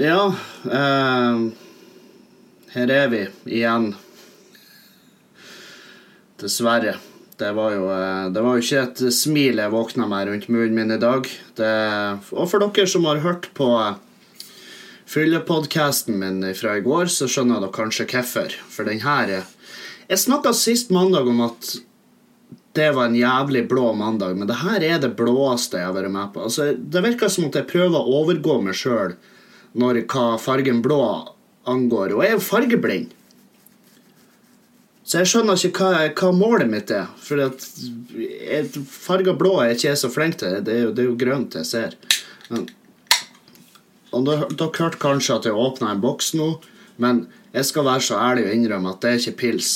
Ja, 0.00 0.34
eh, 0.64 1.40
her 2.72 2.90
er 2.90 3.08
vi 3.12 3.18
igjen. 3.44 3.90
Dessverre. 6.40 6.94
Det 7.36 7.50
var, 7.52 7.74
jo, 7.74 7.90
eh, 7.92 8.30
det 8.32 8.40
var 8.40 8.56
jo 8.56 8.64
ikke 8.64 8.84
et 8.86 9.02
smil 9.12 9.60
jeg 9.60 9.72
våkna 9.74 10.06
med 10.08 10.30
rundt 10.30 10.46
munnen 10.48 10.78
min 10.78 10.94
i 10.94 10.96
dag. 11.02 11.28
Det, 11.58 11.72
og 12.32 12.48
for 12.48 12.64
dere 12.64 12.88
som 12.88 13.04
har 13.10 13.20
hørt 13.20 13.50
på 13.58 13.66
eh, 13.76 14.46
fyllepodkasten 15.04 16.16
min 16.22 16.46
fra 16.56 16.78
i 16.78 16.84
går, 16.86 17.10
så 17.12 17.28
skjønner 17.28 17.60
dere 17.60 17.76
kanskje 17.76 18.06
hvorfor. 18.08 18.56
For 18.72 18.88
den 18.88 19.04
her 19.04 19.34
er 19.42 19.44
Jeg 20.08 20.22
snakka 20.24 20.54
sist 20.56 20.88
mandag 20.90 21.28
om 21.28 21.42
at 21.44 21.74
det 22.72 22.88
var 22.96 23.10
en 23.10 23.18
jævlig 23.20 23.66
blå 23.68 23.92
mandag, 23.92 24.32
men 24.38 24.48
det 24.48 24.62
her 24.62 24.80
er 24.80 25.04
det 25.04 25.12
blåeste 25.18 25.76
jeg 25.76 25.90
har 25.90 25.98
vært 25.98 26.10
med 26.10 26.32
på. 26.32 26.46
Altså, 26.48 26.72
det 26.72 27.04
virker 27.04 27.28
som 27.28 27.50
at 27.50 27.60
jeg 27.60 27.68
prøver 27.68 28.00
å 28.00 28.16
overgå 28.22 28.62
meg 28.64 28.80
sjøl 28.80 29.18
når 29.78 30.04
hva 30.10 30.34
fargen 30.40 30.80
blå 30.82 31.00
angår, 31.70 32.14
og 32.14 32.24
jeg 32.24 32.32
er 32.32 32.38
jo 32.38 32.44
fargeblind. 32.44 33.16
Så 35.10 35.22
jeg 35.22 35.30
skjønner 35.30 35.58
ikke 35.66 35.88
hva, 35.90 36.02
hva 36.14 36.30
målet 36.34 36.70
mitt 36.70 36.90
er. 36.94 37.08
For 37.18 37.42
at 37.42 37.64
farga 38.86 39.34
blå 39.34 39.56
er 39.62 39.74
ikke 39.74 39.88
jeg 39.88 39.98
så 39.98 40.10
flink 40.12 40.38
til. 40.38 40.60
Det 40.62 40.74
er 40.74 40.84
jo, 40.84 40.92
det 40.94 41.02
er 41.02 41.08
jo 41.08 41.16
grønt 41.18 41.56
jeg 41.58 41.66
ser. 41.66 41.96
Men, 42.50 42.68
og 44.14 44.26
dere, 44.28 44.46
hørte 44.78 45.00
kanskje 45.02 45.40
at 45.40 45.48
jeg 45.50 45.58
åpna 45.58 45.94
en 45.94 46.02
boks 46.02 46.30
nå, 46.38 46.52
men 47.02 47.24
jeg 47.50 47.66
skal 47.66 47.88
være 47.88 48.06
så 48.06 48.20
ærlig 48.22 48.46
og 48.46 48.54
innrømme 48.54 48.94
at 48.94 49.02
det 49.02 49.10
er 49.10 49.18
ikke 49.24 49.38
pils. 49.42 49.72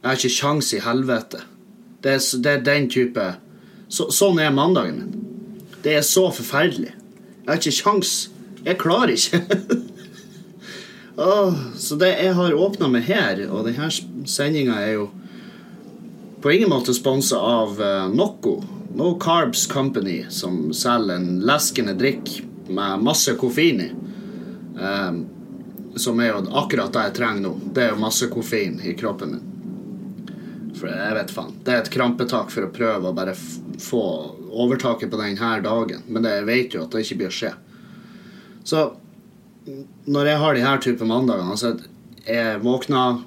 Jeg 0.00 0.08
har 0.08 0.16
ikke 0.16 0.36
kjangs 0.38 0.72
i 0.72 0.80
helvete. 0.82 1.44
Det 2.02 2.16
er, 2.16 2.24
det 2.44 2.52
er 2.52 2.64
den 2.66 2.88
type 2.90 3.26
så, 3.92 4.08
Sånn 4.08 4.40
er 4.40 4.54
mandagen 4.54 4.96
min. 4.98 5.18
Det 5.84 5.98
er 5.98 6.04
så 6.06 6.30
forferdelig. 6.32 6.94
Jeg 6.94 7.50
har 7.50 7.60
ikke 7.60 7.76
kjangs. 7.82 8.14
Jeg 8.64 8.78
klarer 8.78 9.14
ikke. 9.14 9.40
oh, 11.16 11.56
så 11.76 11.98
det 12.00 12.12
jeg 12.14 12.36
har 12.38 12.54
åpna 12.54 12.88
med 12.92 13.06
her, 13.08 13.42
og 13.50 13.66
denne 13.66 13.90
sendinga 14.28 14.78
er 14.80 14.94
jo 15.00 15.08
på 16.42 16.50
ingen 16.50 16.70
måte 16.70 16.94
sponsa 16.94 17.38
av 17.38 17.78
uh, 17.80 18.08
Nocco. 18.10 18.60
No 18.94 19.14
Carbs 19.20 19.66
Company, 19.66 20.24
som 20.28 20.72
selger 20.76 21.16
en 21.16 21.38
leskende 21.48 21.94
drikk 21.96 22.42
med 22.68 23.00
masse 23.06 23.32
koffein 23.40 23.80
i. 23.80 23.86
Um, 24.76 25.22
som 25.96 26.20
er 26.20 26.32
jo 26.32 26.42
akkurat 26.58 26.92
det 26.92 27.06
jeg 27.06 27.14
trenger 27.16 27.46
nå. 27.46 27.52
Det 27.72 27.86
er 27.86 27.94
jo 27.94 28.02
masse 28.02 28.28
koffein 28.32 28.78
i 28.84 28.92
kroppen 28.98 29.36
min. 29.36 29.48
For 30.76 30.90
jeg 30.90 31.16
vet 31.16 31.32
faen. 31.32 31.56
Det 31.64 31.72
er 31.72 31.82
et 31.84 31.92
krampetak 31.94 32.52
for 32.52 32.66
å 32.66 32.72
prøve 32.74 33.10
å 33.10 33.16
bare 33.16 33.34
få 33.80 34.04
overtaket 34.52 35.12
på 35.12 35.20
denne 35.20 35.52
dagen. 35.64 36.04
Men 36.08 36.28
jeg 36.28 36.48
vet 36.48 36.76
jo 36.76 36.84
at 36.84 36.92
det 36.92 37.04
ikke 37.06 37.20
blir 37.22 37.32
å 37.32 37.36
skje. 37.38 37.52
Så 38.64 38.92
når 40.04 40.26
jeg 40.26 40.40
har 40.42 40.54
de 40.54 40.64
her 40.66 40.82
type 40.82 41.06
mandagene 41.06 41.54
altså 41.54 41.76
Jeg 42.26 42.60
våkner, 42.62 43.22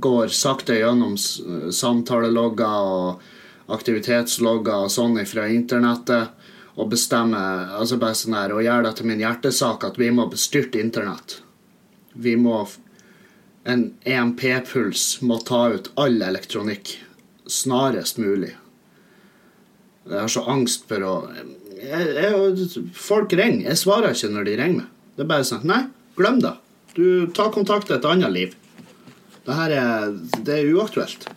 går 0.00 0.32
sakte 0.32 0.78
gjennom 0.78 1.16
samtalelogger 1.18 2.92
og 2.92 3.26
aktivitetslogger 3.68 4.86
og 4.86 4.92
sånn 4.92 5.18
fra 5.28 5.44
internettet 5.52 6.32
og 6.78 6.88
bestemmer 6.94 7.74
altså 7.76 7.98
bare 8.00 8.16
sånn 8.16 8.36
her, 8.38 8.54
og 8.54 8.64
gjør 8.64 8.86
det 8.86 8.94
til 8.96 9.08
min 9.10 9.20
hjertesak 9.20 9.84
at 9.84 9.98
vi 10.00 10.08
må 10.14 10.28
bestyrte 10.32 10.80
internett. 10.80 11.40
Vi 12.14 12.36
må 12.36 12.66
En 13.68 13.82
EMP-puls 14.08 15.18
må 15.20 15.36
ta 15.44 15.66
ut 15.74 15.90
all 16.00 16.22
elektronikk 16.24 16.94
snarest 17.52 18.16
mulig. 18.16 18.54
Jeg 20.08 20.20
har 20.22 20.30
så 20.32 20.44
angst 20.48 20.86
for 20.88 21.04
å 21.04 21.12
jeg, 21.78 22.14
jeg, 22.18 22.84
Folk 22.96 23.32
ringer. 23.32 23.68
Jeg 23.70 23.80
svarer 23.80 24.14
ikke 24.14 24.32
når 24.32 24.48
de 24.48 24.56
ringer 24.60 24.80
meg. 24.82 24.88
Det 25.16 25.24
er 25.24 25.30
bare 25.30 25.46
sånn 25.46 25.66
Nei, 25.68 25.82
glem 26.18 26.40
det. 26.42 26.54
Du 26.96 27.04
tar 27.34 27.52
kontakt 27.54 27.88
til 27.88 27.98
et 27.98 28.08
annet 28.08 28.34
liv. 28.34 28.54
Det 29.46 29.56
her 29.56 29.74
er, 29.74 30.14
det 30.44 30.58
er 30.58 30.72
uaktuelt. 30.76 31.28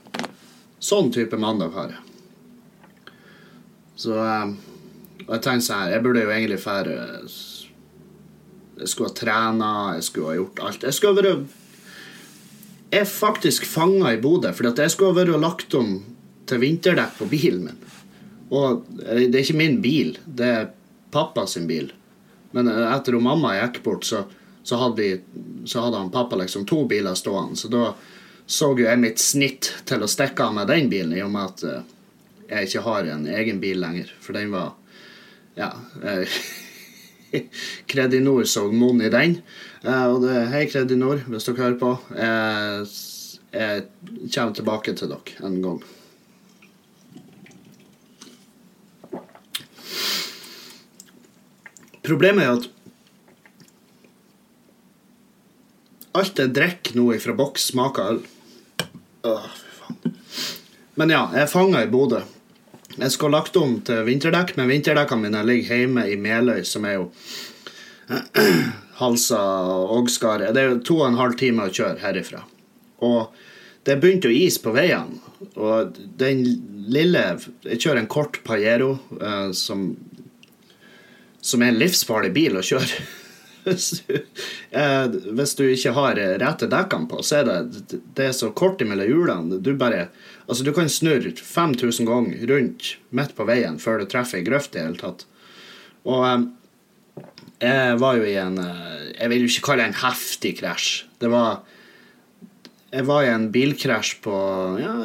Sånn 0.82 1.12
type 1.14 1.38
mandag 1.40 1.76
har 1.78 1.94
jeg. 1.94 2.04
Så 4.02 4.18
eh, 4.18 4.54
Og 5.28 5.34
jeg 5.36 5.44
tenker 5.46 5.66
sånn 5.66 5.84
her 5.84 5.92
Jeg 5.94 6.02
burde 6.02 6.24
jo 6.24 6.32
egentlig 6.34 6.58
fære 6.64 6.94
Jeg 8.80 8.88
skulle 8.90 9.12
ha 9.12 9.18
trena, 9.20 9.72
jeg 10.00 10.08
skulle 10.08 10.32
ha 10.32 10.40
gjort 10.40 10.62
alt. 10.66 10.86
Jeg 10.88 10.98
skulle 10.98 11.14
ha 11.14 11.20
vært 11.20 11.58
Jeg 12.92 13.04
er 13.04 13.12
faktisk 13.12 13.68
fanga 13.70 14.16
i 14.16 14.22
Bodø, 14.24 14.50
at 14.50 14.82
jeg 14.82 14.94
skulle 14.96 15.14
ha 15.14 15.20
vært 15.22 15.44
lagt 15.44 15.78
om 15.78 16.00
til 16.50 16.60
vinterdekk 16.60 17.14
på 17.20 17.30
bilen 17.32 17.68
min. 17.70 17.78
Og 18.52 18.86
eh, 19.06 19.28
det 19.32 19.40
er 19.40 19.46
ikke 19.46 19.60
min 19.60 19.80
bil, 19.84 20.16
det 20.26 20.48
er 20.48 20.70
pappa 21.12 21.46
sin 21.48 21.68
bil. 21.70 21.92
Men 22.56 22.68
eh, 22.68 22.88
etter 22.92 23.16
at 23.16 23.24
mamma 23.24 23.56
gikk 23.58 23.82
bort, 23.86 24.08
så, 24.08 24.26
så, 24.64 24.80
hadde 24.84 25.22
så 25.66 25.86
hadde 25.86 26.02
han 26.04 26.12
pappa 26.14 26.40
liksom 26.42 26.68
to 26.70 26.84
biler 26.90 27.16
stående. 27.16 27.60
Så 27.60 27.72
da 27.72 27.94
så 28.52 28.74
jo 28.76 28.84
jeg 28.84 29.00
mitt 29.00 29.22
snitt 29.24 29.70
til 29.88 30.04
å 30.04 30.10
stikke 30.12 30.50
av 30.50 30.58
med 30.58 30.68
den 30.68 30.90
bilen, 30.92 31.16
i 31.16 31.24
og 31.24 31.32
med 31.32 31.54
at 31.54 31.64
eh, 31.68 31.98
jeg 32.52 32.68
ikke 32.68 32.86
har 32.90 33.08
en 33.14 33.28
egen 33.32 33.62
bil 33.64 33.80
lenger. 33.80 34.12
For 34.22 34.36
den 34.38 34.54
var 34.54 34.76
Ja. 35.56 35.72
Kredinor 37.92 38.44
så 38.44 38.66
mon 38.72 39.00
i 39.00 39.08
den. 39.12 39.38
Og 39.88 40.18
det, 40.26 40.34
hei, 40.52 40.66
Kredinor, 40.68 41.22
hvis 41.32 41.48
dere 41.48 41.64
hører 41.64 41.78
på. 41.80 41.92
Jeg, 42.12 42.90
jeg 43.56 43.86
kommer 44.34 44.56
tilbake 44.58 44.96
til 45.00 45.14
dere 45.14 45.48
en 45.48 45.60
gang. 45.64 45.80
Problemet 52.12 52.44
er 52.44 52.58
at 52.58 52.66
alt 56.20 56.40
jeg 56.42 56.52
drikker 56.52 56.98
nå 57.00 57.06
fra 57.24 57.36
boks, 57.40 57.70
smaker 57.72 58.10
øl. 58.12 58.20
Men 61.00 61.14
ja, 61.14 61.22
jeg 61.32 61.46
er 61.46 61.52
fanga 61.54 61.86
i 61.86 61.90
Bodø. 61.92 62.20
Jeg 62.98 63.14
skulle 63.14 63.38
lagt 63.38 63.56
om 63.56 63.78
til 63.88 64.04
vinterdekk, 64.04 64.58
men 64.60 64.68
vinterdekkene 64.74 65.24
mine 65.30 65.46
ligger 65.48 65.80
hjemme 65.86 66.04
i 66.12 66.18
Meløy, 66.20 66.66
som 66.68 66.84
er 66.90 66.98
jo 66.98 67.08
Halsa 69.00 69.40
og 69.96 70.12
Skaret. 70.12 70.52
Det 70.52 70.66
er 70.66 70.74
jo 70.74 70.84
to 70.84 71.00
og 71.00 71.08
en 71.08 71.22
halv 71.22 71.40
time 71.40 71.64
å 71.64 71.72
kjøre 71.72 72.04
herifra. 72.04 72.44
Og 73.08 73.32
det 73.88 74.02
begynte 74.04 74.28
å 74.28 74.36
is 74.36 74.60
på 74.60 74.76
veiene. 74.76 75.24
Og 75.56 75.96
den 76.20 76.44
lille 76.92 77.24
Jeg 77.64 77.80
kjører 77.80 78.04
en 78.04 78.12
kort 78.12 78.44
Pajero 78.44 78.98
eh, 79.16 79.54
som 79.56 79.94
som 81.42 81.62
er 81.62 81.74
en 81.74 81.82
livsfarlig 81.82 82.32
bil 82.38 82.60
å 82.60 82.66
kjøre. 82.66 83.02
Eh, 83.62 85.08
hvis 85.38 85.52
du 85.54 85.66
ikke 85.68 85.92
har 85.94 86.18
rette 86.42 86.66
dekkene 86.72 87.06
på, 87.12 87.20
så 87.22 87.42
er 87.42 87.44
det, 87.46 87.98
det 88.18 88.30
er 88.30 88.32
så 88.34 88.48
kort 88.58 88.82
mellom 88.82 89.06
hjulene. 89.06 89.60
Du 89.62 89.76
bare 89.78 90.08
Altså, 90.48 90.66
du 90.66 90.72
kan 90.74 90.90
snurre 90.90 91.30
5000 91.38 92.08
ganger 92.10 92.42
rundt 92.50 92.96
midt 93.14 93.36
på 93.38 93.46
veien 93.46 93.78
før 93.80 94.02
du 94.02 94.08
treffer 94.10 94.40
ei 94.40 94.48
grøft 94.48 94.74
i 94.74 94.80
det 94.80 94.88
hele 94.88 95.00
tatt. 95.00 95.28
Og 96.10 96.26
eh, 96.26 96.48
jeg 97.62 98.00
var 98.02 98.18
jo 98.18 98.26
i 98.26 98.36
en 98.42 98.58
eh, 98.64 99.12
Jeg 99.20 99.30
vil 99.32 99.46
jo 99.46 99.52
ikke 99.52 99.68
kalle 99.70 99.86
det 99.86 99.92
en 99.92 100.02
heftig 100.02 100.56
krasj. 100.64 100.90
Det 101.22 101.30
var 101.32 101.62
Jeg 102.92 103.08
var 103.08 103.24
i 103.28 103.32
en 103.36 103.48
bilkrasj 103.54 104.16
på 104.26 104.36
Ja, 104.82 104.98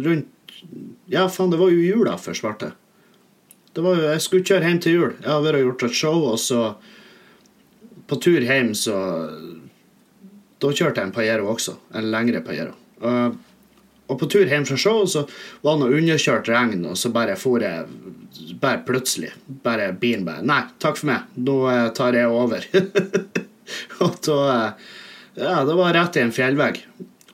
rundt 0.00 0.60
Ja, 1.08 1.28
faen, 1.32 1.52
det 1.54 1.60
var 1.60 1.70
jo 1.72 1.80
jula 1.80 2.18
før 2.20 2.36
svarte. 2.36 2.74
Det 3.74 3.82
var 3.84 3.98
jo, 3.98 4.06
jeg 4.10 4.22
skulle 4.24 4.46
kjøre 4.46 4.66
hjem 4.66 4.80
til 4.82 4.96
jul. 4.96 5.12
Jeg 5.20 5.30
har 5.30 5.44
vært 5.44 5.60
og 5.60 5.68
gjort 5.68 5.84
et 5.86 5.98
show, 6.00 6.24
og 6.32 6.40
så 6.42 6.62
På 8.10 8.18
tur 8.18 8.42
hjem, 8.42 8.72
så 8.74 8.96
Da 10.60 10.72
kjørte 10.74 10.98
jeg 10.98 11.06
en 11.06 11.14
Pajero 11.14 11.46
også. 11.52 11.76
En 11.94 12.10
lengre 12.10 12.42
Pajero. 12.42 12.74
Og, 13.00 14.16
på 14.18 14.26
tur 14.26 14.50
hjem 14.50 14.66
fra 14.66 14.76
show 14.76 15.04
så 15.06 15.22
var 15.62 15.76
det 15.76 15.84
noe 15.84 16.00
underkjørt 16.00 16.50
regn, 16.50 16.82
og 16.90 16.98
så 16.98 17.12
bare 17.14 17.36
for 17.38 17.62
jeg 17.62 17.86
Bare 18.60 18.82
plutselig. 18.86 19.30
Bare 19.64 19.92
bilen 19.96 20.26
bare 20.26 20.42
Nei, 20.44 20.64
takk 20.82 20.98
for 20.98 21.12
meg. 21.12 21.30
Nå 21.38 21.54
eh, 21.70 21.86
tar 21.96 22.18
jeg 22.18 22.28
over. 22.28 22.66
og 24.04 24.18
da 24.26 24.38
eh, 24.50 24.90
Ja, 25.40 25.62
det 25.64 25.76
var 25.78 25.94
rett 25.94 26.18
i 26.18 26.24
en 26.24 26.34
fjellvegg. 26.34 26.82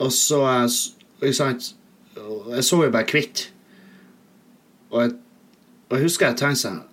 Og 0.04 0.12
så 0.12 0.42
eh, 0.52 0.78
Ikke 1.22 1.38
sant? 1.40 1.72
Jeg 2.52 2.64
så 2.66 2.82
jo 2.84 2.92
bare 2.92 3.08
hvitt. 3.08 3.48
Og 4.92 5.00
jeg 5.02 5.16
og 5.86 5.96
jeg 5.96 6.08
husker 6.08 6.30
jeg 6.30 6.40
tenkte 6.42 6.62
sånn 6.64 6.84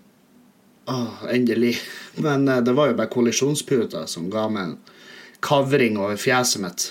Åh, 0.86 1.30
endelig. 1.32 1.78
Men 2.20 2.48
eh, 2.48 2.60
det 2.60 2.74
var 2.76 2.90
jo 2.90 2.98
bare 2.98 3.08
kollisjonsputa 3.08 4.02
som 4.08 4.26
ga 4.32 4.50
meg 4.52 4.66
en 4.66 4.74
kavring 5.44 5.96
over 5.96 6.18
fjeset 6.20 6.60
mitt. 6.60 6.90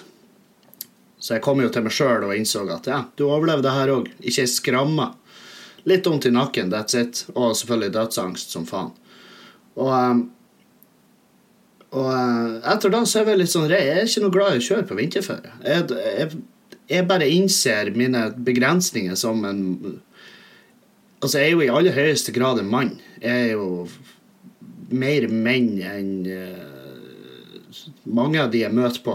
Så 1.20 1.36
jeg 1.36 1.42
kom 1.44 1.60
jo 1.60 1.68
til 1.68 1.84
meg 1.84 1.92
sjøl 1.94 2.24
og 2.26 2.32
innså 2.32 2.64
at 2.72 2.88
ja, 2.88 3.02
du 3.16 3.26
overlevde 3.28 3.66
det 3.66 3.74
her 3.76 3.92
òg. 3.92 4.08
Ikke 4.24 4.46
ei 4.46 4.50
skramme. 4.50 5.10
Litt 5.88 6.08
vondt 6.08 6.28
i 6.30 6.32
nakken, 6.32 6.70
that's 6.72 6.96
it. 6.98 7.26
Og 7.34 7.52
selvfølgelig 7.58 7.92
dødsangst 7.98 8.54
som 8.56 8.64
faen. 8.66 8.94
Og, 9.76 9.92
um, 9.92 10.24
og 11.92 12.08
eh, 12.16 12.56
etter 12.72 12.92
da 12.96 13.02
så 13.04 13.20
er 13.20 13.34
jeg 13.34 13.42
litt 13.42 13.52
sånn 13.52 13.68
rei. 13.70 13.82
Jeg 13.90 14.00
er 14.00 14.08
ikke 14.08 14.24
noe 14.24 14.36
glad 14.38 14.56
i 14.56 14.62
å 14.62 14.66
kjøre 14.70 14.88
på 14.88 14.98
vinterføre. 14.98 15.52
Jeg, 15.68 16.00
jeg, 16.16 16.40
jeg 16.96 17.08
bare 17.12 17.28
innser 17.28 17.92
mine 17.96 18.24
begrensninger 18.40 19.20
som 19.20 19.44
en 19.48 19.62
Altså, 21.22 21.38
jeg 21.38 21.46
er 21.46 21.52
jo 21.54 21.62
i 21.62 21.70
aller 21.70 21.94
høyeste 21.94 22.34
grad 22.34 22.58
en 22.58 22.70
mann. 22.70 22.96
Jeg 23.22 23.48
er 23.48 23.52
jo 23.54 23.86
mer 24.92 25.28
menn 25.30 25.76
enn 25.86 26.10
uh, 26.26 27.76
mange 28.10 28.40
av 28.42 28.50
de 28.52 28.64
jeg 28.64 28.74
møter 28.74 29.04
på. 29.04 29.14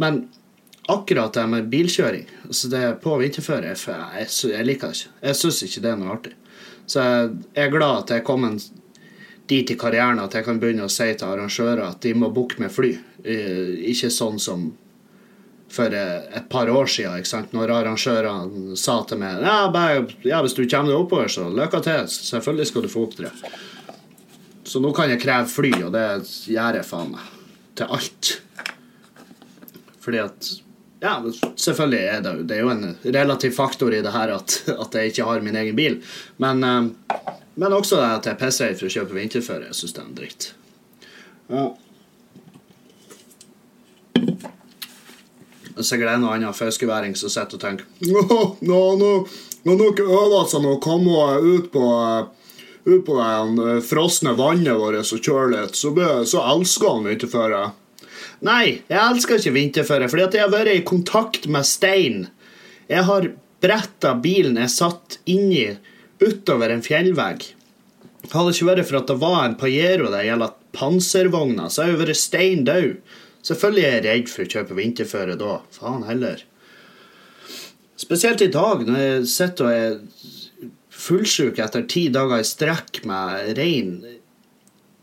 Men 0.00 0.24
akkurat 0.90 1.36
det 1.36 1.44
med 1.48 1.68
bilkjøring 1.72 2.24
altså 2.44 2.68
det 2.72 2.82
på 3.04 3.14
vinterføre, 3.20 3.72
jeg, 3.72 3.98
jeg, 4.18 4.54
jeg 4.54 4.68
liker 4.68 4.90
det 4.90 4.98
ikke. 4.98 5.12
Jeg 5.28 5.38
syns 5.40 5.60
ikke 5.66 5.84
det 5.84 5.92
er 5.92 6.00
noe 6.00 6.16
artig. 6.16 6.32
Så 6.86 7.04
jeg, 7.04 7.36
er 7.60 7.70
glad 7.72 8.00
at 8.02 8.14
jeg 8.14 8.22
er 8.22 8.26
kommet 8.26 8.66
dit 9.48 9.70
i 9.70 9.76
karrieren 9.80 10.20
at 10.24 10.34
jeg 10.36 10.44
kan 10.46 10.58
begynne 10.60 10.88
å 10.88 10.92
si 10.92 11.10
til 11.12 11.28
arrangører 11.28 11.84
at 11.86 12.00
de 12.04 12.14
må 12.16 12.32
booke 12.32 12.56
med 12.62 12.72
fly. 12.72 12.94
Uh, 13.20 13.76
Ikke 13.92 14.08
sånn 14.12 14.40
som 14.40 14.70
for 15.74 15.94
eh, 15.94 16.22
et 16.38 16.48
par 16.48 16.70
år 16.70 16.86
siden, 16.90 17.18
ikke 17.18 17.30
sant? 17.30 17.52
når 17.56 17.72
arrangørene 17.74 18.78
sa 18.78 19.00
til 19.08 19.20
meg 19.20 19.42
ja, 19.44 19.56
bare, 19.74 20.04
ja, 20.26 20.40
hvis 20.44 20.56
du 20.56 20.64
kommer 20.64 20.92
deg 20.92 21.00
oppover, 21.00 21.30
så 21.32 21.48
lykke 21.50 21.80
til. 21.84 22.10
Selvfølgelig 22.14 22.70
skal 22.70 22.84
du 22.84 22.90
få 22.92 23.06
opptre. 23.08 23.32
Så 24.64 24.80
nå 24.80 24.92
kan 24.96 25.10
jeg 25.12 25.22
kreve 25.22 25.50
fly, 25.50 25.72
og 25.86 25.92
det 25.94 26.06
gjør 26.50 26.80
jeg 26.80 26.88
faen 26.88 27.14
meg. 27.14 27.32
Til 27.74 27.96
alt. 27.98 28.36
Fordi 30.04 30.22
at 30.22 30.52
Ja, 31.04 31.18
selvfølgelig 31.60 31.98
er 32.08 32.20
det, 32.24 32.30
det 32.48 32.54
er 32.56 32.62
jo 32.62 32.70
en 32.72 32.94
relativ 33.02 33.52
faktor 33.52 33.92
i 33.92 34.00
det 34.00 34.12
her 34.14 34.30
at, 34.38 34.54
at 34.72 34.94
jeg 34.96 35.12
ikke 35.12 35.26
har 35.28 35.42
min 35.44 35.58
egen 35.60 35.76
bil. 35.76 35.98
Men, 36.40 36.64
eh, 36.64 37.28
men 37.60 37.76
også 37.76 37.98
det 38.00 38.10
at 38.20 38.28
jeg 38.30 38.40
pisser 38.40 38.78
for 38.78 38.88
å 38.88 38.94
kjøpe 38.94 39.18
vinterføre. 39.18 39.68
Jeg 39.68 39.76
syns 39.80 39.96
det 39.96 40.00
er 40.00 40.08
en 40.08 40.20
dritt. 40.22 40.54
Ja. 41.52 41.66
Sikkert 45.74 46.04
gleder 46.04 46.22
noen 46.22 46.36
annen 46.38 46.54
fiskeværing 46.54 47.16
som 47.18 47.32
sitter 47.32 47.58
og 47.58 47.62
tenker 47.64 47.86
Nå, 48.06 48.22
har 49.64 49.78
dere 49.80 50.08
øvd 50.20 50.50
seg 50.52 50.62
med 50.62 50.76
å 50.76 50.82
komme 50.82 51.28
ut 51.42 51.70
på 51.74 51.84
ut 52.84 53.06
på 53.06 53.16
det 53.16 53.64
eh, 53.64 53.80
frosne 53.84 54.34
vannet 54.36 54.76
vårt 54.76 55.00
og 55.00 55.24
kjøre 55.24 55.52
litt, 55.54 55.78
så, 55.78 55.92
så 56.28 56.44
elsker 56.52 56.90
han 56.90 57.08
vinterføre. 57.08 57.62
Nei, 58.44 58.64
jeg 58.90 59.00
elsker 59.00 59.40
ikke 59.40 59.54
vinterføre, 59.56 60.10
fordi 60.12 60.26
at 60.26 60.36
jeg 60.36 60.44
har 60.44 60.52
vært 60.52 60.74
i 60.74 60.84
kontakt 60.86 61.48
med 61.48 61.66
stein. 61.68 62.26
Jeg 62.90 63.06
har 63.08 63.30
bretta 63.64 64.14
bilen 64.20 64.60
jeg 64.60 64.72
satt 64.74 65.18
inni, 65.30 65.70
utover 66.20 66.72
en 66.72 66.84
fjellvegg. 66.84 67.46
Hadde 68.32 68.50
det 68.50 68.56
ikke 68.56 68.70
vært 68.70 68.88
for 68.88 69.00
at 69.00 69.10
det 69.10 69.20
var 69.20 69.40
en 69.42 69.56
Pajero 69.60 70.10
der 70.12 70.26
gjelder 70.28 70.54
panservogna, 70.76 71.68
så 71.70 71.84
hadde 71.84 71.94
jeg 71.94 72.02
vært 72.02 72.20
stein 72.20 72.64
død. 72.68 72.96
Selvfølgelig 73.44 73.84
er 73.84 73.94
jeg 73.94 74.04
redd 74.06 74.30
for 74.32 74.44
å 74.44 74.52
kjøpe 74.54 74.78
vinterføre 74.78 75.36
da. 75.40 75.54
Faen 75.74 76.04
heller. 76.08 76.44
Spesielt 78.00 78.42
i 78.42 78.50
dag, 78.52 78.84
når 78.88 79.02
jeg 79.02 79.26
sitter 79.30 79.68
og 79.68 79.74
er 79.74 80.70
fullsjuk 80.94 81.58
etter 81.60 81.84
ti 81.90 82.06
dager 82.12 82.40
i 82.40 82.46
strekk 82.48 83.02
med 83.08 83.52
ren 83.58 83.98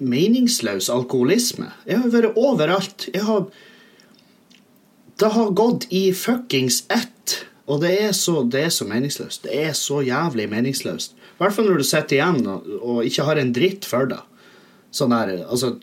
meningsløs 0.02 0.90
alkoholisme. 0.90 1.70
Jeg 1.86 2.02
har 2.02 2.14
vært 2.14 2.40
overalt. 2.40 3.10
Jeg 3.14 3.28
har 3.28 3.52
Det 5.22 5.30
har 5.30 5.52
gått 5.54 5.86
i 5.94 6.10
fuckings 6.18 6.84
ett. 6.90 7.46
Og 7.70 7.82
det 7.84 7.92
er 8.02 8.12
så, 8.12 8.42
det 8.42 8.64
er 8.66 8.72
så 8.74 8.88
meningsløst. 8.90 9.44
Det 9.44 9.54
er 9.54 9.74
så 9.78 10.02
jævlig 10.02 10.48
meningsløst. 10.50 11.14
I 11.14 11.38
hvert 11.38 11.54
fall 11.54 11.70
når 11.70 11.78
du 11.78 11.84
sitter 11.86 12.16
igjen 12.16 12.48
og, 12.50 12.66
og 12.82 13.06
ikke 13.06 13.28
har 13.28 13.38
en 13.38 13.54
dritt 13.54 13.86
for 13.86 14.10
deg. 14.10 14.24
Sånn 14.92 15.14
der, 15.14 15.46
altså 15.46 15.76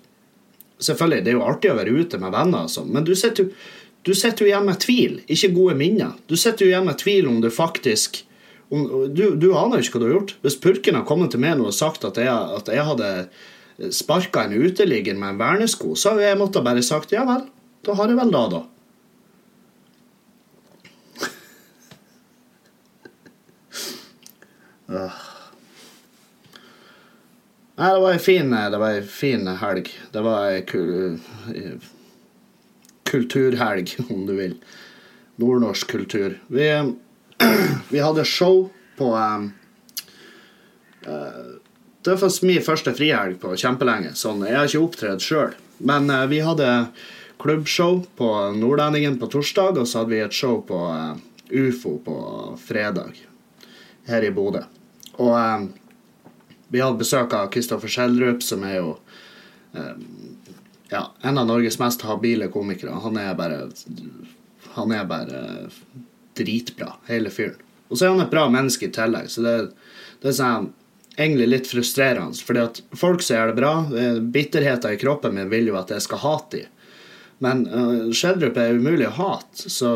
Selvfølgelig, 0.79 1.25
det 1.25 1.33
er 1.33 1.37
jo 1.39 1.47
artig 1.49 1.73
å 1.73 1.77
være 1.79 1.95
ute 1.97 2.21
med 2.23 2.35
venner, 2.35 2.71
sånn, 2.71 2.93
men 2.95 3.07
du 3.07 3.15
sitter 3.19 3.51
du 4.07 4.15
sitter 4.15 4.45
jo 4.45 4.49
igjen 4.49 4.65
med 4.65 4.79
tvil, 4.81 5.19
ikke 5.29 5.51
gode 5.53 5.75
minner. 5.77 6.15
Du 6.31 6.37
sitter 6.39 6.65
jo 6.65 6.71
igjen 6.71 6.87
med 6.87 7.01
tvil 7.01 7.27
om 7.29 7.41
du 7.43 7.51
faktisk 7.53 8.23
om, 8.71 8.85
du, 9.13 9.25
du 9.37 9.51
aner 9.57 9.83
ikke 9.83 9.97
hva 9.97 10.01
du 10.01 10.07
har 10.07 10.15
gjort. 10.15 10.35
Hvis 10.45 10.59
purken 10.63 10.97
har 10.99 11.07
kommet 11.09 11.33
til 11.35 11.43
meg 11.43 11.61
og 11.61 11.75
sagt 11.77 12.05
at 12.09 12.21
jeg, 12.21 12.29
at 12.31 12.69
jeg 12.73 12.85
hadde 12.89 13.13
sparka 13.95 14.45
en 14.45 14.57
uteligger 14.59 15.17
med 15.19 15.35
en 15.35 15.41
vernesko, 15.41 15.95
så 15.97 16.15
har 16.15 16.31
jeg 16.31 16.41
måttet 16.41 16.67
bare 16.67 16.85
sagt 16.85 17.15
ja 17.15 17.25
vel, 17.29 17.47
da 17.87 17.97
har 17.99 18.13
jeg 18.13 18.21
vel 18.21 18.35
da, 18.35 18.45
da. 18.57 18.65
Øh. 24.89 25.28
Nei, 27.79 27.93
det 27.95 28.01
var 28.01 28.13
ei 28.13 28.19
fin, 28.19 28.55
en 28.55 29.03
fin 29.07 29.49
helg. 29.61 29.89
Det 30.11 30.23
var 30.27 30.49
ei 30.51 30.63
kul, 30.67 31.21
kulturhelg, 33.07 33.93
om 34.11 34.27
du 34.27 34.35
vil. 34.35 34.57
Nordnorsk 35.39 35.91
kultur. 35.91 36.41
Vi, 36.47 36.67
vi 37.93 38.03
hadde 38.03 38.25
show 38.27 38.67
på 38.99 39.13
um, 39.15 39.53
uh, 41.07 41.55
Det 42.03 42.19
var 42.19 42.45
min 42.51 42.67
første 42.67 42.97
frihelg 42.99 43.39
på 43.39 43.55
kjempelenge. 43.55 44.11
Sånn, 44.19 44.43
jeg 44.43 44.59
har 44.59 44.67
ikke 44.67 44.83
opptredd 44.83 45.23
sjøl. 45.23 45.55
Men 45.79 46.11
uh, 46.11 46.27
vi 46.27 46.43
hadde 46.43 46.89
klubbshow 47.39 48.03
på 48.19 48.35
Nordlendingen 48.59 49.23
på 49.23 49.31
torsdag, 49.31 49.79
og 49.79 49.87
så 49.87 50.03
hadde 50.03 50.17
vi 50.17 50.25
et 50.27 50.35
show 50.35 50.59
på 50.67 50.83
uh, 50.91 51.15
UFO 51.55 52.01
på 52.03 52.23
fredag 52.59 53.23
her 54.11 54.27
i 54.27 54.35
Bodø. 54.35 54.67
Og 55.23 55.31
vi 56.69 56.83
hadde 56.83 57.01
besøk 57.01 57.35
av 57.37 57.51
Kristoffer 57.53 57.91
Schjelderup, 57.93 58.43
som 58.45 58.65
er 58.67 58.79
jo 58.81 58.97
um, 59.73 60.03
ja, 60.91 61.07
en 61.23 61.39
av 61.39 61.49
Norges 61.49 61.79
mest 61.81 62.05
habile 62.09 62.51
komikere. 62.53 62.97
Han 63.05 63.17
er 63.21 63.35
bare 63.39 63.69
Han 64.75 64.93
er 64.95 65.07
bare 65.09 65.39
dritbra, 66.39 66.93
hele 67.09 67.31
fyren. 67.35 67.59
Og 67.89 67.99
så 67.99 68.05
er 68.05 68.13
han 68.13 68.23
et 68.23 68.31
bra 68.31 68.45
menneske 68.53 68.87
i 68.87 68.93
tillegg, 68.95 69.31
så 69.33 69.43
det, 69.43 69.55
det 70.23 70.29
er 70.31 70.37
sånn, 70.37 70.69
egentlig 71.19 71.49
litt 71.49 71.71
frustrerende. 71.71 72.37
Fordi 72.47 72.63
at 72.63 72.81
folk 73.01 73.25
som 73.25 73.39
gjør 73.39 73.51
det 73.51 73.57
bra, 73.59 73.73
eh, 73.99 74.21
bitterheten 74.37 74.95
i 74.95 75.01
kroppen 75.01 75.35
min 75.35 75.51
vil 75.51 75.73
jo 75.73 75.79
at 75.81 75.91
jeg 75.91 76.05
skal 76.05 76.23
hate 76.23 76.61
dem. 76.61 76.75
Men 77.43 77.65
uh, 77.71 78.11
Schjelderup 78.11 78.57
er 78.59 78.79
umulig 78.79 79.07
å 79.07 79.15
hate, 79.15 79.71
så 79.71 79.93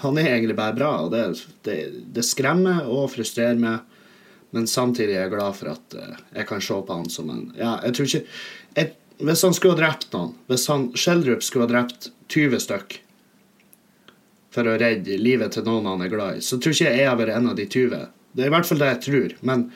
han 0.00 0.18
er 0.20 0.30
egentlig 0.34 0.56
bare 0.56 0.76
bra. 0.76 0.92
Og 1.04 1.12
det, 1.12 1.24
det, 1.68 1.76
det 2.16 2.24
skremmer 2.24 2.88
og 2.88 3.10
frustrerer 3.12 3.60
meg, 3.60 3.95
men 4.54 4.68
samtidig 4.70 5.16
er 5.16 5.26
jeg 5.26 5.34
glad 5.34 5.56
for 5.58 5.72
at 5.72 5.96
uh, 5.98 6.14
jeg 6.36 6.46
kan 6.48 6.62
se 6.62 6.76
på 6.86 6.98
han 7.00 7.10
som 7.10 7.32
en 7.32 7.42
Ja, 7.58 7.76
jeg 7.84 7.96
tror 7.96 8.06
ikke 8.08 8.22
jeg, 8.76 8.92
Hvis 9.18 9.42
han 9.46 9.56
skulle 9.56 9.74
ha 9.74 9.80
drept 9.80 10.12
noen, 10.14 10.36
hvis 10.50 10.68
han 10.70 10.86
Schjelderup 10.94 11.42
skulle 11.44 11.66
ha 11.66 11.72
drept 11.72 12.10
20 12.32 12.62
stykk 12.62 13.00
for 14.56 14.68
å 14.70 14.78
redde 14.80 15.18
livet 15.20 15.52
til 15.52 15.66
noen 15.66 15.88
han 15.90 16.04
er 16.06 16.08
glad 16.08 16.38
i, 16.38 16.44
så 16.44 16.56
tror 16.56 16.72
ikke 16.72 16.88
jeg 16.88 17.02
jeg 17.02 17.10
har 17.10 17.18
vært 17.20 17.34
en 17.36 17.50
av 17.50 17.58
de 17.58 17.66
20. 17.68 18.06
Det 18.32 18.44
er 18.44 18.48
i 18.48 18.54
hvert 18.54 18.68
fall 18.68 18.80
det 18.80 18.88
jeg 18.88 19.02
tror. 19.04 19.34
Men 19.44 19.66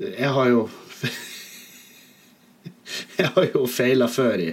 jeg 0.00 0.30
har 0.36 0.48
jo 0.48 0.62
Jeg 3.18 3.30
har 3.36 3.46
jo 3.50 3.66
feila 3.68 4.08
før 4.08 4.40
i, 4.40 4.50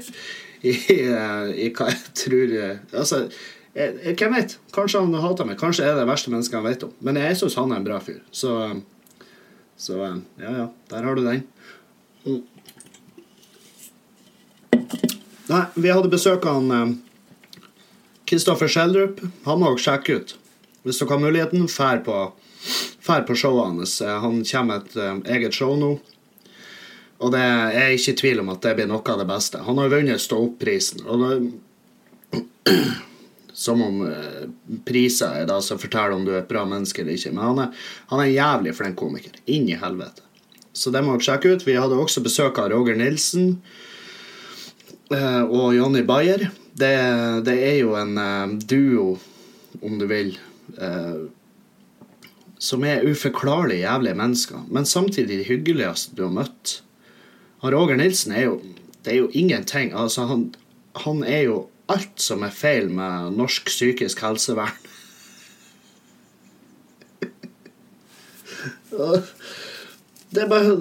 i, 0.68 0.74
i 0.76 1.70
hva 1.72 1.88
jeg 1.88 2.14
tror 2.20 2.56
Altså, 2.92 3.24
hvem 3.74 4.36
vet? 4.36 4.58
Kanskje 4.76 5.02
han 5.04 5.16
hater 5.24 5.48
meg. 5.48 5.60
Kanskje 5.60 5.86
jeg 5.86 5.94
er 5.94 6.02
det 6.02 6.10
verste 6.10 6.32
mennesket 6.34 6.60
han 6.60 6.68
vet 6.68 6.84
om. 6.88 6.94
Men 7.00 7.20
jeg 7.22 7.40
syns 7.40 7.58
han 7.60 7.72
er 7.72 7.80
en 7.80 7.88
bra 7.88 8.00
fyr. 8.04 8.20
Så, 8.36 8.56
så 9.82 9.98
ja, 9.98 10.52
ja. 10.58 10.68
Der 10.92 11.04
har 11.04 11.16
du 11.18 11.24
den. 11.26 11.44
Mm. 12.26 12.42
Nei, 15.50 15.64
vi 15.74 15.90
hadde 15.90 16.12
besøk 16.12 16.46
av 16.46 16.62
han 16.62 17.00
Kristoffer 18.30 18.70
Schjelderup. 18.70 19.20
Han 19.44 19.60
må 19.60 19.74
dere 19.74 19.82
sjekke 19.82 20.20
ut. 20.20 20.36
Hvis 20.86 21.02
dere 21.02 21.16
har 21.16 21.24
muligheten, 21.26 21.66
fær 21.68 22.00
på, 22.06 22.20
fær 23.04 23.26
på 23.28 23.36
showet 23.36 23.68
hans. 23.68 23.98
Han 24.06 24.44
kommer 24.46 24.70
med 24.70 24.86
et 24.86 24.96
eh, 25.02 25.36
eget 25.36 25.58
show 25.58 25.74
nå. 25.76 25.96
Og 27.22 27.34
det 27.34 27.42
jeg 27.42 27.82
er 27.82 27.96
ikke 27.98 28.14
i 28.14 28.20
tvil 28.22 28.42
om 28.46 28.54
at 28.54 28.64
det 28.64 28.78
blir 28.78 28.88
noe 28.90 29.04
av 29.04 29.20
det 29.20 29.28
beste. 29.30 29.66
Han 29.66 29.82
har 29.82 29.92
vunnet 29.92 30.24
Stå 30.24 30.40
opp-prisen. 30.46 31.04
Og 31.10 31.26
det, 31.26 32.40
som 33.62 33.82
om 33.86 34.02
uh, 34.02 34.46
priser 34.88 35.42
er 35.42 35.50
da 35.50 35.60
som 35.62 35.80
forteller 35.82 36.16
om 36.16 36.26
du 36.26 36.34
er 36.34 36.42
et 36.42 36.50
bra 36.50 36.64
menneske 36.66 37.04
eller 37.04 37.18
ikke. 37.18 37.34
Men 37.36 37.46
han 37.46 37.64
er, 37.66 37.84
han 38.10 38.22
er 38.22 38.30
en 38.30 38.34
jævlig 38.34 38.74
flink 38.78 38.98
komiker. 38.98 39.36
Inn 39.46 39.70
i 39.70 39.78
helvete. 39.78 40.26
Så 40.74 40.94
det 40.94 41.04
må 41.06 41.14
dere 41.14 41.28
sjekke 41.28 41.52
ut. 41.52 41.66
Vi 41.68 41.78
hadde 41.78 42.00
også 42.00 42.24
besøk 42.26 42.58
av 42.62 42.72
Roger 42.74 42.98
Nilsen 42.98 43.60
uh, 45.14 45.44
og 45.46 45.76
Jonny 45.78 46.02
Bayer. 46.08 46.48
Det, 46.72 46.96
det 47.46 47.58
er 47.68 47.78
jo 47.84 47.94
en 48.00 48.18
uh, 48.18 48.56
duo, 48.66 49.14
om 49.82 50.00
du 50.00 50.04
vil, 50.10 50.34
som 52.62 52.84
er 52.86 53.06
uforklarlig 53.08 53.80
jævlige 53.82 54.18
mennesker, 54.20 54.66
men 54.70 54.86
samtidig 54.86 55.40
de 55.40 55.48
hyggeligste 55.48 56.14
du 56.18 56.26
har 56.28 56.34
møtt. 56.36 56.74
Og 57.64 57.74
Roger 57.74 57.98
Nilsen 57.98 58.36
er 58.36 58.46
jo 58.50 58.62
Det 59.02 59.14
er 59.14 59.18
jo 59.18 59.32
ingenting. 59.34 59.94
Altså, 59.98 60.28
han, 60.30 60.52
han 61.02 61.24
er 61.24 61.42
jo 61.48 61.71
alt 61.92 62.22
som 62.22 62.44
er 62.46 62.54
feil 62.56 62.90
med 62.94 63.38
norsk 63.38 63.70
psykisk 63.72 64.22
helsevern. 64.26 64.78
Det 70.32 70.44
er 70.44 70.52
bare 70.52 70.76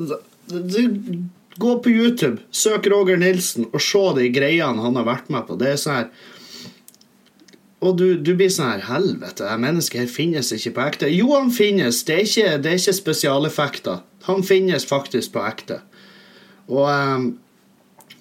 Gå 1.60 1.72
på 1.84 1.90
YouTube, 1.90 2.40
søk 2.54 2.86
Roger 2.88 3.18
Nilsen 3.20 3.66
og 3.68 3.82
se 3.84 4.00
de 4.16 4.28
greiene 4.32 4.80
han 4.80 4.96
har 4.96 5.04
vært 5.04 5.26
med 5.34 5.44
på. 5.48 5.58
Det 5.60 5.72
er 5.74 5.80
sånn 5.80 5.98
her 5.98 6.06
og 7.80 7.96
du, 7.96 8.06
du 8.20 8.34
blir 8.36 8.50
sånn 8.52 8.74
her 8.74 8.82
Helvete, 8.90 9.46
det 9.46 9.60
mennesket 9.60 10.02
her 10.02 10.10
finnes 10.12 10.50
ikke 10.52 10.74
på 10.76 10.82
ekte. 10.84 11.08
Jo, 11.08 11.30
han 11.32 11.48
finnes. 11.54 12.02
Det 12.04 12.16
er 12.16 12.26
ikke, 12.26 12.56
det 12.60 12.72
er 12.72 12.80
ikke 12.80 12.96
spesialeffekter. 12.98 14.02
Han 14.26 14.44
finnes 14.44 14.84
faktisk 14.88 15.32
på 15.32 15.44
ekte. 15.48 15.80
Og 16.68 16.84
um, 16.84 17.30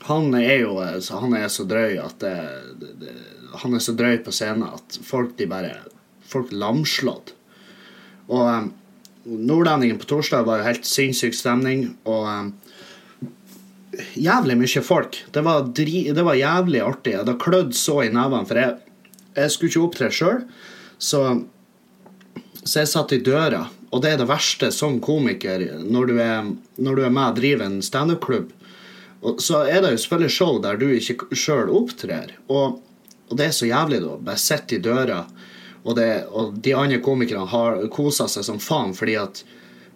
han 0.08 0.34
er 0.38 0.62
jo 0.64 0.78
han 0.80 1.36
er 1.38 1.50
så 1.52 1.66
drøy 1.68 1.98
at 2.02 2.20
det, 2.24 2.36
det, 2.80 2.94
det, 3.02 3.16
Han 3.64 3.74
er 3.76 3.84
så 3.84 3.96
drøy 3.98 4.20
på 4.24 4.32
scenen 4.32 4.68
at 4.70 5.00
folk 5.04 5.36
de 5.40 5.48
bare 5.50 5.74
Folk 6.30 6.52
lamslått. 6.54 7.34
Og 8.30 8.44
um, 8.46 8.68
Nordlendingen 9.26 9.98
på 9.98 10.06
torsdag 10.06 10.46
var 10.46 10.62
helt 10.62 10.86
sinnssyk 10.86 11.34
stemning. 11.34 11.88
Og 12.06 12.28
um, 12.30 12.52
jævlig 14.14 14.58
mye 14.60 14.84
folk. 14.86 15.18
Det 15.34 15.42
var, 15.46 15.66
dri, 15.74 16.04
det 16.14 16.26
var 16.26 16.38
jævlig 16.38 16.84
artig. 16.86 17.16
Det 17.26 17.40
klødde 17.42 17.74
så 17.78 18.04
i 18.06 18.12
nevene, 18.14 18.46
for 18.46 18.62
jeg, 18.62 18.78
jeg 19.34 19.56
skulle 19.56 19.74
ikke 19.74 19.88
opptre 19.88 20.12
sjøl. 20.14 20.44
Så, 21.02 21.24
så 22.62 22.84
jeg 22.84 22.92
satt 22.94 23.18
i 23.18 23.22
døra, 23.26 23.66
og 23.90 24.04
det 24.04 24.14
er 24.14 24.22
det 24.22 24.30
verste 24.30 24.70
som 24.76 25.00
komiker 25.02 25.66
når 25.82 26.12
du 26.12 26.16
er, 26.22 26.54
når 26.78 27.00
du 27.00 27.06
er 27.08 27.14
med 27.14 27.26
og 27.32 27.42
driver 27.42 27.66
en 27.66 27.82
standup-klubb. 27.86 28.54
Så 29.40 29.64
er 29.68 29.82
det 29.84 29.94
jo 29.94 30.02
selvfølgelig 30.04 30.32
show 30.32 30.60
der 30.64 30.80
du 30.80 30.88
ikke 30.96 31.36
sjøl 31.36 31.72
opptrer. 31.76 32.36
Og, 32.48 32.80
og, 33.28 33.38
det 33.38 33.50
er 33.50 33.56
så 33.56 33.68
jævlig, 33.68 34.02
da. 34.06 34.18
Bare 34.30 34.42
sitte 34.42 34.78
i 34.78 34.84
døra, 34.84 35.24
og, 35.84 35.96
det, 35.98 36.10
og 36.32 36.60
de 36.64 36.76
andre 36.76 37.00
komikerne 37.04 37.48
har 37.52 37.82
kosa 37.92 38.28
seg 38.32 38.46
som 38.48 38.60
faen 38.64 38.94
fordi 38.96 39.16
at 39.20 39.44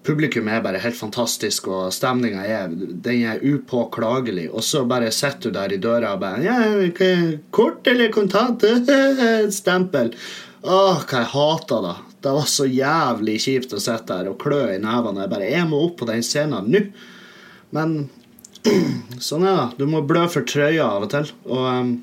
publikum 0.03 0.48
er 0.51 0.63
bare 0.63 0.82
helt 0.84 0.98
fantastisk, 0.98 1.68
og 1.72 1.94
stemninga 1.96 2.44
er, 2.44 2.72
er 3.08 3.44
upåklagelig. 3.44 4.50
Og 4.51 4.63
så 4.63 4.84
bare 4.88 5.12
sitter 5.15 5.51
du 5.51 5.58
der 5.58 5.75
i 5.75 5.80
døra 5.84 6.15
og 6.15 6.24
bare 6.24 6.44
ja, 6.44 7.38
Kort 7.56 7.88
eller 7.88 8.12
kontant? 8.12 8.65
Stempel. 9.60 10.12
Åh, 10.63 11.03
hva 11.03 11.22
jeg 11.24 11.32
hata 11.34 11.80
det. 11.84 11.96
Det 12.24 12.32
var 12.32 12.48
så 12.48 12.65
jævlig 12.68 13.39
kjipt 13.44 13.74
å 13.75 13.82
sitte 13.84 14.15
der 14.15 14.30
og 14.32 14.38
klø 14.39 14.62
i 14.72 14.80
nevene. 14.80 15.25
Jeg 15.25 15.32
bare 15.32 15.50
Jeg 15.51 15.68
må 15.68 15.82
opp 15.89 15.98
på 16.00 16.08
den 16.08 16.24
scenen 16.24 16.70
nå. 16.72 16.84
Men 17.75 17.98
sånn 19.27 19.46
er 19.48 19.60
det. 19.60 19.84
Du 19.84 19.88
må 19.89 20.03
blø 20.08 20.25
for 20.32 20.48
trøya 20.48 20.88
av 20.88 21.08
og 21.08 21.13
til. 21.13 21.32
Og 21.51 21.93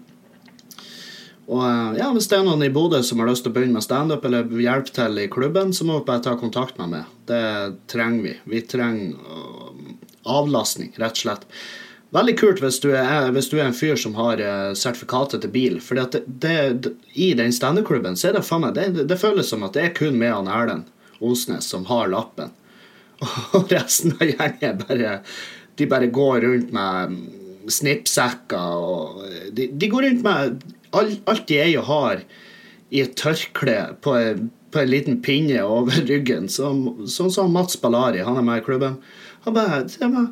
og 1.50 1.64
eh, 1.66 1.98
ja, 1.98 2.10
Hvis 2.14 2.28
det 2.30 2.38
er 2.38 2.46
noen 2.46 2.62
i 2.62 2.70
Bodø 2.72 3.02
som 3.06 3.20
har 3.22 3.30
lyst 3.30 3.44
til 3.44 3.52
å 3.52 3.56
begynne 3.56 3.78
med 3.78 3.86
standup 3.86 4.24
eller 4.26 4.50
hjelpe 4.62 4.94
til 4.94 5.18
i 5.18 5.28
klubben, 5.32 5.74
så 5.74 5.86
må 5.86 5.98
du 5.98 6.06
bare 6.06 6.22
ta 6.22 6.36
kontakt 6.38 6.78
med 6.78 6.94
meg. 6.94 7.12
Det 7.26 7.42
trenger 7.90 8.26
vi. 8.26 8.34
Vi 8.54 8.64
trenger 8.70 9.16
uh, 9.18 9.94
avlastning, 10.30 10.92
rett 11.00 11.18
og 11.18 11.24
slett. 11.24 11.48
Veldig 12.14 12.36
kult 12.38 12.62
hvis 12.62 12.80
du 12.82 12.88
er, 12.92 13.28
hvis 13.34 13.50
du 13.50 13.56
er 13.58 13.68
en 13.68 13.76
fyr 13.76 13.98
som 13.98 14.16
har 14.18 14.40
sertifikatet 14.74 15.44
til 15.44 15.52
bil. 15.54 15.76
For 15.82 15.98
det, 15.98 16.24
det, 16.42 16.94
i 17.14 17.28
den 17.38 17.54
standup-klubben 17.54 18.18
så 18.18 18.30
er 18.30 18.38
det 18.38 18.46
faen 18.46 18.64
meg 18.64 18.74
det, 18.74 19.04
det, 19.06 19.18
føles 19.18 19.50
som 19.50 19.62
at 19.62 19.78
det 19.78 19.84
er 19.84 19.94
kun 19.94 20.18
med 20.18 20.34
han 20.34 20.50
Erlend 20.50 20.90
Osnes 21.22 21.68
som 21.70 21.86
har 21.86 22.10
lappen. 22.10 22.50
Og 23.54 23.70
resten 23.70 24.16
av 24.18 24.26
gjengen 24.26 24.66
er 24.72 24.82
bare 24.82 25.14
De 25.80 25.88
bare 25.88 26.10
går 26.12 26.44
rundt 26.44 26.74
med 26.76 27.16
snippsekker 27.70 28.84
og 28.84 29.24
de, 29.56 29.68
de 29.72 29.90
går 29.90 30.08
rundt 30.08 30.24
med 30.26 30.62
alt 30.96 31.46
de 31.48 31.60
eier 31.62 31.82
og 31.82 31.88
har 31.90 32.24
i 32.90 33.02
et 33.04 33.14
tørkle 33.18 33.76
på, 34.02 34.16
på 34.74 34.82
en 34.82 34.90
liten 34.90 35.20
pinne 35.22 35.62
over 35.62 36.02
ryggen. 36.10 36.48
Sånn 36.50 37.08
som 37.08 37.54
Mats 37.54 37.78
Ballari, 37.80 38.24
han 38.26 38.38
er 38.38 38.46
med 38.46 38.62
i 38.62 38.66
klubben. 38.66 38.98
Han 39.46 39.56
bare 39.56 39.84
Det 39.86 40.08
var 40.10 40.30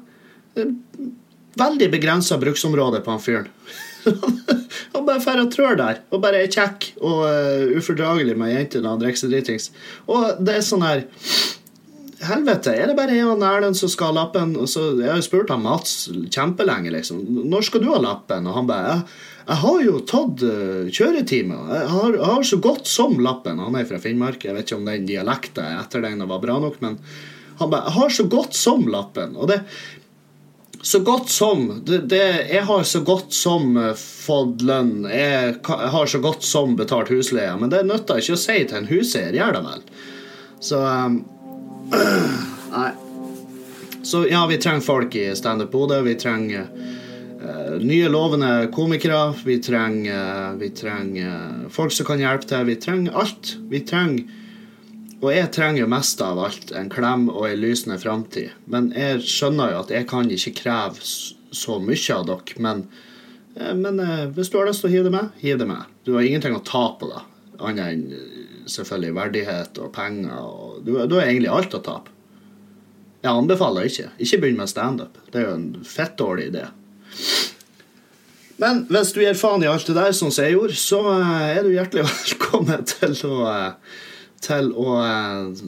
veldig 1.58 1.90
begrensa 1.90 2.38
bruksområde 2.38 3.00
på 3.04 3.14
han 3.14 3.22
fyren. 3.22 3.52
han 4.94 5.06
bare 5.06 5.22
drar 5.22 5.42
og 5.42 5.52
trør 5.54 5.78
der, 5.78 6.02
og 6.10 6.22
bare 6.22 6.42
er 6.44 6.52
kjekk 6.52 6.92
og 7.04 7.74
ufordragelig 7.78 8.36
med 8.38 8.54
jentene 8.54 8.92
og 8.92 9.02
drikker 9.02 9.22
seg 9.22 9.34
dritings. 9.34 9.70
Og 10.10 10.42
det 10.42 10.58
er 10.58 10.66
sånn 10.66 10.86
her 10.86 11.04
Helvete, 12.18 12.72
er 12.74 12.90
det 12.90 12.96
bare 12.98 13.14
jeg 13.14 13.26
og 13.30 13.42
Erlend 13.46 13.78
som 13.78 13.90
skal 13.92 14.10
ha 14.10 14.24
lappen? 14.24 14.56
Og 14.58 14.66
så, 14.70 14.88
jeg 14.98 15.06
har 15.06 15.20
jo 15.20 15.26
spurt 15.26 15.52
han 15.54 15.62
Mats 15.62 16.08
kjempelenge, 16.34 16.90
liksom. 16.90 17.20
Når 17.46 17.68
skal 17.68 17.84
du 17.84 17.92
ha 17.92 18.00
lappen? 18.02 18.48
Og 18.50 18.56
han 18.56 18.66
bare 18.70 18.88
jeg, 18.88 19.04
jeg 19.48 19.60
har 19.62 19.78
jo 19.84 20.00
tatt 20.10 20.42
uh, 20.44 20.88
kjøretime. 20.90 21.58
Jeg 21.76 21.92
har, 21.92 22.16
jeg 22.16 22.32
har, 22.32 22.42
så 22.50 22.58
godt 22.64 22.90
som 22.90 23.14
lappen. 23.22 23.62
Han 23.62 23.78
er 23.78 23.86
fra 23.88 24.00
Finnmark. 24.02 24.42
Jeg 24.44 24.56
vet 24.56 24.66
ikke 24.66 24.80
om 24.80 24.90
den 24.90 25.06
dialekten 25.08 25.78
etter 25.78 26.02
den 26.04 26.26
var 26.26 26.42
bra 26.42 26.58
nok, 26.64 26.82
men 26.84 26.98
han 27.62 27.70
bare 27.70 27.86
Jeg 27.86 27.96
har 28.00 28.12
så 28.18 28.26
godt 28.34 28.58
som 28.58 28.84
lappen. 28.90 29.38
Og 29.38 29.48
det 29.52 29.62
så 30.82 31.00
godt 31.02 31.26
som 31.30 31.64
det, 31.86 32.04
det, 32.06 32.46
Jeg 32.52 32.62
har 32.68 32.84
så 32.86 33.00
godt 33.06 33.32
som 33.34 33.78
uh, 33.78 33.94
fått 33.94 34.66
lønn. 34.66 35.06
Jeg, 35.06 35.56
jeg, 35.62 35.94
har 35.94 36.10
så 36.10 36.18
godt 36.22 36.42
som 36.42 36.74
betalt 36.78 37.14
husleie. 37.14 37.54
Men 37.62 37.70
det 37.70 37.86
nytter 37.86 38.18
ikke 38.18 38.34
å 38.34 38.42
si 38.42 38.60
til 38.66 38.82
en 38.82 38.90
huseier, 38.90 39.38
gjør 39.38 39.58
det 39.58 39.66
vel? 39.70 39.90
Så 40.66 40.82
um, 40.82 41.20
Nei. 41.90 42.90
Så 44.02 44.24
ja, 44.28 44.46
vi 44.46 44.56
trenger 44.56 44.80
folk 44.80 45.14
i 45.16 45.30
Standup 45.36 45.70
Bodø. 45.72 46.02
Vi 46.06 46.14
trenger 46.20 46.68
Uh, 47.38 47.78
nye, 47.78 48.08
lovende 48.10 48.66
komikere. 48.74 49.34
Vi 49.44 49.60
trenger, 49.62 50.56
vi 50.58 50.70
trenger 50.74 51.68
folk 51.70 51.94
som 51.94 52.06
kan 52.08 52.18
hjelpe 52.18 52.48
til. 52.50 52.64
Vi 52.66 52.74
trenger 52.82 53.14
alt. 53.14 53.52
Vi 53.70 53.84
trenger 53.86 54.24
Og 55.18 55.32
jeg 55.34 55.50
trenger 55.50 55.86
mest 55.90 56.20
av 56.22 56.38
alt 56.38 56.68
en 56.78 56.90
klem 56.90 57.24
og 57.32 57.48
ei 57.48 57.56
lysende 57.58 57.96
framtid. 57.98 58.52
Men 58.70 58.92
jeg 58.94 59.24
skjønner 59.26 59.72
jo 59.72 59.80
at 59.80 59.90
jeg 59.90 60.06
kan 60.10 60.30
ikke 60.30 60.52
kreve 60.60 61.02
så 61.02 61.78
mye 61.82 62.14
av 62.14 62.26
dere. 62.28 62.58
Men, 62.62 62.84
uh, 63.58 63.74
men 63.74 64.02
uh, 64.02 64.26
hvis 64.34 64.50
du 64.50 64.58
har 64.58 64.66
lyst 64.70 64.82
til 64.82 64.90
å 64.90 64.94
hive 64.96 65.08
det 65.08 65.14
med, 65.14 65.32
hiv 65.42 65.58
det 65.62 65.66
med. 65.70 65.86
Du 66.06 66.14
har 66.14 66.26
ingenting 66.26 66.54
å 66.58 66.62
ta 66.62 66.84
på 66.98 67.10
det, 67.10 67.22
annet 67.58 67.94
enn 67.94 68.37
selvfølgelig 68.70 69.16
verdighet 69.16 69.80
og 69.82 69.92
penger. 69.94 70.38
Og 70.38 70.80
du, 70.86 70.94
du 71.08 71.18
har 71.18 71.26
egentlig 71.26 71.52
alt 71.52 71.76
å 71.76 71.82
tape. 71.84 72.14
Jeg 73.18 73.34
anbefaler 73.34 73.88
ikke. 73.88 74.10
Ikke 74.22 74.40
begynn 74.42 74.60
med 74.60 74.70
standup. 74.70 75.16
Det 75.32 75.40
er 75.40 75.48
jo 75.48 75.56
en 75.56 75.70
fett 75.86 76.14
dårlig 76.20 76.50
idé. 76.52 76.66
Men 78.62 78.84
hvis 78.90 79.12
du 79.14 79.20
gir 79.22 79.38
faen 79.38 79.62
i 79.62 79.70
alt 79.70 79.86
det 79.86 79.96
der, 79.96 80.14
sånn 80.14 80.32
som 80.34 80.46
jeg 80.46 80.56
gjorde, 80.56 80.78
så 80.78 81.00
eh, 81.14 81.48
er 81.56 81.66
du 81.66 81.74
hjertelig 81.74 82.06
velkommen 82.10 82.86
til 82.90 83.14
å, 83.28 83.34
eh, 83.50 83.98
til 84.44 84.72
å 84.74 84.96
eh, 85.02 85.66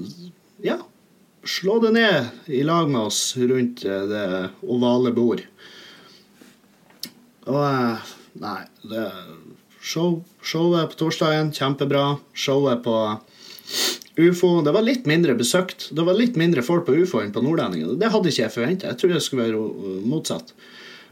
ja, 0.67 0.79
slå 1.47 1.79
det 1.85 1.93
ned 1.99 2.51
i 2.51 2.63
lag 2.67 2.91
med 2.91 3.11
oss 3.11 3.21
rundt 3.39 3.85
det 3.87 4.31
ovale 4.67 5.15
bord. 5.15 5.45
Og 7.51 8.09
Nei, 8.41 8.61
det 8.87 9.07
show, 9.81 10.25
showet 10.43 10.93
på 10.93 11.01
torsdagen, 11.05 11.53
kjempebra. 11.53 12.19
Showet 12.35 12.85
på 12.85 12.97
ufo 14.21 14.61
Det 14.63 14.73
var 14.75 14.85
litt 14.85 15.07
mindre 15.09 15.35
besøkt. 15.39 15.89
Det 15.97 16.05
var 16.05 16.19
litt 16.19 16.37
mindre 16.37 16.63
folk 16.63 16.87
på 16.87 16.97
ufo 17.03 17.23
enn 17.23 17.33
på 17.33 17.43
Nordlendingen. 17.45 17.99
Det 18.01 18.11
hadde 18.13 18.33
ikke 18.33 18.43
jeg 18.43 18.55
forventa. 18.55 18.91
Jeg 18.91 19.01
trodde 19.01 19.17
det 19.17 19.25
skulle 19.25 19.47
være 19.49 20.01
motsatt. 20.11 20.53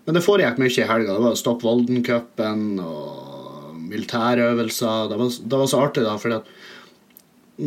Men 0.04 0.16
det 0.16 0.24
foregikk 0.24 0.60
mye 0.60 0.72
i 0.72 0.88
helga. 0.88 1.14
Det 1.14 1.24
var 1.24 1.38
Stopp 1.38 1.64
Volden-cupen 1.64 2.66
og 2.82 3.78
militærøvelser. 3.88 5.08
Det 5.10 5.20
var, 5.20 5.38
det 5.52 5.62
var, 5.62 5.70
så 5.70 5.80
artig, 5.84 6.04
da, 6.04 6.16
fordi 6.20 6.38
at 6.40 6.52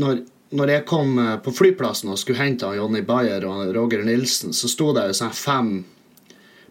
når, 0.02 0.22
når, 0.58 0.74
jeg 0.76 0.86
kom 0.90 1.18
på 1.44 1.54
flyplassen 1.56 2.12
og 2.14 2.20
skulle 2.22 2.42
hente 2.42 2.70
Jonny 2.78 3.02
Bayer 3.06 3.46
og 3.50 3.74
Roger 3.76 4.06
Nilsen, 4.08 4.54
så 4.58 4.70
sto 4.72 4.92
det 4.96 5.08
jo 5.10 5.18
sånn 5.18 5.36
fem 5.36 5.72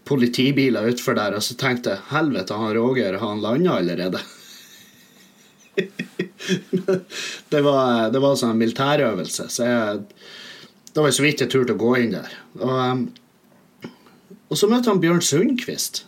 politibiler 0.08 0.88
utfor 0.90 1.14
der, 1.18 1.36
og 1.36 1.44
så 1.44 1.56
tenkte 1.58 1.94
jeg 1.94 2.06
helvete, 2.10 2.56
han 2.56 2.74
Roger, 2.76 3.18
han 3.22 3.42
landa 3.44 3.78
allerede? 3.78 4.20
det 7.52 7.60
var, 7.62 8.10
det 8.10 8.20
var 8.22 8.36
sånn 8.38 8.58
militærøvelse, 8.58 9.48
så 9.52 9.68
jeg, 9.68 10.04
det 10.90 11.04
var 11.04 11.14
så 11.14 11.24
vidt 11.24 11.44
jeg 11.44 11.52
turte 11.52 11.76
å 11.76 11.80
gå 11.80 11.94
inn 12.02 12.16
der. 12.16 12.32
Og 12.60 12.76
um, 12.76 13.08
og 14.50 14.58
så 14.58 14.66
møtte 14.66 14.90
han 14.90 15.00
Bjørn 15.02 15.22
Sundquist. 15.22 16.04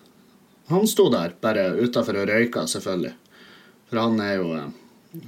Han 0.70 0.88
sto 0.90 1.06
der 1.12 1.36
bare 1.42 1.68
utafor 1.78 2.18
og 2.18 2.30
røyka, 2.30 2.64
selvfølgelig. 2.66 3.14
For 3.90 4.00
han 4.02 4.20
er 4.24 4.34
jo 4.40 4.46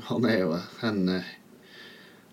Han 0.08 0.24
er 0.24 0.38
jo 0.38 0.54
en 0.80 1.22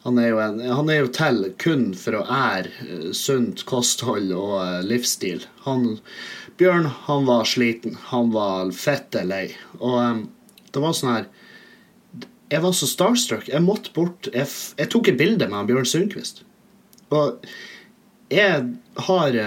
han 0.03 0.17
er, 0.17 0.33
en, 0.41 0.59
han 0.59 0.89
er, 0.89 1.03
jo 1.03 1.09
til 1.13 1.43
kun 1.61 1.91
for 1.97 2.17
å 2.17 2.23
ære 2.25 2.71
eh, 2.87 3.09
sunt 3.13 3.61
kosthold 3.69 4.31
og 4.33 4.55
eh, 4.63 4.79
livsstil. 4.89 5.45
Han, 5.67 5.99
Bjørn 6.57 6.87
han 7.05 7.27
var 7.27 7.45
sliten. 7.49 7.99
Han 8.09 8.31
var 8.33 8.73
fette 8.73 9.21
lei. 9.27 9.51
Og 9.77 9.99
um, 10.01 10.23
det 10.73 10.81
var 10.81 10.97
sånn 10.97 11.13
her 11.13 11.29
Jeg 12.51 12.63
var 12.65 12.73
så 12.77 12.89
starstruck. 12.89 13.45
Jeg 13.49 13.61
måtte 13.65 13.93
bort. 13.93 14.31
Jeg, 14.33 14.49
jeg 14.81 14.89
tok 14.93 15.11
et 15.11 15.21
bilde 15.21 15.49
med 15.51 15.69
Bjørn 15.69 15.89
Sundquist. 15.89 16.43
Og 17.13 17.45
jeg 18.31 18.65
har 19.07 19.41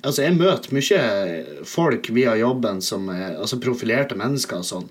Altså, 0.00 0.22
jeg 0.24 0.36
møter 0.38 0.72
mye 0.72 1.64
folk 1.68 2.06
via 2.16 2.32
jobben 2.40 2.78
som 2.80 3.08
er 3.12 3.34
altså 3.34 3.58
profilerte 3.60 4.16
mennesker 4.16 4.62
og 4.62 4.68
sånn. 4.68 4.86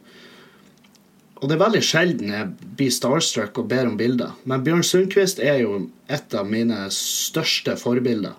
Og 1.40 1.48
det 1.48 1.56
er 1.56 1.62
veldig 1.64 1.82
sjelden 1.86 2.34
jeg 2.36 2.70
blir 2.80 2.92
starstruck 2.92 3.58
og 3.62 3.70
ber 3.72 3.88
om 3.88 3.96
bilder. 4.00 4.36
Men 4.44 4.64
Bjørn 4.66 4.84
Sundquist 4.84 5.40
er 5.40 5.62
jo 5.64 5.86
et 6.12 6.36
av 6.36 6.48
mine 6.50 6.88
største 6.92 7.78
forbilder. 7.80 8.36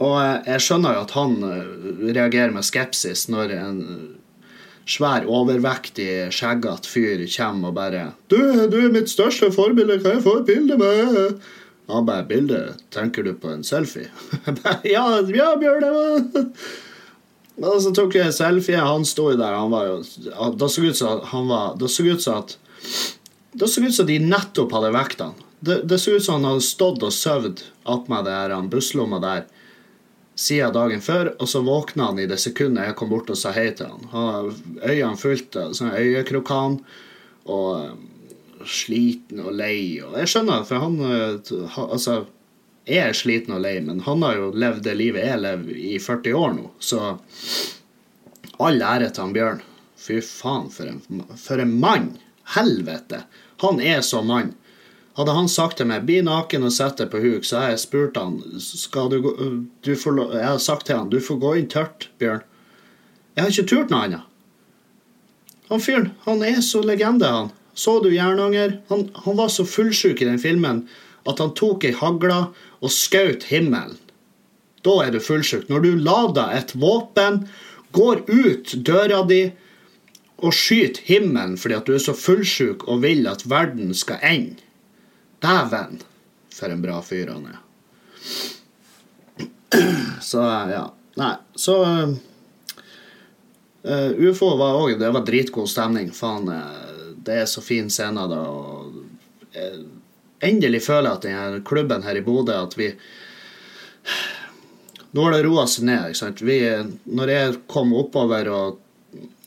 Og 0.00 0.16
jeg 0.48 0.64
skjønner 0.64 0.96
jo 0.96 1.04
at 1.04 1.14
han 1.16 1.36
eh, 1.44 1.70
reagerer 2.16 2.52
med 2.54 2.66
skepsis 2.66 3.26
når 3.32 3.54
en 3.56 3.80
svær, 4.90 5.26
overvektig, 5.28 6.30
skjeggete 6.34 6.88
fyr 6.88 7.24
kommer 7.36 7.70
og 7.70 7.76
bare 7.76 8.04
du, 8.32 8.38
'Du 8.68 8.78
er 8.80 8.92
mitt 8.92 9.10
største 9.12 9.52
forbilde, 9.52 10.00
kan 10.02 10.18
jeg 10.18 10.24
få 10.24 10.40
et 10.40 10.46
bilde 10.46 10.78
med?' 10.78 11.40
Han 11.90 12.06
bare 12.06 12.26
'Bilde, 12.26 12.74
tenker 12.90 13.22
du 13.22 13.34
på 13.34 13.50
en 13.52 13.62
selfie?' 13.62 14.10
Ja, 14.94 15.20
ja, 15.20 15.54
Bjørn, 15.56 15.82
det 15.84 15.92
var 15.94 16.46
Og 17.60 17.82
så 17.84 17.92
tok 17.96 18.16
jeg 18.16 18.32
selfie. 18.34 18.80
Han 18.80 19.04
sto 19.04 19.28
der. 19.36 19.52
Han 19.56 19.72
var 19.72 19.86
jo 19.88 20.54
Da 20.56 20.68
så 20.68 20.84
ut 20.86 20.96
som 20.96 21.20
han 21.32 21.48
var 21.48 21.76
Det 21.78 21.90
så 21.92 22.06
ut 22.08 22.22
som 22.22 22.40
at 22.40 22.56
Det 23.52 23.68
så 23.68 23.84
ut 23.84 23.94
som 23.94 24.06
de 24.06 24.18
nettopp 24.22 24.72
hadde 24.72 24.92
vekt 24.94 25.20
han. 25.20 25.34
Det, 25.60 25.82
det 25.84 25.98
så 26.00 26.16
ut 26.16 26.24
som 26.24 26.38
han 26.38 26.52
hadde 26.52 26.64
stått 26.64 27.02
og 27.04 27.12
sovet 27.12 27.64
attmed 27.84 28.70
busslomma 28.70 29.18
der 29.20 29.48
siden 30.40 30.72
dagen 30.72 31.02
før, 31.04 31.34
og 31.36 31.48
så 31.50 31.60
våkna 31.64 32.10
han 32.10 32.20
i 32.22 32.28
det 32.30 32.38
sekundet 32.40 32.86
jeg 32.88 32.96
kom 32.96 33.10
bort 33.12 33.30
og 33.32 33.38
sa 33.38 33.52
hei 33.52 33.68
til 33.76 33.90
han. 33.90 34.06
Han 34.14 34.52
øynene 34.80 35.20
fulgte 35.20 35.66
sånn 35.76 35.92
øyekrokan 35.92 36.78
og 37.50 37.68
eh, 37.82 37.90
sliten 38.64 39.42
og 39.44 39.52
lei. 39.58 40.00
Og 40.04 40.16
jeg 40.22 40.32
skjønner, 40.32 40.64
for 40.68 40.84
han 40.84 40.96
eh, 41.04 41.52
altså, 41.84 42.22
er 42.90 43.12
sliten 43.16 43.54
og 43.56 43.62
lei, 43.64 43.78
men 43.84 44.02
han 44.06 44.22
har 44.26 44.38
jo 44.38 44.50
levd 44.52 44.84
det 44.86 44.96
livet 44.98 45.26
jeg 45.26 45.42
lever 45.42 45.76
i 45.76 45.98
40 46.02 46.38
år 46.38 46.54
nå, 46.56 46.70
så 46.82 47.14
all 48.60 48.82
ære 48.82 49.10
til 49.10 49.24
han 49.24 49.36
Bjørn. 49.36 49.60
Fy 50.00 50.20
faen, 50.24 50.70
for 50.72 50.88
en, 50.88 51.24
for 51.36 51.60
en 51.62 51.76
mann! 51.80 52.10
Helvete! 52.56 53.24
Han 53.62 53.80
er 53.84 54.00
så 54.04 54.22
mann. 54.24 54.54
Hadde 55.18 55.34
han 55.36 55.48
sagt 55.52 55.76
til 55.76 55.88
meg 55.90 56.06
'bli 56.06 56.20
naken 56.24 56.64
og 56.64 56.72
sett 56.72 57.00
deg 57.00 57.10
på 57.12 57.20
huk', 57.20 57.44
så 57.44 57.60
har 57.60 57.72
jeg 57.72 57.82
spurt 57.82 58.16
han 58.16 58.38
skal 58.60 59.10
du 59.12 59.18
gå, 59.20 59.32
du 59.84 59.92
får, 59.96 60.20
Jeg 60.32 60.46
har 60.46 60.58
sagt 60.58 60.86
til 60.86 60.96
han 60.96 61.10
'du 61.10 61.20
får 61.20 61.40
gå 61.40 61.54
inn 61.58 61.68
tørt, 61.68 62.08
Bjørn'. 62.18 62.46
Jeg 63.36 63.44
har 63.44 63.50
ikke 63.50 63.68
turt 63.68 63.90
noe 63.90 64.04
annet. 64.04 64.22
Han 65.68 65.80
fyren, 65.80 66.10
han 66.24 66.42
er 66.42 66.60
så 66.60 66.82
legende, 66.82 67.26
han. 67.26 67.50
Så 67.74 68.00
du 68.02 68.10
Jernanger? 68.10 68.80
Han, 68.88 69.10
han 69.14 69.36
var 69.36 69.48
så 69.48 69.64
fullsjuk 69.64 70.22
i 70.22 70.24
den 70.28 70.38
filmen 70.38 70.88
at 71.28 71.42
han 71.42 71.52
tok 71.58 71.84
ei 71.84 71.94
hagle 71.96 72.38
og 72.80 72.94
skjøt 72.94 73.48
himmelen. 73.50 73.98
Da 74.84 74.94
er 75.04 75.12
du 75.12 75.20
fullsjuk. 75.20 75.68
Når 75.68 75.84
du 75.84 75.90
lader 76.00 76.54
et 76.56 76.72
våpen, 76.72 77.42
går 77.92 78.22
ut 78.28 78.72
døra 78.86 79.22
di 79.28 79.50
og 80.40 80.54
skyter 80.56 81.02
himmelen 81.04 81.58
fordi 81.60 81.76
at 81.76 81.88
du 81.88 81.92
er 81.96 82.02
så 82.02 82.14
fullsjuk 82.16 82.86
og 82.88 83.02
vil 83.04 83.26
at 83.28 83.44
verden 83.50 83.92
skal 83.96 84.22
ende. 84.24 84.62
Dæven, 85.40 86.00
for 86.52 86.72
en 86.72 86.82
bra 86.84 87.00
fyr 87.04 87.32
han 87.32 87.46
er. 87.48 87.60
Så 90.30 90.42
ja. 90.68 90.82
Nei, 91.20 91.34
så 91.58 91.74
uh, 93.82 94.10
UFO 94.18 94.56
var 94.56 94.76
òg 94.78 94.98
Det 95.00 95.10
var 95.12 95.24
dritgod 95.26 95.68
stemning. 95.68 96.12
Faen, 96.14 96.48
uh, 96.48 97.16
det 97.16 97.40
er 97.42 97.48
så 97.50 97.62
fin 97.64 97.90
scene 97.92 98.26
da. 98.30 98.40
Og, 98.46 99.00
uh, 99.56 99.80
endelig 100.44 100.84
føler 100.86 101.08
jeg 101.08 101.18
at 101.18 101.26
denne 101.26 101.64
klubben 101.66 102.04
her 102.06 102.18
i 102.18 102.24
Bodø 102.24 102.56
at 102.56 102.76
vi 102.78 102.92
Nå 105.10 105.24
har 105.24 105.34
det 105.34 105.42
roa 105.42 105.64
seg 105.66 105.88
ned. 105.88 106.12
ikke 106.12 106.20
sant? 106.20 106.40
Vi, 106.46 106.60
når 107.10 107.30
jeg 107.32 107.54
kom 107.70 107.90
oppover 107.98 108.46
og 108.54 108.78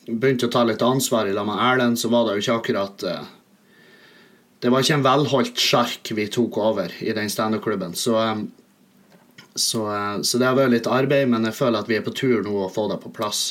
begynte 0.09 0.49
å 0.49 0.51
ta 0.51 0.65
litt 0.67 0.83
ansvar 0.83 1.29
i 1.29 1.35
lag 1.35 1.47
med 1.47 1.61
Erlend, 1.63 1.99
så 2.01 2.11
var 2.11 2.27
det 2.27 2.33
jo 2.35 2.43
ikke 2.43 2.57
akkurat 2.57 3.05
det 4.63 4.71
var 4.71 4.79
ikke 4.79 4.95
en 4.95 5.03
velholdt 5.03 5.59
sjark 5.59 6.09
vi 6.15 6.23
tok 6.31 6.57
over 6.63 6.91
i 7.03 7.11
den 7.11 7.27
standup-klubben. 7.31 7.97
Så, 7.99 8.15
så, 9.55 9.81
så, 10.23 10.39
det 10.39 10.47
har 10.47 10.55
vært 10.55 10.71
litt 10.71 10.87
arbeid, 10.87 11.27
men 11.33 11.43
jeg 11.49 11.57
føler 11.57 11.83
at 11.83 11.91
vi 11.91 11.97
er 11.97 12.05
på 12.05 12.13
tur 12.15 12.45
nå 12.45 12.53
å 12.63 12.69
få 12.71 12.85
det 12.87 13.01
på 13.03 13.11
plass. 13.11 13.41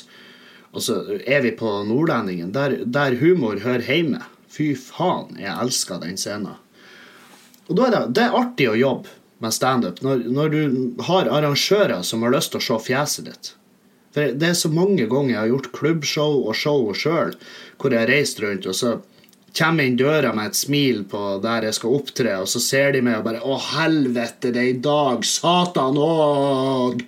Og 0.72 0.80
så 0.80 0.96
er 1.28 1.44
vi 1.44 1.52
på 1.52 1.68
Nordlendingen, 1.84 2.54
der, 2.56 2.78
der 2.88 3.18
humor 3.20 3.60
hører 3.60 3.84
hjemme. 3.84 4.22
Fy 4.52 4.70
faen, 4.76 5.36
jeg 5.36 5.52
elsker 5.52 6.00
den 6.00 6.16
scenen. 6.20 6.56
Og 7.72 7.78
da 7.78 7.88
er 7.88 7.94
det, 7.96 8.04
det 8.18 8.24
er 8.26 8.38
artig 8.38 8.68
å 8.68 8.78
jobbe 8.78 9.18
med 9.42 9.54
standup 9.56 10.02
når, 10.04 10.26
når 10.30 10.52
du 10.52 11.02
har 11.08 11.30
arrangører 11.32 12.04
som 12.06 12.22
har 12.22 12.34
lyst 12.36 12.52
til 12.52 12.60
å 12.60 12.66
se 12.66 12.78
fjeset 12.90 13.30
ditt. 13.30 13.54
For 14.12 14.34
det 14.36 14.50
er 14.50 14.58
så 14.58 14.68
mange 14.68 15.06
ganger 15.08 15.32
jeg 15.32 15.40
har 15.40 15.50
gjort 15.54 15.70
klubbshow 15.72 16.42
og 16.42 16.58
show 16.58 16.92
sjøl 16.92 17.32
hvor 17.80 17.94
jeg 17.94 18.04
har 18.04 18.12
reist 18.12 18.42
rundt, 18.44 18.68
og 18.68 18.76
så 18.76 18.98
kommer 19.56 19.88
inn 19.88 19.98
døra 20.00 20.32
med 20.36 20.52
et 20.52 20.58
smil 20.60 21.02
på 21.08 21.22
der 21.44 21.66
jeg 21.68 21.78
skal 21.78 21.96
opptre, 21.96 22.36
og 22.44 22.48
så 22.48 22.60
ser 22.62 22.92
de 22.94 23.02
meg 23.04 23.18
og 23.18 23.26
bare 23.26 23.40
'Å, 23.40 23.58
helvete, 23.72 24.52
det 24.52 24.62
er 24.62 24.70
i 24.70 24.80
dag! 24.84 25.24
Satan 25.24 25.96
òg!' 25.96 27.04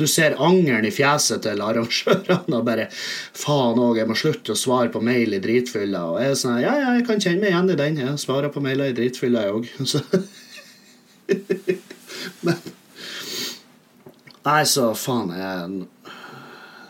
Du 0.00 0.06
ser 0.08 0.36
angeren 0.40 0.86
i 0.88 0.92
fjeset 0.94 1.42
til 1.44 1.60
arrangørene 1.60 2.56
og 2.56 2.64
bare 2.66 2.86
'Faen 2.90 3.78
òg, 3.78 3.98
jeg 4.00 4.08
må 4.08 4.14
slutte 4.16 4.52
å 4.54 4.58
svare 4.58 4.90
på 4.92 5.02
mail 5.04 5.34
i 5.36 5.42
dritfylla.' 5.44 6.04
Og 6.12 6.20
jeg 6.22 6.30
er 6.30 6.40
sånn 6.40 6.60
'Ja, 6.62 6.74
ja, 6.80 6.94
jeg 6.96 7.06
kan 7.06 7.20
kjenne 7.20 7.40
meg 7.40 7.50
igjen 7.52 7.70
i 7.70 7.76
den. 7.82 7.96
Jeg 7.96 8.18
svarer 8.18 8.48
på 8.48 8.62
mailer 8.64 8.86
i 8.88 8.96
dritfylla, 8.96 9.40
jeg 9.44 9.52
òg.' 9.52 9.68
Nei, 14.44 14.64
så 14.68 14.94
faen 14.94 15.30
jeg, 15.32 15.86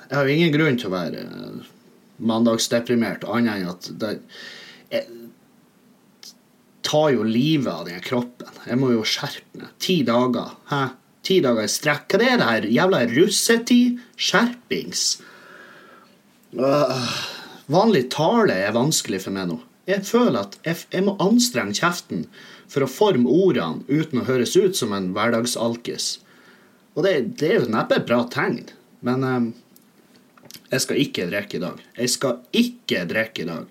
jeg 0.08 0.16
har 0.18 0.26
jo 0.26 0.34
ingen 0.34 0.52
grunn 0.54 0.78
til 0.78 0.88
å 0.90 0.94
være 0.94 1.20
mandagsdeprimert, 2.18 3.24
annet 3.30 3.56
enn 3.60 3.70
at 3.70 3.88
det, 4.00 4.10
jeg 4.90 5.06
tar 6.84 7.08
jo 7.14 7.24
livet 7.26 7.72
av 7.72 7.86
den 7.88 8.02
kroppen. 8.04 8.50
Jeg 8.68 8.78
må 8.78 8.92
jo 8.92 9.06
skjerpe 9.08 9.58
meg. 9.58 9.72
Ti 9.82 10.02
dager. 10.06 10.52
Hæ? 10.70 10.82
Ti 11.24 11.38
dager 11.44 11.64
i 11.64 11.70
strekk. 11.72 12.16
Hva 12.16 12.26
er 12.26 12.40
det 12.40 12.48
her? 12.48 12.66
Jævla 12.78 13.04
russetid? 13.10 14.02
Skjerpings. 14.20 15.04
Uh, 16.54 17.14
vanlig 17.72 18.06
tale 18.14 18.58
er 18.66 18.76
vanskelig 18.76 19.24
for 19.24 19.34
meg 19.34 19.48
nå. 19.50 19.58
Jeg 19.88 20.04
føler 20.08 20.44
at 20.44 20.58
jeg, 20.64 20.84
jeg 20.92 21.04
må 21.06 21.16
anstrenge 21.20 21.76
kjeften 21.76 22.26
for 22.70 22.84
å 22.84 22.90
forme 22.90 23.28
ordene 23.28 23.84
uten 23.88 24.22
å 24.22 24.28
høres 24.28 24.54
ut 24.56 24.76
som 24.76 24.94
en 24.96 25.10
hverdagsalkis. 25.16 26.18
Og 26.94 27.04
det, 27.04 27.14
det 27.40 27.50
er 27.50 27.60
jo 27.62 27.72
neppe 27.72 27.98
et 27.98 28.08
bra 28.08 28.22
tegn. 28.32 28.68
Men 29.04 29.24
um, 29.24 29.50
jeg 30.70 30.84
skal 30.84 31.00
ikke 31.02 31.28
drikke 31.30 31.58
i 31.58 31.62
dag. 31.62 31.82
Jeg 31.98 32.12
skal 32.14 32.40
ikke 32.56 33.04
drikke 33.10 33.44
i 33.44 33.48
dag. 33.50 33.68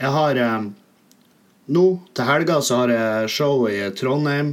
Jeg 0.00 0.10
har 0.18 0.40
eh, 0.40 0.72
Nå 1.74 1.84
til 2.12 2.26
helga 2.28 2.58
så 2.60 2.82
har 2.82 2.90
jeg 2.92 3.28
show 3.32 3.62
i 3.70 3.78
Trondheim 3.96 4.50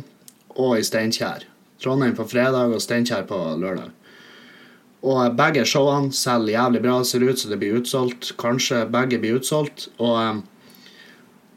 og 0.55 0.77
i 0.77 0.85
Steinkjer. 0.87 1.43
Trondheim 1.81 2.15
på 2.15 2.27
fredag 2.29 2.75
og 2.75 2.81
Steinkjer 2.83 3.25
på 3.29 3.39
lørdag. 3.61 3.89
Og 5.01 5.33
begge 5.33 5.63
showene 5.65 6.13
selger 6.13 6.53
jævlig 6.53 6.81
bra. 6.83 6.99
Ser 7.03 7.25
ut 7.25 7.41
som 7.41 7.51
det 7.51 7.59
blir 7.61 7.79
utsolgt. 7.79 8.35
Kanskje 8.41 8.83
begge 8.93 9.17
blir 9.21 9.39
utsolgt. 9.39 9.87
Og, 9.97 10.17
eh, 10.21 10.41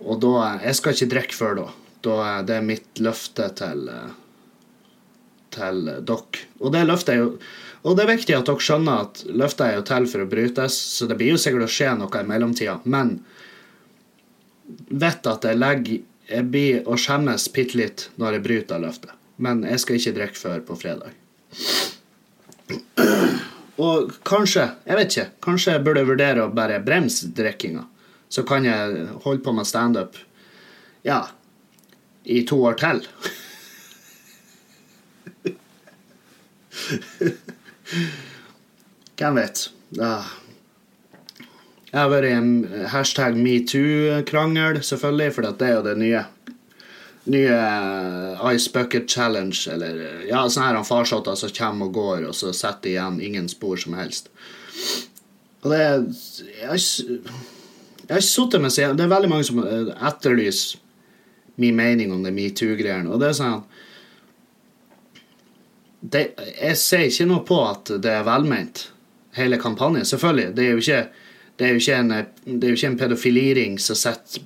og 0.01 0.21
da 0.21 0.59
Jeg 0.65 0.75
skal 0.75 0.93
ikke 0.93 1.13
drikke 1.13 1.35
før 1.35 1.55
da. 1.57 1.67
da. 2.03 2.43
Det 2.43 2.57
er 2.57 2.63
mitt 2.63 2.95
løfte 2.99 3.55
til, 3.55 3.89
eh, 3.89 4.11
til 5.51 5.85
dere. 5.85 6.47
Og 6.61 6.73
det 6.73 6.87
løftet 6.87 7.15
er 7.15 7.19
jo 7.19 7.39
Og 7.85 7.97
det 7.99 8.05
er 8.05 8.17
viktig 8.17 8.35
at 8.35 8.47
dere 8.47 8.57
skjønner 8.57 9.01
at 9.03 9.25
løftet 9.29 9.61
er 9.61 9.75
jo 9.75 9.83
til 9.83 10.07
for 10.07 10.21
å 10.21 10.27
brytes, 10.27 10.73
så 10.73 11.07
det 11.07 11.19
blir 11.19 11.33
jo 11.33 11.37
sikkert 11.37 11.67
å 11.67 11.69
skje 11.69 11.99
noe 11.99 12.17
i 12.17 12.25
mellomtida. 12.25 12.81
Men 12.87 13.23
vet 14.89 15.27
at 15.27 15.45
jeg 15.45 15.59
legger 15.59 16.03
Jeg 16.27 16.51
blir 16.51 16.87
å 16.89 16.97
skjemmes 16.97 17.53
bitte 17.53 17.77
litt 17.77 18.09
når 18.17 18.33
jeg 18.33 18.43
bryter 18.43 18.81
løftet. 18.81 19.14
Men 19.37 19.65
jeg 19.67 19.83
skal 19.83 19.99
ikke 19.99 20.17
drikke 20.19 20.39
før 20.39 20.61
på 20.67 20.77
fredag. 20.79 21.15
Og 23.83 24.13
kanskje, 24.27 24.69
jeg 24.87 24.99
vet 24.99 25.11
ikke, 25.11 25.31
kanskje 25.43 25.73
jeg 25.75 25.85
burde 25.87 26.07
vurdere 26.07 26.45
å 26.45 26.53
bare 26.55 26.83
bremse 26.85 27.33
drikkinga. 27.35 27.83
Så 28.31 28.45
kan 28.47 28.67
jeg 28.67 29.09
holde 29.25 29.43
på 29.45 29.55
med 29.55 29.67
standup 29.67 30.17
ja, 31.07 31.25
i 32.25 32.43
to 32.47 32.61
år 32.65 32.79
til. 32.81 33.03
Hvem 39.19 39.39
vet. 39.39 39.69
Ja. 39.99 40.15
Jeg 41.91 42.01
har 42.01 42.11
vært 42.11 42.27
i 42.27 42.35
en 42.35 42.55
hashtag 42.91 43.37
metoo-krangel, 43.39 44.81
selvfølgelig, 44.83 45.35
for 45.37 45.47
det 45.47 45.69
er 45.69 45.77
jo 45.77 45.85
det 45.87 45.99
nye. 46.01 46.25
Nye 47.25 47.49
eh, 47.49 48.55
Ice 48.55 48.73
Bucket 48.73 49.11
Challenge, 49.11 49.57
eller 49.73 50.27
ja, 50.29 50.43
sånne 50.49 50.75
her 50.75 50.85
farsotter 50.85 51.39
som 51.41 51.53
kommer 51.57 51.89
og 51.89 51.97
går, 51.97 52.27
og 52.29 52.37
så 52.37 52.53
setter 52.53 52.93
igjen 52.93 53.21
ingen 53.25 53.49
spor 53.49 53.81
som 53.81 53.97
helst. 53.97 54.29
Og 55.65 55.73
det 55.73 55.81
er 55.81 56.03
Jeg 56.61 56.69
har 56.69 58.21
ikke 58.21 58.27
sittet 58.27 58.61
med 58.61 58.73
seg 58.75 58.97
Det 58.99 59.05
er 59.07 59.13
veldig 59.15 59.31
mange 59.33 59.47
som 59.49 59.63
eh, 59.65 59.95
etterlyser 60.05 60.83
min 61.57 61.77
mening 61.79 62.11
om 62.13 62.25
det 62.27 62.35
metoo-greiene, 62.35 63.09
og 63.15 63.23
det 63.23 63.31
er 63.31 63.37
sånn 63.39 63.63
det, 66.03 66.25
Jeg 66.59 66.77
ser 66.77 67.07
ikke 67.07 67.29
noe 67.31 67.45
på 67.47 67.61
at 67.65 67.95
det 68.03 68.11
er 68.13 68.27
velment, 68.27 68.89
hele 69.39 69.57
kampanjen. 69.57 70.05
Selvfølgelig. 70.05 70.51
Det 70.57 70.65
er 70.65 70.75
jo 70.75 70.83
ikke 70.83 71.05
det 71.55 71.67
er 71.67 71.71
jo 71.71 71.81
ikke 71.81 71.97
en, 72.03 72.11
det 72.45 72.67
er 72.67 72.73
jo 72.73 72.79
ikke 72.79 72.89
en 72.91 72.99
pedofiliring 72.99 73.79
som 73.81 73.97
sitter 73.97 74.43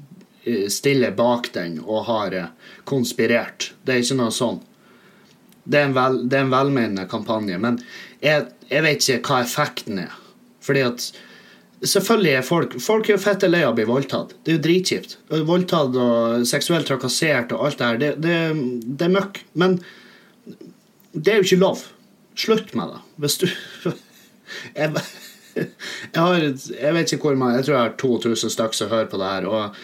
eh, 0.48 0.66
stille 0.72 1.12
bak 1.16 1.52
den 1.54 1.78
og 1.84 2.06
har 2.08 2.34
eh, 2.37 2.74
konspirert. 2.88 3.72
Det 3.84 3.94
er 3.94 4.04
ikke 4.04 4.18
noe 4.22 4.34
sånn. 4.34 4.61
Det 5.68 5.80
er 5.80 5.88
en, 5.90 5.96
vel, 5.96 6.22
det 6.28 6.38
er 6.38 6.46
en 6.46 6.52
velmenende 6.54 7.06
kampanje. 7.11 7.58
Men 7.61 7.80
jeg, 8.24 8.48
jeg, 8.70 8.84
vet 8.87 9.04
ikke 9.04 9.34
hva 9.34 9.42
effekten 9.44 10.04
er. 10.06 10.20
Fordi 10.64 10.84
at 10.90 11.11
Selvfølgelig 11.78 12.32
er 12.34 12.42
folk 12.42 12.72
Folk 12.82 13.06
er 13.06 13.12
jo 13.14 13.20
fette 13.22 13.46
lei 13.46 13.61
av 13.62 13.70
å 13.70 13.76
bli 13.76 13.84
voldtatt. 13.87 14.32
Det 14.42 14.50
er 14.50 14.56
jo 14.56 14.62
dritkjipt. 14.64 15.12
Voldtatt 15.46 15.94
og 15.94 16.46
seksuelt 16.50 16.88
trakassert 16.90 17.54
og 17.54 17.68
alt 17.68 17.78
det 17.78 17.87
her. 17.87 18.00
Det, 18.00 18.08
det, 18.24 18.38
det 18.98 19.06
er 19.06 19.12
møkk. 19.14 19.38
Men 19.62 19.76
det 21.14 21.32
er 21.32 21.38
jo 21.38 21.46
ikke 21.46 21.61
lov. 21.62 21.84
Slutt 22.38 22.74
med 22.74 22.90
det. 22.90 22.98
Hvis 23.22 23.38
du 23.38 23.46
jeg, 24.78 24.90
jeg, 25.54 25.68
har, 26.16 26.48
jeg 26.48 26.94
vet 26.96 27.14
ikke 27.14 27.30
hvor 27.30 27.38
mange 27.38 27.61
Jeg 27.61 27.68
tror 27.68 27.76
jeg 27.76 27.84
har 27.84 27.96
2000 28.02 28.54
stykker 28.56 28.80
som 28.80 28.92
hører 28.92 29.11
på 29.12 29.22
det 29.22 29.30
her. 29.37 29.46
Og 29.46 29.78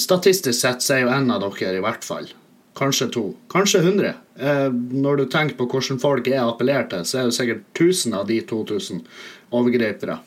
statistisk 0.00 0.56
sett 0.60 0.84
så 0.84 0.96
er 0.96 1.04
jo 1.04 1.12
en 1.12 1.30
av 1.34 1.42
dere 1.44 1.76
i 1.78 1.82
hvert 1.84 2.06
fall. 2.06 2.30
Kanskje 2.78 3.08
to. 3.12 3.24
Kanskje 3.50 3.82
100. 3.82 4.14
Eh, 4.38 4.68
når 4.72 5.16
du 5.16 5.24
tenker 5.26 5.56
på 5.58 5.66
hvordan 5.66 5.98
folk 6.00 6.28
er 6.30 6.44
appellert 6.44 6.92
til, 6.92 7.04
så 7.04 7.20
er 7.20 7.28
det 7.28 7.36
sikkert 7.36 7.64
1000 7.74 8.14
av 8.14 8.28
de 8.28 8.38
2000 8.46 9.00
overgripere. 9.58 10.20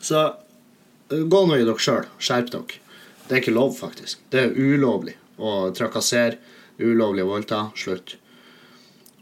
Så 0.00 0.20
eh, 0.22 1.24
gå 1.26 1.40
nå 1.46 1.58
i 1.58 1.64
dere 1.66 1.82
sjøl. 1.82 2.06
Skjerp 2.22 2.52
dere. 2.54 2.82
Det 3.26 3.34
er 3.34 3.42
ikke 3.42 3.56
lov, 3.56 3.74
faktisk. 3.80 4.22
Det 4.30 4.44
er 4.44 4.54
ulovlig 4.54 5.16
å 5.42 5.72
trakassere. 5.74 6.38
Ulovlig 6.78 7.24
å 7.24 7.32
voldta. 7.32 7.64
Slutt. 7.74 8.14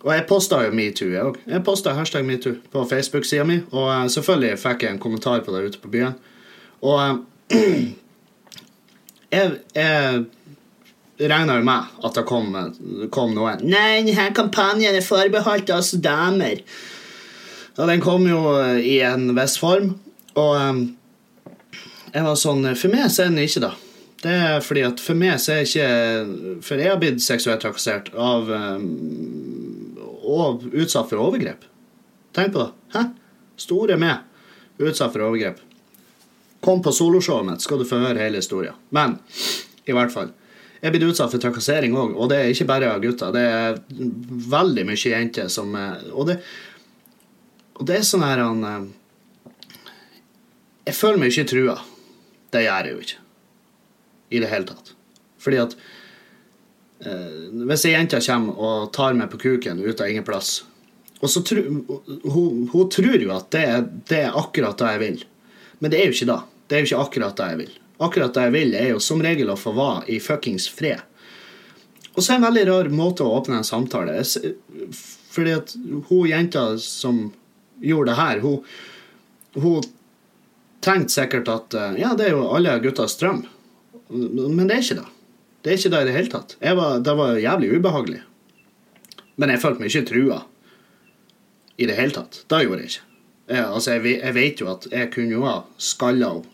Og 0.05 0.13
jeg 0.13 0.27
posta 0.29 0.61
jo 0.67 0.73
metoo, 0.77 1.09
jeg 1.09 1.25
òg. 1.25 1.39
Jeg 1.49 1.65
posta 1.65 1.95
hashtag 1.97 2.27
metoo 2.29 2.59
på 2.75 2.83
Facebook-sida 2.91 3.47
mi. 3.49 3.63
Og 3.73 3.89
uh, 3.89 4.05
selvfølgelig 4.13 4.61
fikk 4.61 4.85
jeg 4.85 4.93
en 4.93 5.01
kommentar 5.01 5.41
på 5.47 5.55
det 5.55 5.63
ute 5.71 5.81
på 5.81 5.93
byen. 5.95 6.19
Og 6.85 6.99
uh, 7.01 7.15
jeg, 9.35 9.61
jeg 11.19 11.29
regna 11.31 11.59
jo 11.59 11.67
med 11.67 11.95
at 12.07 12.19
det 12.19 12.25
kom, 12.29 12.51
kom 13.15 13.35
noen 13.37 13.63
Nei, 13.67 14.03
denne 14.07 14.31
kampanjen 14.37 14.97
er 14.97 15.05
forbeholdt 15.05 15.71
oss 15.75 15.95
damer. 16.03 16.63
Og 17.75 17.91
den 17.91 18.03
kom 18.03 18.27
jo 18.29 18.43
i 18.79 19.01
en 19.07 19.33
viss 19.37 19.57
form. 19.59 19.97
Og 20.39 20.53
um, 20.59 20.85
jeg 22.15 22.27
var 22.27 22.39
sånn 22.39 22.67
For 22.79 22.91
meg 22.91 23.11
så 23.11 23.25
er 23.25 23.33
den 23.33 23.43
ikke 23.43 23.65
da. 23.67 23.73
Det 24.25 24.35
er 24.35 24.65
fordi 24.65 24.85
at 24.87 25.03
for 25.03 25.19
meg 25.19 25.37
så 25.43 25.59
er 25.59 25.67
ikke 25.67 26.61
For 26.65 26.81
jeg 26.81 26.91
har 26.91 27.01
blitt 27.03 27.23
seksuelt 27.23 27.61
trakassert 27.63 28.09
av 28.17 28.49
um, 28.51 28.89
Og 30.25 30.65
utsatt 30.73 31.11
for 31.11 31.23
overgrep. 31.23 31.67
Tenk 32.35 32.55
på 32.55 32.65
det. 32.65 32.71
Hæ? 32.97 33.05
Store 33.61 33.99
meg. 34.01 34.25
Utsatt 34.83 35.15
for 35.15 35.29
overgrep. 35.29 35.61
Kom 36.65 36.81
på 36.83 36.93
soloshowet 36.97 37.47
mitt, 37.49 37.65
skal 37.65 37.81
du 37.81 37.87
få 37.89 38.01
høre 38.01 38.23
hele 38.23 38.41
historien. 38.41 38.77
Men 38.95 39.19
i 39.85 39.93
hvert 39.93 40.13
fall. 40.15 40.33
Jeg 40.81 40.91
er 40.91 40.95
blitt 40.97 41.07
utsatt 41.07 41.33
for 41.33 41.41
trakassering 41.41 41.95
òg, 41.97 42.13
og 42.17 42.29
det 42.33 42.41
er 42.41 42.51
ikke 42.53 42.69
bare 42.69 42.91
av 42.93 43.01
gutter. 43.05 43.33
Det 43.33 43.45
er 43.45 43.79
veldig 44.53 44.85
mye 44.89 45.13
jenter 45.13 45.49
som 45.53 45.73
Og 45.77 46.27
det, 46.29 46.39
og 47.81 47.89
det 47.89 47.99
er 47.99 48.07
sånn 48.09 48.25
her 48.25 48.43
han 48.45 48.91
jeg 50.85 50.97
føler 50.99 51.21
meg 51.21 51.33
ikke 51.33 51.49
trua. 51.49 51.79
Det 52.53 52.65
gjør 52.67 52.89
jeg 52.89 52.95
jo 52.95 53.05
ikke. 53.07 53.23
I 54.35 54.41
det 54.43 54.51
hele 54.51 54.69
tatt. 54.69 54.93
Fordi 55.41 55.61
at 55.63 55.75
eh, 57.05 57.51
Hvis 57.69 57.87
ei 57.89 57.95
jente 57.95 58.21
kommer 58.27 58.61
og 58.69 58.93
tar 58.97 59.17
meg 59.17 59.31
på 59.33 59.41
kuken 59.41 59.81
ut 59.85 60.01
av 60.01 60.11
ingen 60.11 60.27
plass 60.27 60.63
og 61.25 61.31
så 61.31 61.41
tru, 61.47 61.61
hun, 61.65 62.67
hun, 62.69 62.89
tror 62.93 63.15
jo 63.17 63.31
at 63.33 63.47
det, 63.55 63.63
det, 64.11 64.19
er 64.27 64.35
akkurat 64.37 64.77
det 64.77 64.89
jeg 64.91 65.01
vil. 65.01 65.23
Men 65.81 65.93
det 65.93 66.01
er 66.01 66.11
jo 66.11 66.17
ikke 66.19 66.27
det. 66.29 66.41
Det 66.67 66.77
er 66.77 66.85
jo 66.85 66.91
ikke 66.91 67.03
akkurat 67.07 67.41
det 67.41 67.49
jeg 67.51 67.61
vil. 67.63 67.75
Akkurat 68.05 68.37
det 68.37 68.47
jeg 68.47 68.55
vil, 68.55 68.77
er 68.79 68.89
jo 68.93 69.03
som 69.03 69.23
regel 69.23 69.53
å 69.53 69.59
få 69.59 69.75
være 69.77 70.07
i 70.15 70.21
fuckings 70.23 70.69
fred. 70.73 71.03
Og 72.15 72.23
så 72.23 72.35
er 72.35 72.37
det 72.37 72.41
en 72.41 72.47
veldig 72.49 72.65
rar 72.69 72.91
måte 72.95 73.25
å 73.27 73.33
åpne 73.41 73.59
en 73.59 73.67
samtale 73.67 74.21
Fordi 75.35 75.55
at 75.57 75.73
hun 76.09 76.29
jenta 76.31 76.67
som 76.79 77.25
gjorde 77.83 78.13
det 78.13 78.19
her, 78.21 78.43
hun, 78.45 78.61
hun 79.59 79.89
tenkte 80.85 81.15
sikkert 81.17 81.51
at 81.51 81.75
eh, 81.75 81.99
ja, 82.05 82.13
det 82.15 82.29
er 82.29 82.37
jo 82.37 82.47
alle 82.55 82.77
guttas 82.85 83.17
drøm. 83.19 83.43
Men 84.11 84.69
det 84.69 84.77
er 84.77 84.85
ikke 84.85 85.01
det. 85.01 85.09
Det 85.65 85.73
er 85.73 85.81
ikke 85.81 85.93
det 85.95 86.03
i 86.03 86.09
det 86.09 86.15
hele 86.15 86.31
tatt. 86.31 86.57
Var, 86.61 86.99
det 87.03 87.17
var 87.19 87.41
jævlig 87.41 87.73
ubehagelig. 87.79 88.23
Men 89.41 89.51
jeg 89.51 89.63
følte 89.63 89.83
meg 89.83 89.91
ikke 89.91 90.09
trua 90.13 90.43
i 91.81 91.89
det 91.89 91.97
hele 91.99 92.15
tatt. 92.15 92.45
Det 92.47 92.63
gjorde 92.63 92.85
jeg 92.85 92.93
ikke. 92.93 93.07
Jeg, 93.45 93.65
altså, 93.65 93.95
jeg, 93.97 94.19
jeg, 94.21 94.35
vet 94.37 94.61
jo 94.63 94.69
at 94.73 94.87
jeg 94.93 95.11
kunne 95.13 95.35
jo 95.35 95.47
ha 95.49 95.57
skalla 95.83 96.35
henne 96.37 96.51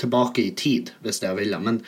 tilbake 0.00 0.42
i 0.42 0.54
tid 0.56 0.92
hvis 1.04 1.22
jeg 1.22 1.36
ville, 1.38 1.58
men 1.60 1.82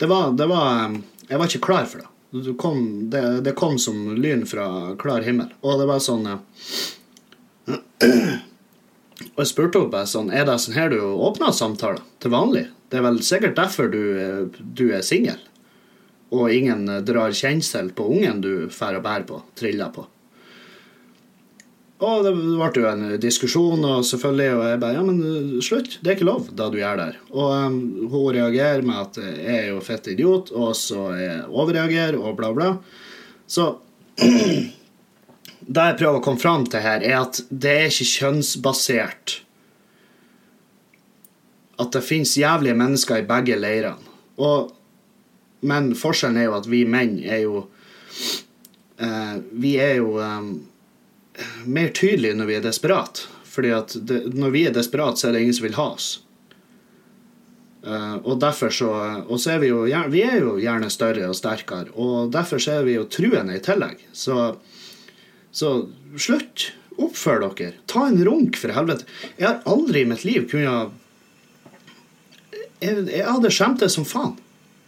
det 0.00 0.08
var, 0.10 0.32
det 0.34 0.46
var 0.50 0.96
Jeg 1.28 1.38
var 1.38 1.46
ikke 1.46 1.66
klar 1.66 1.84
for 1.86 2.02
det. 2.02 2.08
Det 2.32 2.54
kom, 2.58 3.10
det, 3.10 3.40
det 3.46 3.52
kom 3.54 3.78
som 3.78 4.16
lyn 4.16 4.46
fra 4.48 4.96
klar 4.98 5.22
himmel. 5.22 5.52
Og 5.60 5.78
det 5.80 5.86
var 5.88 6.00
sånn 6.02 6.26
og 9.32 9.40
jeg 9.40 9.50
spurte 9.50 9.78
henne 9.84 10.06
sånn 10.08 10.32
Er 10.34 10.46
det 10.48 10.58
sånn 10.60 10.76
her 10.76 10.90
du 10.92 10.98
åpner 11.02 11.52
samtaler 11.54 12.02
til 12.22 12.34
vanlig? 12.34 12.66
Det 12.90 12.98
er 13.00 13.06
vel 13.06 13.22
sikkert 13.24 13.56
derfor 13.56 13.88
du, 13.88 14.02
du 14.58 14.90
er 14.92 15.04
singel, 15.06 15.38
og 16.34 16.52
ingen 16.52 16.84
drar 17.06 17.32
kjensel 17.32 17.88
på 17.96 18.04
ungen 18.16 18.42
du 18.44 18.68
drar 18.68 18.98
og 18.98 19.04
bærer 19.06 19.24
på, 19.28 19.38
triller 19.56 19.94
på. 19.94 20.04
Og 22.02 22.24
det 22.26 22.32
ble 22.34 22.68
jo 22.82 22.88
en 22.90 23.04
diskusjon, 23.22 23.84
og 23.86 24.02
selvfølgelig, 24.06 24.48
og 24.56 24.64
jeg 24.66 24.82
bare 24.82 24.96
Ja, 24.96 25.02
men 25.06 25.62
slutt. 25.62 26.00
Det 26.02 26.10
er 26.10 26.16
ikke 26.18 26.26
lov, 26.26 26.48
da 26.58 26.66
du 26.72 26.80
gjør 26.80 26.98
der. 26.98 27.18
Og 27.30 27.52
um, 27.54 27.78
hun 28.10 28.34
reagerer 28.34 28.82
med 28.82 28.98
at 29.04 29.20
jeg 29.22 29.58
er 29.60 29.68
jo 29.70 29.82
fett 29.86 30.10
idiot, 30.10 30.50
og 30.50 30.74
så 30.78 31.12
overreagerer, 31.46 32.18
og 32.18 32.34
bla, 32.40 32.50
bla. 32.56 32.72
Så 33.46 33.68
det 35.66 35.86
jeg 35.86 35.98
prøver 36.00 36.18
å 36.18 36.24
komme 36.24 36.42
fram 36.42 36.66
til 36.66 36.82
her, 36.82 37.04
er 37.06 37.20
at 37.20 37.42
det 37.50 37.74
er 37.84 37.90
ikke 37.90 38.08
kjønnsbasert. 38.16 39.36
At 41.82 41.94
det 41.94 42.04
fins 42.06 42.34
jævlige 42.38 42.78
mennesker 42.78 43.22
i 43.22 43.28
begge 43.28 43.58
leirene. 43.58 44.10
Og, 44.42 44.72
men 45.68 45.92
forskjellen 45.98 46.40
er 46.40 46.48
jo 46.48 46.58
at 46.58 46.66
vi 46.70 46.82
menn 46.88 47.18
er 47.20 47.42
jo 47.44 47.66
eh, 48.96 49.34
Vi 49.60 49.74
er 49.78 49.98
jo 50.00 50.16
eh, 50.24 50.46
mer 51.64 51.88
tydelig 51.96 52.34
når 52.36 52.50
vi 52.50 52.58
er 52.58 52.66
desperat. 52.66 53.24
Fordi 53.52 53.72
at 53.76 53.96
det, 54.08 54.24
når 54.34 54.52
vi 54.54 54.66
er 54.68 54.76
desperat, 54.76 55.18
så 55.18 55.28
er 55.28 55.36
det 55.36 55.44
ingen 55.44 55.56
som 55.56 55.66
vil 55.66 55.78
ha 55.78 55.88
oss. 55.94 56.10
Uh, 57.82 58.16
og 58.22 58.36
derfor 58.38 58.70
så 58.70 58.88
Og 59.26 59.40
så 59.42 59.56
er 59.56 59.58
vi 59.58 59.72
jo 59.72 59.80
Vi 60.10 60.20
er 60.22 60.36
jo 60.38 60.52
gjerne 60.62 60.86
større 60.86 61.26
og 61.26 61.34
sterkere, 61.34 61.90
og 61.98 62.30
derfor 62.30 62.62
så 62.62 62.76
er 62.78 62.84
vi 62.86 62.94
jo 62.94 63.08
truende 63.10 63.56
i 63.56 63.64
tillegg. 63.64 63.98
Så 64.12 64.56
så 65.52 65.88
slutt. 66.16 66.72
Oppfør 66.96 67.42
dere. 67.42 67.72
Ta 67.88 68.06
en 68.08 68.24
runk, 68.24 68.56
for 68.60 68.72
helvete. 68.72 69.04
Jeg 69.36 69.48
har 69.48 69.60
aldri 69.68 70.02
i 70.02 70.08
mitt 70.08 70.24
liv 70.24 70.48
kunnet 70.48 70.92
Jeg, 72.82 73.04
jeg 73.08 73.26
hadde 73.28 73.50
skjemtes 73.52 73.94
som 73.96 74.04
faen. 74.08 74.34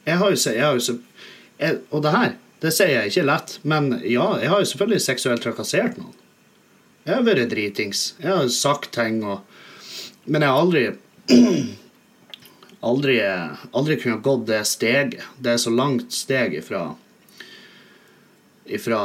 Jeg 0.05 0.19
har 0.21 0.33
jo, 0.33 0.39
jeg 0.51 0.65
har 0.65 0.79
jo 0.79 0.99
jeg, 1.59 1.79
Og 1.91 2.03
det 2.03 2.13
her, 2.13 2.35
det 2.61 2.73
sier 2.75 2.91
jeg 2.97 3.13
ikke 3.13 3.29
lett, 3.29 3.59
men 3.63 3.93
ja, 4.03 4.27
jeg 4.41 4.51
har 4.51 4.63
jo 4.63 4.69
selvfølgelig 4.73 5.05
seksuelt 5.05 5.45
trakassert 5.45 5.99
noen. 6.01 6.15
Jeg 7.05 7.19
har 7.19 7.25
vært 7.27 7.51
dritings. 7.53 8.15
Jeg 8.23 8.33
har 8.33 8.51
sagt 8.53 8.95
ting 8.97 9.23
og 9.25 9.43
Men 10.25 10.41
jeg 10.43 10.51
har 10.51 10.61
aldri 10.61 10.85
Aldri, 12.85 13.15
aldri 13.73 13.97
kunnet 13.97 14.25
gått 14.25 14.43
det 14.49 14.61
steget. 14.69 15.23
Det 15.41 15.55
er 15.55 15.61
så 15.61 15.71
langt 15.73 16.13
steg 16.13 16.57
ifra 16.59 16.91
ifra 18.65 18.99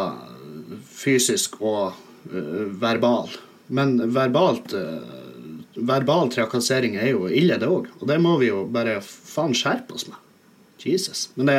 fysisk 0.87 1.57
og 1.59 1.95
uh, 2.31 2.65
verbal. 2.81 3.31
Men 3.67 3.97
verbalt 4.15 4.75
uh, 4.75 5.15
Verbal 5.79 6.27
trakassering 6.33 6.97
er 6.99 7.13
jo 7.13 7.29
ille, 7.31 7.55
det 7.55 7.67
òg. 7.71 7.85
Og 8.01 8.07
det 8.09 8.17
må 8.19 8.33
vi 8.41 8.49
jo 8.49 8.65
bare 8.67 8.97
faen 9.05 9.53
skjerpe 9.55 9.95
oss 9.95 10.09
med. 10.09 10.17
Jesus. 10.83 11.29
Men 11.37 11.47
det, 11.47 11.55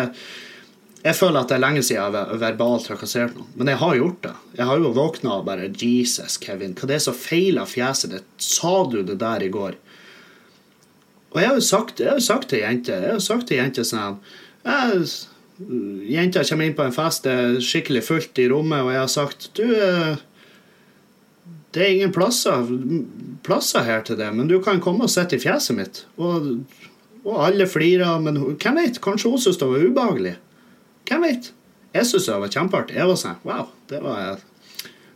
jeg 1.00 1.16
føler 1.16 1.40
at 1.40 1.48
det 1.48 1.56
er 1.56 1.62
lenge 1.62 1.82
siden 1.86 2.12
jeg 2.12 2.28
har 2.28 2.40
verbalt 2.42 2.84
trakassert 2.84 3.36
noen. 3.36 3.48
Men 3.56 3.70
jeg 3.72 3.80
har 3.80 3.94
gjort 3.96 4.18
det. 4.26 4.32
Jeg 4.58 4.68
har 4.68 4.82
jo 4.82 4.90
våkna 4.96 5.36
og 5.38 5.46
bare 5.46 5.70
Jesus, 5.72 6.36
Kevin, 6.42 6.74
hva 6.76 6.90
det 6.90 6.98
er 6.98 7.04
så 7.06 7.14
feil 7.16 7.60
av 7.62 7.70
fjeset 7.72 8.12
ditt? 8.12 8.26
Sa 8.44 8.74
du 8.90 9.00
det 9.08 9.16
der 9.22 9.46
i 9.46 9.48
går? 9.52 9.78
Og 11.30 11.40
jeg 11.40 11.48
har 11.48 11.56
jo 11.56 11.64
sagt, 11.64 12.02
jeg 12.02 12.10
har 12.10 12.18
jo 12.18 12.26
sagt 12.26 12.50
til 12.50 12.64
jenter 12.64 13.04
Jeg 13.04 13.14
har 13.14 13.22
sagt 13.22 13.46
til 13.48 13.60
jenter 13.60 13.86
sånn 13.86 14.18
Jenter 16.10 16.48
kommer 16.48 16.66
inn 16.66 16.76
på 16.76 16.84
en 16.88 16.96
fest, 16.96 17.24
det 17.24 17.32
er 17.36 17.62
skikkelig 17.64 18.02
fullt 18.06 18.40
i 18.40 18.48
rommet, 18.50 18.82
og 18.82 18.92
jeg 18.94 19.00
har 19.00 19.12
sagt 19.12 19.50
Du, 19.56 19.64
eh, 19.76 20.20
det 21.70 21.84
er 21.84 21.94
ingen 21.94 22.12
plasser, 22.12 22.66
plasser 23.46 23.84
her 23.86 24.02
til 24.04 24.18
det, 24.18 24.30
men 24.34 24.48
du 24.50 24.58
kan 24.64 24.80
komme 24.82 25.06
og 25.06 25.12
sitte 25.12 25.38
i 25.38 25.42
fjeset 25.42 25.76
mitt. 25.78 26.00
Og, 26.18 26.64
og 27.22 27.36
alle 27.46 27.68
flirer, 27.70 28.18
men 28.24 28.40
hvem 28.56 28.80
vet? 28.80 28.98
Kanskje 29.04 29.30
hun 29.30 29.38
syntes 29.38 29.60
det 29.60 29.68
var 29.70 29.84
ubehagelig? 29.86 30.32
Hvem 31.10 31.26
vet? 31.26 31.50
Jeg 31.90 32.06
syns 32.06 32.28
det 32.30 32.38
var 32.38 32.52
kjempeartig. 32.54 32.96
Jeg 33.00 33.10
var 33.10 33.16
sånn 33.18 33.40
Wow, 33.42 33.70
det 33.90 33.98
var, 34.04 34.42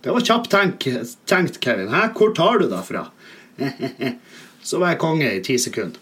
det 0.02 0.14
var 0.16 0.24
kjapt 0.26 0.50
tenkt, 0.50 0.88
tenkt, 1.30 1.60
Kevin. 1.62 1.92
Hæ? 1.94 2.08
Hvor 2.18 2.34
tar 2.34 2.58
du 2.58 2.66
det 2.72 2.80
fra? 2.88 3.04
Så 4.68 4.80
var 4.82 4.94
jeg 4.94 5.02
konge 5.04 5.28
i 5.30 5.44
ti 5.44 5.54
sekunder. 5.60 6.00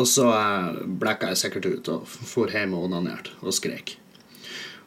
Og 0.00 0.06
så 0.08 0.24
eh, 0.32 0.68
blekka 1.02 1.32
jeg 1.32 1.40
sikkert 1.40 1.66
ut 1.68 1.88
og 1.92 2.06
for 2.08 2.48
hjem 2.52 2.72
og 2.76 2.86
onanerte 2.86 3.34
og 3.42 3.52
skrek. 3.52 3.96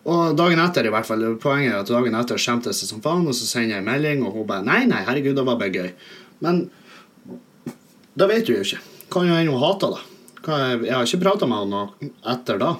Og 0.05 0.33
dagen 0.37 0.61
etter, 0.61 0.85
i 0.85 0.93
hvert 0.93 1.05
fall, 1.05 1.25
poenget 1.41 1.73
er 1.73 1.79
at 1.81 1.89
dagen 1.89 2.17
etter 2.17 2.41
skjemtes 2.41 2.81
jeg 2.81 2.89
som 2.89 3.01
faen, 3.01 3.25
og 3.25 3.33
så 3.37 3.45
sender 3.49 3.75
jeg 3.75 3.83
en 3.83 3.87
melding, 3.89 4.23
og 4.25 4.37
hun 4.37 4.47
bare 4.49 4.65
Nei, 4.65 4.83
nei, 4.89 5.01
herregud, 5.05 5.33
det 5.37 5.45
var 5.45 5.59
bare 5.61 5.73
gøy. 5.73 5.93
Men 6.45 6.67
Det 8.15 8.27
vet 8.31 8.47
du 8.47 8.53
jo 8.53 8.63
ikke. 8.63 8.81
Kan 9.11 9.27
jo 9.27 9.35
hende 9.35 9.51
hun 9.51 9.61
hater 9.61 9.95
det. 9.95 10.03
Jeg 10.45 10.93
har 10.93 11.07
ikke 11.07 11.23
prata 11.25 11.49
med 11.49 11.65
henne 11.65 12.11
etter 12.31 12.61
da. 12.61 12.75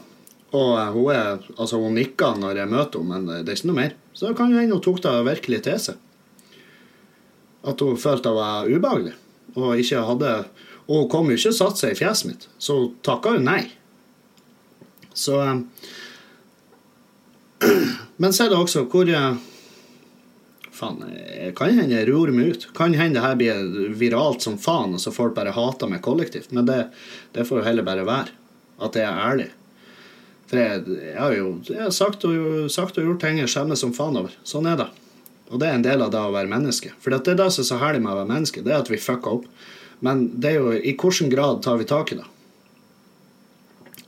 Og 0.55 0.71
eh, 0.79 0.89
hun 0.95 1.11
er, 1.13 1.45
altså 1.57 1.79
hun 1.81 1.97
nikker 1.97 2.39
når 2.41 2.61
jeg 2.61 2.71
møter 2.71 3.01
henne, 3.03 3.21
men 3.25 3.45
det 3.45 3.51
er 3.51 3.59
ikke 3.59 3.71
noe 3.71 3.81
mer. 3.81 3.95
Så 4.15 4.29
det 4.29 4.37
kan 4.39 4.51
jo 4.53 4.59
hende 4.61 4.77
hun 4.77 4.85
tok 4.85 5.01
det 5.03 5.15
virkelig 5.27 5.61
til 5.67 5.81
seg. 5.89 6.01
At 7.65 7.81
hun 7.81 7.97
følte 7.99 8.29
det 8.29 8.37
var 8.37 8.69
ubehagelig. 8.69 9.15
Og 9.55 9.79
ikke 9.79 10.03
hadde 10.03 10.31
Og 10.85 10.99
hun 10.99 11.09
kom 11.09 11.29
jo 11.31 11.37
ikke 11.39 11.53
og 11.53 11.57
satte 11.57 11.81
seg 11.81 11.95
i 11.95 11.97
fjeset 11.97 12.27
mitt, 12.29 12.43
så 12.61 12.75
hun 12.77 12.91
takka 13.05 13.35
jo 13.35 13.41
nei. 13.41 13.63
Så 15.17 15.39
eh, 15.41 15.59
Men 18.21 18.33
så 18.35 18.45
er 18.45 18.53
det 18.53 18.61
også 18.61 18.85
hvor 18.91 19.09
eh, 19.09 19.43
Faen, 20.75 21.03
kan 21.55 21.71
hende 21.71 21.95
jeg 21.95 22.09
ror 22.09 22.27
meg 22.35 22.49
ut. 22.51 22.65
Kan 22.75 22.93
hende 22.99 23.15
det 23.15 23.23
her 23.23 23.37
blir 23.39 23.93
viralt 23.95 24.43
som 24.43 24.57
faen, 24.59 24.97
og 24.97 24.99
så 24.99 25.13
folk 25.15 25.31
bare 25.37 25.53
hater 25.55 25.87
meg 25.87 26.01
kollektivt. 26.03 26.51
Men 26.51 26.67
det, 26.67 26.79
det 27.31 27.45
får 27.47 27.61
jo 27.61 27.67
heller 27.69 27.87
bare 27.87 28.03
være. 28.03 28.33
At 28.83 28.97
jeg 28.99 29.07
er 29.07 29.21
ærlig. 29.23 29.47
For 30.45 30.61
jeg, 30.61 31.15
har 31.17 31.33
jo 31.33 31.47
jeg 31.65 31.81
har 31.81 31.93
sagt, 31.95 32.25
og, 32.27 32.67
sagt 32.73 32.99
og 33.01 33.07
gjort 33.07 33.23
ting 33.23 33.39
jeg 33.41 33.49
skjemmes 33.49 33.81
som 33.81 33.93
faen 33.95 34.19
over. 34.19 34.35
Sånn 34.45 34.69
er 34.69 34.77
det. 34.83 34.89
Og 35.49 35.61
det 35.61 35.69
er 35.69 35.77
en 35.77 35.85
del 35.85 36.01
av 36.01 36.11
det 36.13 36.21
å 36.21 36.33
være 36.33 36.49
menneske. 36.49 36.93
For 37.01 37.13
det 37.13 37.33
er 37.33 37.39
det 37.39 37.49
som 37.53 37.63
er 37.63 37.69
så 37.69 37.81
herlig 37.81 38.03
med 38.03 38.13
å 38.13 38.19
være 38.21 38.31
menneske, 38.31 38.63
det 38.65 38.73
er 38.73 38.83
at 38.83 38.91
vi 38.91 39.01
fucker 39.01 39.39
opp. 39.39 39.49
Men 40.05 40.27
det 40.41 40.51
er 40.51 40.59
jo 40.59 40.73
i 40.75 40.93
hvilken 40.93 41.31
grad 41.33 41.61
tar 41.65 41.79
vi 41.81 41.87
tak 41.89 42.13
i 42.13 42.19
det? 42.19 42.25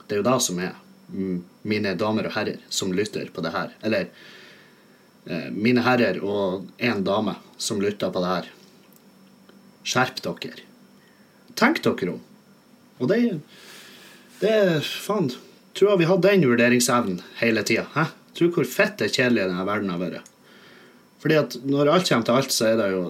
Det 0.06 0.16
er 0.16 0.22
jo 0.22 0.28
det 0.28 0.38
som 0.44 0.60
er 0.62 0.76
mine 1.68 1.94
damer 1.98 2.28
og 2.28 2.34
herrer 2.36 2.60
som 2.72 2.92
lytter 2.94 3.30
på 3.34 3.42
det 3.44 3.52
her. 3.54 3.72
Eller 3.84 4.08
eh, 5.26 5.48
mine 5.52 5.84
herrer 5.86 6.20
og 6.24 6.68
én 6.78 7.02
dame 7.06 7.36
som 7.56 7.82
lytter 7.82 8.12
på 8.14 8.22
det 8.24 8.32
her. 8.32 8.48
Skjerp 9.88 10.22
dere. 10.24 10.64
Tenk 11.58 11.82
dere 11.84 12.14
om. 12.14 12.24
Og 12.98 13.10
det, 13.10 13.20
det 14.42 14.54
er 14.54 14.80
Faen. 14.84 15.30
Tror 15.78 15.92
jeg 15.92 16.00
vi 16.00 16.08
hadde 16.10 16.26
den 16.26 16.48
vurderingsevnen 16.50 17.20
hele 17.38 17.62
tida. 17.62 18.08
Tror 18.34 18.50
hvor 18.50 18.66
fett 18.66 18.96
det 18.98 19.12
kjedelig 19.12 19.44
denne 19.46 19.66
verden 19.66 19.92
har 19.92 20.00
vært. 20.02 20.30
Fordi 21.22 21.36
at 21.38 21.54
når 21.62 21.90
alt 21.92 22.08
kommer 22.08 22.26
til 22.26 22.38
alt, 22.38 22.54
så 22.54 22.72
er 22.72 22.78
det 22.80 22.92
jo 22.94 23.02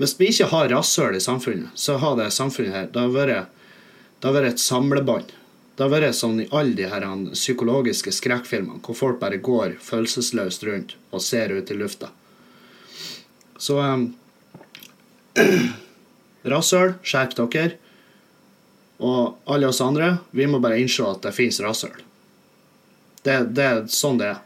Hvis 0.00 0.16
vi 0.18 0.26
ikke 0.32 0.48
har 0.50 0.72
rasshøl 0.72 1.14
i 1.14 1.20
samfunnet, 1.22 1.68
så 1.78 1.98
har 2.02 2.16
det 2.18 2.32
samfunnet 2.34 2.74
her 2.74 2.86
Det 2.90 3.00
har 3.00 3.12
vært, 3.14 3.52
det 4.18 4.26
har 4.26 4.34
vært 4.34 4.54
et 4.54 4.64
samlebånd. 4.64 5.28
Det 5.76 5.84
har 5.84 5.92
vært 5.92 6.16
sånn 6.16 6.40
i 6.40 6.48
alle 6.50 6.74
de 6.74 6.88
her 6.90 7.06
psykologiske 7.34 8.12
skrekkfilmene 8.16 8.80
hvor 8.82 8.98
folk 8.98 9.20
bare 9.20 9.38
går 9.38 9.76
følelsesløst 9.82 10.64
rundt 10.66 10.96
og 11.12 11.22
ser 11.22 11.52
ut 11.52 11.70
i 11.70 11.78
lufta. 11.78 12.10
Så 13.58 13.78
um, 13.78 14.14
Rasshøl, 16.54 16.96
skjerp 17.02 17.36
dere. 17.38 17.78
Og 19.04 19.50
alle 19.50 19.68
oss 19.68 19.82
andre, 19.84 20.16
vi 20.32 20.48
må 20.48 20.60
bare 20.62 20.80
innse 20.80 21.04
at 21.04 21.24
det 21.26 21.34
fins 21.36 21.60
rasshøl. 21.60 21.96
Det, 23.24 23.38
det 23.56 23.64
er 23.64 23.82
sånn 23.92 24.20
det 24.20 24.32
er. 24.32 24.42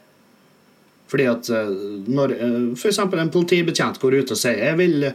Fordi 1.09 1.27
at 1.31 1.49
eh, 1.55 1.71
når 2.11 2.35
eh, 2.37 2.57
f.eks. 2.77 2.99
en 3.01 3.33
politibetjent 3.33 4.01
går 4.03 4.21
ut 4.21 4.35
og 4.35 4.39
sier 4.39 4.61
jeg 4.61 4.79
vil 4.81 5.07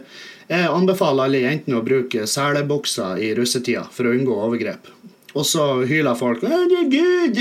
jeg 0.44 0.68
anbefaler 0.68 1.28
alle 1.28 1.40
jentene 1.40 1.78
å 1.78 1.84
bruke 1.86 2.26
selebukser 2.28 3.20
i 3.24 3.30
russetida 3.36 3.86
for 3.94 4.08
å 4.08 4.12
unngå 4.12 4.34
overgrep. 4.44 4.90
Og 5.34 5.46
så 5.48 5.64
hyler 5.88 6.18
folk 6.18 6.44
'Herregud, 6.44 7.40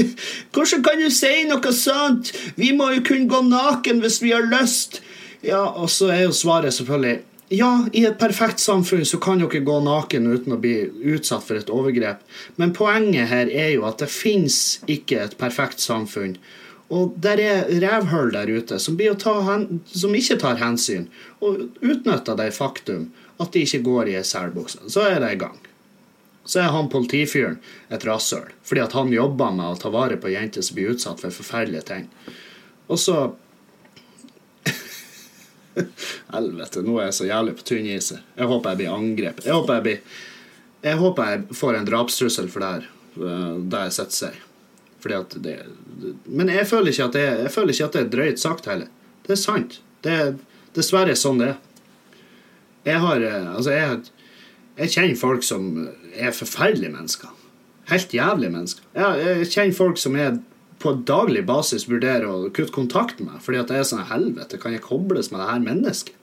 hvordan 0.53 0.85
kan 0.85 1.01
du 1.01 1.09
si 1.13 1.43
noe 1.49 1.73
sånt? 1.75 2.31
Vi 2.55 2.71
må 2.73 2.89
jo 2.95 3.03
kunne 3.05 3.29
gå 3.29 3.41
naken 3.49 4.01
hvis 4.01 4.21
vi 4.23 4.31
har 4.33 4.47
lyst.' 4.49 5.01
Ja, 5.43 5.65
og 5.75 5.89
så 5.91 6.07
er 6.13 6.21
jo 6.23 6.31
svaret 6.31 6.73
selvfølgelig 6.73 7.19
ja, 7.53 7.87
i 7.93 8.05
et 8.05 8.17
perfekt 8.17 8.59
samfunn 8.59 9.05
så 9.05 9.19
kan 9.21 9.41
dere 9.41 9.61
gå 9.65 9.77
naken 9.85 10.25
uten 10.31 10.55
å 10.55 10.59
bli 10.61 10.75
utsatt 11.13 11.45
for 11.45 11.59
et 11.59 11.69
overgrep. 11.69 12.23
Men 12.57 12.73
poenget 12.73 13.29
her 13.29 13.51
er 13.51 13.75
jo 13.75 13.85
at 13.85 14.01
det 14.01 14.09
fins 14.09 14.79
ikke 14.89 15.19
et 15.21 15.35
perfekt 15.37 15.83
samfunn. 15.83 16.37
Og 16.93 17.13
der 17.21 17.41
er 17.41 17.69
rævhull 17.81 18.33
der 18.33 18.49
ute 18.49 18.79
som, 18.81 18.97
som, 18.97 20.15
ikke 20.15 20.39
tar 20.41 20.59
hensyn, 20.61 21.07
og 21.41 21.69
utnytter 21.81 22.37
det 22.37 22.51
faktum 22.57 23.11
at 23.41 23.53
de 23.53 23.63
ikke 23.65 23.83
går 23.85 24.11
i 24.11 24.17
ei 24.19 24.25
selbukse. 24.27 24.81
Så 24.89 25.05
er 25.09 25.21
det 25.23 25.33
i 25.35 25.39
gang. 25.45 25.57
Så 26.45 26.59
er 26.59 26.73
han 26.75 26.89
politifyren 26.91 27.61
et 27.93 28.03
rasshøl, 28.05 28.49
fordi 28.67 28.83
at 28.83 28.97
han 28.97 29.13
jobber 29.13 29.53
med 29.55 29.69
å 29.71 29.79
ta 29.79 29.93
vare 29.93 30.17
på 30.19 30.33
jenter 30.33 30.65
som 30.65 30.77
blir 30.77 30.93
utsatt 30.93 31.21
for 31.23 31.33
forferdelige 31.33 31.87
ting. 31.87 32.09
Og 32.91 32.99
så 32.99 33.17
Helvete, 36.33 36.83
nå 36.85 36.97
er 36.99 37.09
jeg 37.09 37.17
så 37.19 37.27
jævlig 37.27 37.57
på 37.59 37.67
tynn 37.67 37.89
is. 37.93 38.11
Jeg 38.13 38.49
håper 38.49 38.73
jeg 38.73 38.81
blir 38.81 38.93
angrepet. 38.93 39.47
Jeg 39.47 39.57
håper 39.57 39.79
jeg, 39.79 39.85
blir, 39.87 40.23
jeg 40.85 41.01
håper 41.01 41.31
jeg 41.31 41.59
får 41.59 41.77
en 41.79 41.89
drapstrussel 41.89 42.49
for 42.53 42.63
det 42.63 42.71
her, 42.73 42.89
eh, 43.17 43.53
der 43.73 43.87
jeg 43.87 43.97
setter 43.97 44.19
seg. 44.19 44.41
Fordi 45.03 45.19
at 45.19 45.37
det, 45.43 45.57
men 46.31 46.51
jeg 46.53 46.67
føler, 46.69 46.93
ikke 46.93 47.09
at 47.09 47.17
det, 47.17 47.27
jeg 47.43 47.51
føler 47.51 47.75
ikke 47.75 47.89
at 47.89 47.97
det 47.97 48.03
er 48.03 48.11
drøyt 48.15 48.43
sagt 48.43 48.69
heller. 48.71 48.91
Det 49.25 49.35
er 49.35 49.41
sant. 49.41 49.79
Det 50.03 50.15
er 50.15 50.33
dessverre 50.75 51.15
sånn 51.19 51.41
det 51.41 51.53
er. 51.53 51.61
Jeg 52.83 52.99
har 53.03 53.23
eh, 53.23 53.49
Altså, 53.53 53.75
jeg, 53.75 53.99
jeg 54.77 54.93
kjenner 54.95 55.19
folk 55.19 55.45
som 55.47 55.69
er 56.13 56.35
forferdelige 56.35 56.93
mennesker. 56.93 57.31
Helt 57.91 58.15
jævlige 58.15 58.53
mennesker. 58.53 58.85
Jeg, 58.95 59.27
jeg 59.27 59.51
kjenner 59.51 59.77
folk 59.77 59.99
som 59.99 60.15
er 60.15 60.37
på 60.83 60.91
daglig 61.07 61.45
basis 61.47 61.87
vurderer 61.87 62.27
å 62.27 62.49
kutte 62.51 62.75
kontakt 62.75 63.21
med 63.23 63.39
fordi 63.43 63.61
at 63.61 63.71
det 63.71 63.79
er 63.79 63.87
sånn 63.87 64.03
Helvete, 64.09 64.59
kan 64.59 64.75
jeg 64.75 64.83
kobles 64.83 65.31
med 65.31 65.39
det 65.39 65.49
her 65.49 65.63
mennesket? 65.63 66.19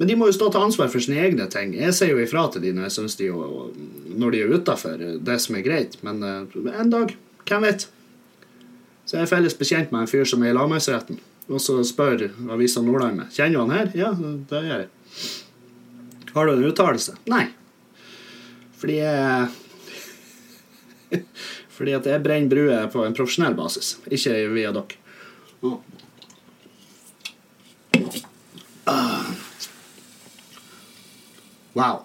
Men 0.00 0.08
de 0.08 0.16
må 0.16 0.30
jo 0.30 0.32
stå 0.32 0.46
til 0.48 0.64
ansvar 0.64 0.88
for 0.88 1.04
sine 1.04 1.20
egne 1.20 1.44
ting. 1.52 1.74
Jeg 1.76 1.92
sier 1.92 2.14
jo 2.14 2.20
ifra 2.22 2.46
til 2.48 2.62
de 2.64 2.70
når 2.72 2.86
jeg 2.86 2.94
synes 2.94 3.18
de 3.18 3.26
når 4.16 4.32
de 4.32 4.38
er 4.40 4.52
utafor 4.54 5.02
det 5.28 5.36
som 5.44 5.58
er 5.58 5.64
greit. 5.66 5.98
Men 6.06 6.22
uh, 6.24 6.70
en 6.72 6.92
dag, 6.92 7.12
hvem 7.50 7.66
vet? 7.68 7.84
Så 9.04 9.18
jeg 9.18 9.26
er 9.26 9.28
felles 9.28 9.58
bekjent 9.60 9.92
med 9.92 10.06
en 10.06 10.08
fyr 10.08 10.24
som 10.24 10.40
er 10.40 10.54
i 10.54 10.56
lagmannsretten. 10.56 11.20
Og 11.52 11.60
så 11.60 11.76
spør 11.84 12.30
Avisa 12.54 12.80
Nordland 12.80 13.20
meg 13.20 13.36
kjenner 13.36 13.58
du 13.58 13.60
han 13.60 13.76
her. 13.76 13.92
Ja, 13.98 14.10
det 14.16 14.62
gjør 14.70 14.84
jeg. 14.86 14.90
Har 16.32 16.48
du 16.48 16.54
en 16.54 16.68
uttalelse? 16.70 17.16
Nei. 17.28 17.44
Fordi 18.80 18.96
jeg 19.02 19.48
Fordi 21.80 21.94
at 21.96 22.04
jeg 22.04 22.20
brenner 22.20 22.50
bruer 22.52 22.88
på 22.92 23.00
en 23.06 23.14
profesjonell 23.16 23.54
basis, 23.56 23.94
ikke 24.12 24.34
via 24.52 24.68
dere. 24.76 24.98
Ah. 28.84 29.30
Wow. 31.72 32.02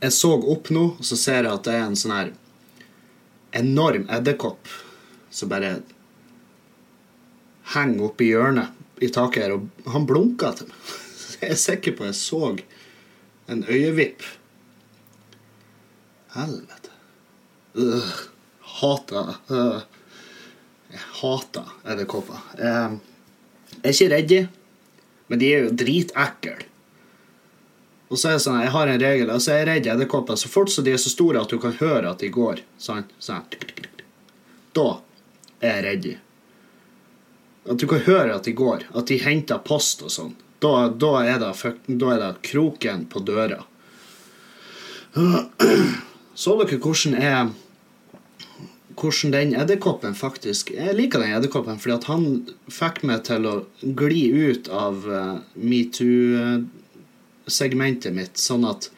Jeg 0.00 0.10
så 0.16 0.30
opp 0.34 0.72
nå, 0.74 0.82
og 0.98 1.06
så 1.06 1.18
ser 1.20 1.46
jeg 1.46 1.52
at 1.52 1.68
det 1.68 1.74
er 1.76 1.84
en 1.84 1.94
sånn 2.00 2.14
her 2.16 2.32
enorm 3.60 4.08
edderkopp 4.16 4.66
som 5.30 5.52
bare 5.52 5.76
henger 7.76 8.08
oppi 8.08 8.32
hjørnet 8.32 9.04
i 9.06 9.10
taket 9.14 9.44
her, 9.44 9.54
og 9.54 9.92
han 9.94 10.08
blunka 10.08 10.50
til 10.58 10.72
meg. 10.72 10.96
Jeg 11.38 11.52
er 11.54 11.60
sikker 11.62 11.94
på 11.94 12.08
jeg 12.08 12.16
så 12.18 12.42
en 13.46 13.62
øyevipp. 13.70 14.26
Helvete. 16.34 16.90
Uh 17.78 18.18
hater 18.80 19.34
uh, 19.50 19.80
Jeg 20.92 21.04
hater 21.20 21.74
edderkopper. 21.84 22.40
Uh, 22.58 22.98
jeg 23.78 23.84
er 23.84 23.94
ikke 23.94 24.10
redd, 24.14 24.34
men 25.28 25.40
de 25.42 25.52
er 25.52 25.66
jo 25.66 25.76
dritekle. 25.84 26.56
Og 28.08 28.16
så 28.16 28.30
er 28.30 28.38
det 28.38 28.44
sånn, 28.46 28.62
Jeg 28.64 28.72
har 28.72 28.88
en 28.88 29.02
regel. 29.02 29.30
altså 29.30 29.52
Jeg 29.52 29.62
er 29.62 29.70
redd 29.72 29.90
edderkopper 29.92 30.38
så 30.40 30.48
fort 30.48 30.72
så 30.72 30.82
de 30.82 30.94
er 30.94 31.02
så 31.02 31.12
store 31.12 31.42
at 31.42 31.52
du 31.52 31.58
kan 31.60 31.76
høre 31.76 32.08
at 32.08 32.24
de 32.24 32.30
går. 32.32 32.62
Sånn, 32.80 33.04
sånn. 33.20 33.44
Da 34.72 34.88
er 35.60 35.74
jeg 35.74 35.84
redd. 35.84 36.08
At 37.68 37.78
du 37.82 37.86
kan 37.90 38.00
høre 38.06 38.36
at 38.38 38.48
de 38.48 38.54
går. 38.56 38.88
At 38.96 39.10
de 39.12 39.18
henter 39.20 39.60
post 39.60 40.02
og 40.06 40.12
sånn. 40.14 40.34
Da, 40.58 40.88
da, 40.88 41.12
er 41.22 41.38
det, 41.42 41.52
da 42.00 42.14
er 42.14 42.22
det 42.22 42.32
kroken 42.48 43.04
på 43.12 43.20
døra. 43.22 43.60
Så 46.38 46.54
dere 46.58 46.78
hvordan 46.80 47.14
er 47.18 47.52
hvordan 48.98 49.32
den 49.34 49.54
edderkoppen 49.58 50.14
faktisk 50.18 50.70
Jeg 50.74 50.96
liker 50.98 51.18
den 51.22 51.34
edderkoppen 51.36 51.78
fordi 51.80 51.94
at 51.96 52.08
han 52.10 52.24
fikk 52.72 52.96
meg 53.08 53.18
til 53.28 53.42
å 53.48 53.54
gli 53.82 54.24
ut 54.50 54.64
av 54.74 54.94
uh, 55.06 55.38
metoo-segmentet 55.54 58.12
mitt, 58.14 58.36
sånn 58.38 58.64
at 58.68 58.90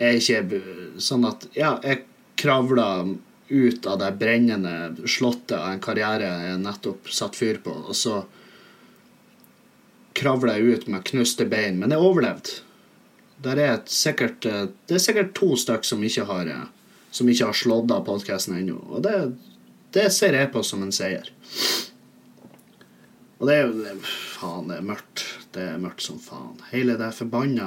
jeg 0.00 0.16
ikke 0.20 0.60
Sånn 1.00 1.24
at 1.28 1.48
Ja, 1.56 1.80
jeg 1.84 1.98
kravla 2.40 3.06
ut 3.50 3.86
av 3.86 3.98
det 3.98 4.12
brennende 4.20 4.94
slottet 5.10 5.58
av 5.58 5.72
en 5.72 5.80
karriere 5.82 6.28
jeg 6.46 6.58
nettopp 6.62 7.08
satt 7.10 7.36
fyr 7.36 7.58
på, 7.64 7.70
og 7.90 7.96
så 7.98 8.24
kravla 10.16 10.54
jeg 10.58 10.66
ut 10.70 10.86
med 10.92 11.06
knuste 11.10 11.44
bein. 11.50 11.78
Men 11.80 11.90
jeg 11.94 12.04
overlevde. 12.04 12.50
Er 13.42 13.80
sikkert, 13.88 14.46
eh, 14.46 14.66
det 14.86 14.94
er 14.98 15.02
sikkert 15.02 15.34
to 15.34 15.56
stykker 15.56 15.88
som 15.88 16.04
ikke 16.04 16.24
har 16.28 16.46
uh, 16.52 16.66
som 17.10 17.28
ikke 17.28 17.50
har 17.50 17.58
slått 17.58 17.92
av 17.94 18.04
podkasten 18.06 18.58
ennå. 18.58 18.78
Og 18.90 19.02
det, 19.04 19.16
det, 19.96 20.08
ser 20.14 20.36
jeg 20.38 20.52
på 20.54 20.62
som 20.66 20.84
en 20.84 20.94
seier. 20.94 21.30
Og 23.40 23.48
det 23.48 23.56
er 23.56 23.66
jo 23.66 23.96
Faen, 24.40 24.68
det 24.70 24.78
er 24.78 24.86
mørkt. 24.86 25.24
Det 25.52 25.64
er 25.72 25.80
mørkt 25.82 26.04
som 26.04 26.20
faen. 26.22 26.60
Hele 26.70 26.94
det 27.00 27.10
forbanna 27.16 27.66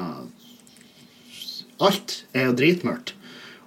Alt 1.84 2.24
er 2.34 2.48
jo 2.48 2.56
dritmørkt. 2.58 3.16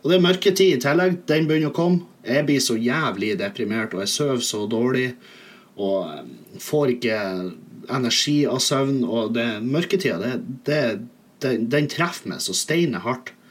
Og 0.02 0.10
det 0.10 0.16
er 0.16 0.24
mørketid 0.24 0.76
i 0.76 0.82
tillegg. 0.82 1.18
Den 1.28 1.48
begynner 1.48 1.72
å 1.72 1.76
komme. 1.76 2.06
Jeg 2.26 2.46
blir 2.46 2.62
så 2.62 2.76
jævlig 2.78 3.32
deprimert, 3.38 3.94
og 3.94 4.02
jeg 4.04 4.12
sover 4.12 4.42
så 4.46 4.60
dårlig. 4.70 5.08
Og 5.76 6.12
eh, 6.12 6.28
får 6.62 6.92
ikke 6.94 7.16
energi 7.92 8.36
av 8.48 8.62
søvn. 8.62 9.00
Og 9.04 9.34
det 9.34 9.46
mørketida, 9.66 10.18
det, 10.22 10.60
det, 10.68 10.80
det, 11.42 11.56
den 11.74 11.90
treffer 11.90 12.32
meg 12.32 12.44
så 12.44 12.54
steine 12.56 13.02
hardt. 13.02 13.30
Det 13.30 13.45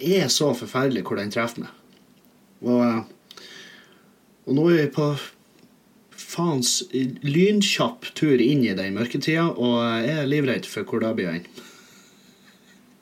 er 0.00 0.28
så 0.32 0.50
forferdelig 0.56 1.04
hvor 1.06 1.20
den 1.20 1.32
treffer 1.32 1.66
meg. 1.66 1.72
Og, 2.64 2.80
eh, 2.84 3.00
og 4.48 4.58
nå 4.58 4.68
er 4.72 4.84
vi 4.84 4.90
på 4.94 5.08
faens 6.34 6.82
lynkjapp 6.92 8.10
tur 8.18 8.40
inn 8.42 8.64
i 8.64 8.74
den 8.76 8.96
mørketida, 8.96 9.46
og 9.54 9.80
jeg 10.04 10.18
er 10.18 10.30
livredd 10.30 10.68
for 10.68 10.88
hvor 10.88 11.04
det 11.04 11.12
blir 11.18 11.30
å 11.30 11.36
ende. 11.38 11.68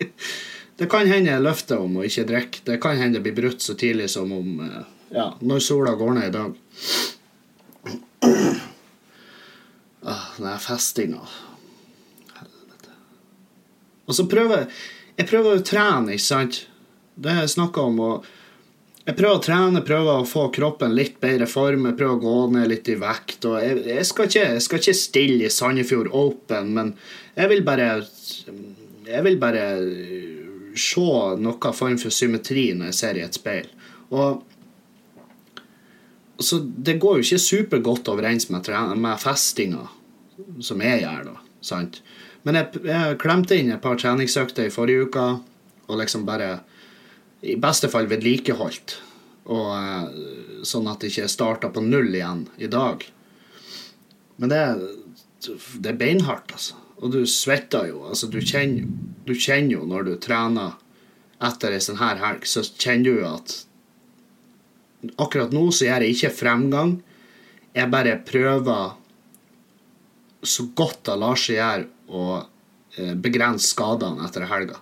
Det 0.82 0.88
kan 0.90 1.06
hende 1.06 1.30
jeg 1.30 1.42
løfter 1.44 1.78
om 1.78 1.98
å 2.00 2.02
ikke 2.02 2.24
drikke. 2.26 2.62
Det 2.66 2.78
kan 2.82 2.96
hende 2.98 3.20
det 3.20 3.22
blir 3.26 3.36
brutt 3.36 3.62
så 3.62 3.76
tidlig 3.78 4.08
som 4.10 4.32
om 4.34 4.62
eh, 4.64 4.86
ja, 5.14 5.28
når 5.44 5.60
sola 5.62 5.92
går 6.00 6.16
ned 6.16 6.26
i 6.30 6.36
dag. 6.38 6.52
Ah, 10.02 10.32
den 10.34 10.58
festinga 10.58 11.20
Helvete. 12.34 12.94
Og 14.10 14.16
så 14.18 14.24
prøver 14.26 14.64
jeg 15.14 15.28
prøver 15.28 15.60
å 15.60 15.62
trene, 15.62 16.16
ikke 16.16 16.24
sant? 16.24 16.56
Det 17.14 17.34
har 17.34 17.44
jeg 17.44 17.56
snakka 17.56 17.88
om. 17.90 18.00
og 18.00 18.30
jeg 19.02 19.16
prøver 19.18 19.34
å 19.34 19.42
trene, 19.42 19.80
prøver 19.82 20.20
å 20.20 20.26
få 20.28 20.44
kroppen 20.54 20.92
litt 20.94 21.16
bedre 21.22 21.48
form. 21.50 21.88
Jeg 21.88 21.98
prøver 21.98 22.20
å 22.20 22.22
gå 22.22 22.36
ned 22.54 22.68
litt 22.70 22.90
i 22.92 22.94
vekt. 23.00 23.48
og 23.50 23.58
Jeg, 23.58 23.80
jeg, 23.88 24.06
skal, 24.06 24.28
ikke, 24.30 24.44
jeg 24.54 24.62
skal, 24.62 24.82
ikke, 24.82 24.94
stille 25.00 25.48
i 25.48 25.50
Sandefjord 25.50 26.12
Open, 26.14 26.70
men 26.76 26.94
jeg 27.34 27.50
vil 27.50 27.64
bare 27.66 27.88
Jeg 29.08 29.26
vil 29.26 29.38
bare 29.42 29.64
se 30.78 31.02
noen 31.42 31.74
form 31.74 31.98
for 32.00 32.14
symmetri 32.14 32.70
når 32.78 32.92
jeg 32.92 32.98
ser 33.00 33.18
i 33.18 33.26
et 33.26 33.36
speil. 33.36 33.68
Og 34.14 34.46
så 36.42 36.58
Det 36.62 36.98
går 37.02 37.18
jo 37.18 37.26
ikke 37.26 37.42
supergodt 37.42 38.08
overens 38.08 38.48
med, 38.50 38.70
med 38.98 39.20
festinga, 39.20 39.84
som 40.62 40.80
jeg 40.82 41.02
gjør, 41.02 41.26
da. 41.28 41.36
sant? 41.62 42.00
Men 42.42 42.58
jeg, 42.58 42.82
jeg 42.86 43.18
klemte 43.22 43.58
inn 43.58 43.70
et 43.70 43.82
par 43.82 43.98
treningsøkter 43.98 44.66
i 44.66 44.74
forrige 44.74 45.06
uke, 45.06 45.26
og 45.86 46.00
liksom 46.00 46.24
bare 46.26 46.62
i 47.42 47.56
beste 47.60 47.90
fall 47.90 48.06
vedlikeholdt. 48.10 48.96
Og, 49.50 49.70
eh, 49.74 50.62
sånn 50.66 50.86
at 50.90 51.02
det 51.02 51.10
ikke 51.10 51.30
starta 51.30 51.72
på 51.74 51.82
null 51.82 52.14
igjen 52.14 52.46
i 52.58 52.70
dag. 52.70 53.02
Men 54.38 54.52
det, 54.52 54.62
det 55.82 55.90
er 55.90 55.98
beinhardt, 55.98 56.54
altså. 56.54 56.78
Og 57.02 57.10
du 57.10 57.24
svetter 57.26 57.88
jo. 57.90 58.04
altså 58.06 58.28
Du 58.30 58.38
kjenner, 58.38 58.86
du 59.26 59.34
kjenner 59.34 59.74
jo 59.74 59.86
når 59.90 60.06
du 60.06 60.14
trener 60.22 60.78
etter 61.42 61.74
ei 61.74 61.82
sånn 61.82 61.98
her 61.98 62.20
helg, 62.22 62.46
så 62.46 62.62
kjenner 62.62 63.08
du 63.08 63.22
jo 63.24 63.30
at 63.32 63.56
akkurat 65.18 65.50
nå 65.50 65.64
så 65.74 65.88
gjør 65.88 66.06
jeg 66.06 66.16
ikke 66.16 66.36
fremgang. 66.36 67.00
Jeg 67.74 67.90
bare 67.90 68.20
prøver 68.22 68.94
så 70.46 70.68
godt 70.78 71.02
det 71.08 71.18
lar 71.18 71.38
seg 71.38 71.58
gjøre 71.58 71.88
å 72.12 72.24
eh, 72.38 73.14
begrense 73.18 73.72
skadene 73.72 74.22
etter 74.26 74.46
helga. 74.50 74.78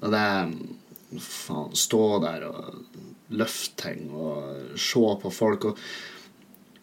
Og 0.00 0.10
det 0.12 0.26
Faen, 1.22 1.70
stå 1.72 2.18
der 2.20 2.42
og 2.44 2.64
løfte 3.32 3.82
ting 3.86 4.10
og 4.12 4.76
se 4.78 5.00
på 5.22 5.30
folk 5.32 5.64
og 5.70 5.78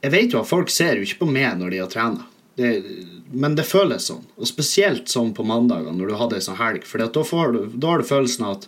Jeg 0.01 0.11
vet 0.11 0.33
jo 0.33 0.39
at 0.41 0.49
folk 0.49 0.71
ser 0.73 0.97
jo 0.97 1.05
ikke 1.05 1.21
på 1.21 1.31
meg 1.31 1.59
når 1.59 1.69
de 1.71 1.77
har 1.79 1.91
trena. 1.91 2.25
Men 3.31 3.55
det 3.55 3.63
føles 3.63 4.09
sånn. 4.09 4.25
Og 4.35 4.49
spesielt 4.49 5.07
sånn 5.07 5.31
på 5.37 5.45
mandager 5.47 5.93
når 5.95 6.11
du 6.11 6.15
hadde 6.19 6.35
ei 6.39 6.43
sånn 6.43 6.59
helg. 6.59 6.83
For 6.89 6.99
da, 6.99 7.07
da 7.07 7.23
har 7.93 8.01
du 8.01 8.09
følelsen 8.09 8.49
at 8.49 8.67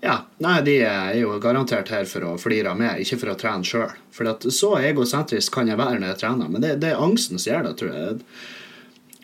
ja, 0.00 0.14
nei, 0.40 0.54
de 0.64 0.78
er 0.88 1.18
jo 1.18 1.34
garantert 1.42 1.92
her 1.92 2.08
for 2.08 2.24
å 2.24 2.38
flire 2.40 2.72
av 2.72 2.80
meg, 2.80 3.02
ikke 3.02 3.18
for 3.20 3.34
å 3.34 3.36
trene 3.42 3.68
sjøl. 3.68 3.92
For 4.16 4.48
så 4.48 4.70
egosentrisk 4.80 5.52
kan 5.52 5.68
jeg 5.68 5.76
være 5.76 5.98
når 6.00 6.14
jeg 6.14 6.20
trener. 6.22 6.48
Men 6.48 6.64
det, 6.64 6.78
det 6.80 6.94
er 6.94 7.04
angsten 7.04 7.36
som 7.36 7.52
gjør 7.52 7.68
det, 7.68 7.74
tror 7.82 7.92
jeg 7.92 8.22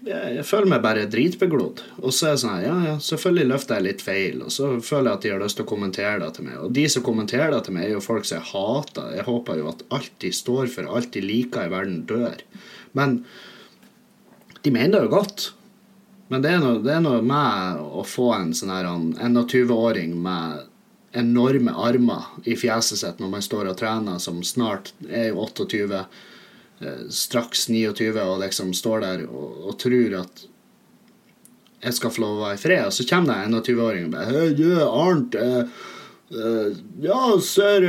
jeg, 0.07 0.45
føler 0.47 0.71
meg 0.71 0.83
bare 0.85 1.07
dritbeglodd. 1.11 1.83
Og 2.03 2.15
så 2.15 2.29
er 2.29 2.35
jeg 2.35 2.43
sånn 2.43 2.55
her, 2.55 2.67
ja, 2.67 2.77
ja, 2.91 2.95
selvfølgelig 3.03 3.51
løfter 3.51 3.79
jeg 3.79 3.87
litt 3.87 4.05
feil, 4.05 4.45
og 4.47 4.53
så 4.55 4.71
føler 4.85 5.11
jeg 5.11 5.19
at 5.19 5.25
de 5.25 5.33
har 5.35 5.43
lyst 5.43 5.59
til 5.59 5.67
å 5.67 5.71
kommentere 5.71 6.21
det 6.23 6.31
til 6.37 6.47
meg. 6.47 6.61
Og 6.63 6.77
de 6.77 6.87
som 6.93 7.05
kommenterer 7.07 7.53
det 7.55 7.63
til 7.67 7.77
meg, 7.77 7.89
er 7.89 7.97
jo 7.97 8.05
folk 8.05 8.29
som 8.29 8.39
jeg 8.39 8.49
hater. 8.53 9.11
Jeg 9.19 9.27
håper 9.27 9.61
jo 9.61 9.73
at 9.73 9.83
alt 9.99 10.15
de 10.23 10.33
står 10.39 10.71
for, 10.73 10.93
alt 10.99 11.11
de 11.17 11.25
liker 11.25 11.67
i 11.67 11.73
verden, 11.73 11.99
dør. 12.09 12.45
Men 12.99 13.19
de 14.63 14.75
mener 14.75 14.99
det 14.99 15.05
jo 15.09 15.15
godt. 15.17 15.51
Men 16.31 16.43
det 16.43 16.55
er 16.55 16.63
noe, 16.63 16.79
det 16.83 16.95
er 16.97 17.03
noe 17.05 17.21
med 17.23 17.83
å 17.83 18.07
få 18.07 18.33
en 18.35 18.55
sånn 18.57 18.73
her 18.75 18.89
21-åring 18.91 20.17
med 20.23 20.65
enorme 21.17 21.73
armer 21.81 22.33
i 22.45 22.57
fjeset 22.59 23.01
sitt 23.01 23.21
når 23.23 23.37
man 23.37 23.45
står 23.45 23.71
og 23.71 23.77
trener, 23.79 24.19
som 24.21 24.43
snart 24.45 24.91
er 25.07 25.31
jo 25.31 25.47
28 25.47 25.95
Eh, 25.97 26.17
straks 27.13 27.69
29 27.73 28.21
og 28.21 28.41
liksom 28.43 28.75
står 28.77 29.05
der 29.05 29.27
og, 29.27 29.61
og 29.71 29.79
tror 29.81 30.21
at 30.23 30.47
jeg 31.87 31.97
skal 31.97 32.13
få 32.13 32.23
lov 32.23 32.39
å 32.39 32.47
være 32.47 32.57
i 32.59 32.61
fred, 32.61 32.87
og 32.89 32.95
så 32.97 33.05
kommer 33.09 33.33
det 33.33 33.47
en 33.47 33.59
21-åring 33.61 34.09
og 34.09 34.17
bare 34.17 34.33
Hei, 34.33 34.49
du, 34.59 34.71
Arnt. 34.85 35.37
Eh, 35.39 35.93
Uh, 36.27 36.75
ja, 36.99 37.37
ser, 37.39 37.85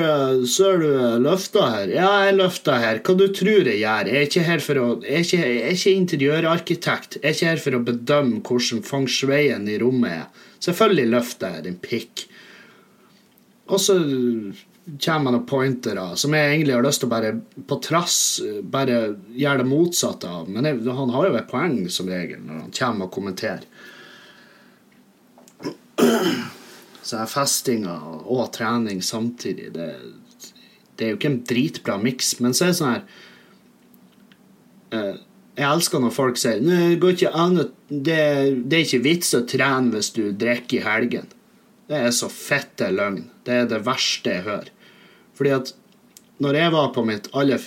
ser 0.46 0.76
du 0.78 0.92
løfta 1.24 1.64
her? 1.74 1.90
Ja, 1.90 2.10
jeg 2.28 2.36
løfta 2.38 2.76
her. 2.78 3.00
Hva 3.02 3.16
du 3.18 3.24
tror 3.34 3.66
jeg 3.66 3.80
gjør? 3.82 4.12
Jeg 4.12 4.20
er 4.20 4.28
ikke 4.28 4.44
her 4.46 4.62
for 4.62 4.78
å 4.78 4.84
Jeg 5.02 5.16
er 5.16 5.26
ikke, 5.26 5.40
jeg 5.42 5.64
er 5.64 5.80
ikke 5.80 5.94
interiørarkitekt. 6.04 7.18
Jeg 7.18 7.26
er 7.26 7.34
ikke 7.34 7.50
her 7.50 7.64
for 7.64 7.78
å 7.80 7.82
bedømme 7.88 8.44
hvordan 8.46 8.86
feng 8.86 9.08
shuien 9.10 9.66
i 9.66 9.80
rommet 9.82 10.20
er. 10.20 10.46
Selvfølgelig 10.62 11.14
løfter 11.16 11.58
jeg 11.58 11.66
din 11.66 11.80
pikk. 11.82 12.28
Og 13.74 13.82
så 13.82 13.98
kommer 15.04 15.34
noen 15.34 15.48
pointere 15.48 16.06
som 16.20 16.36
jeg 16.36 16.54
egentlig 16.54 16.76
har 16.78 16.86
lyst 16.86 17.02
til 17.04 17.10
å 17.10 17.12
bare 17.12 17.34
på 17.68 17.78
trass 17.84 18.18
bare 18.72 19.00
gjøre 19.36 19.64
det 19.64 19.68
motsatte 19.68 20.32
av. 20.32 20.48
Men 20.48 20.70
jeg, 20.70 20.80
han 20.88 21.12
har 21.16 21.28
jo 21.28 21.38
et 21.40 21.50
poeng 21.52 21.80
som 21.92 22.10
regel 22.12 22.40
når 22.46 22.62
han 22.64 22.74
kommer 22.78 23.10
og 23.10 23.16
kommenterer. 23.18 23.68
Så 27.08 27.20
er 27.20 27.32
festinga 27.32 27.96
og 28.28 28.50
trening 28.56 29.02
samtidig, 29.04 29.72
det, 29.76 29.88
det, 30.96 31.06
er 31.06 31.14
jo 31.14 31.20
ikke 31.20 31.32
en 31.34 31.42
dritbra 31.48 31.98
miks. 32.02 32.38
Men 32.44 32.56
så 32.56 32.68
er 32.68 32.72
det 32.72 32.80
sånn 32.80 32.94
her 32.94 33.04
eh, 34.96 35.16
Jeg 35.58 35.68
elsker 35.72 36.04
når 36.04 36.16
folk 36.16 36.40
sier 36.40 36.62
det, 36.64 37.00
går 37.02 37.16
ikke 37.16 37.34
an, 37.36 37.60
det, 37.90 38.22
det 38.68 38.80
er 38.80 38.86
ikke 38.86 39.04
vits 39.08 39.34
å 39.36 39.44
trene 39.50 39.96
hvis 39.96 40.14
du 40.16 40.30
drikker 40.32 40.80
i 40.80 40.86
helgen. 40.86 41.28
Det 41.88 42.00
er 42.04 42.12
så 42.16 42.28
fette 42.32 42.92
løgn. 42.92 43.26
Det 43.48 43.62
er 43.64 43.70
det 43.72 43.84
verste 43.88 44.36
jeg 44.36 44.48
hører. 44.48 44.74
Fordi 45.38 45.54
at 45.56 45.74
når 46.44 46.58
jeg 46.60 46.74
var 46.74 46.90
på 46.94 47.04
mitt 47.06 47.30
aller, 47.38 47.62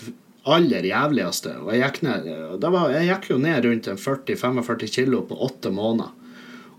aller 0.47 0.87
jævligste 0.87 1.57
og 1.59 1.73
Jeg 1.75 1.83
gikk, 1.83 2.03
ned, 2.07 2.29
var, 2.63 2.91
jeg 2.95 3.09
gikk 3.09 3.31
jo 3.33 3.39
ned 3.43 3.65
rundt 3.67 3.89
40-45 4.05 4.93
kilo 4.95 5.25
på 5.27 5.39
åtte 5.47 5.73
måneder. 5.75 6.13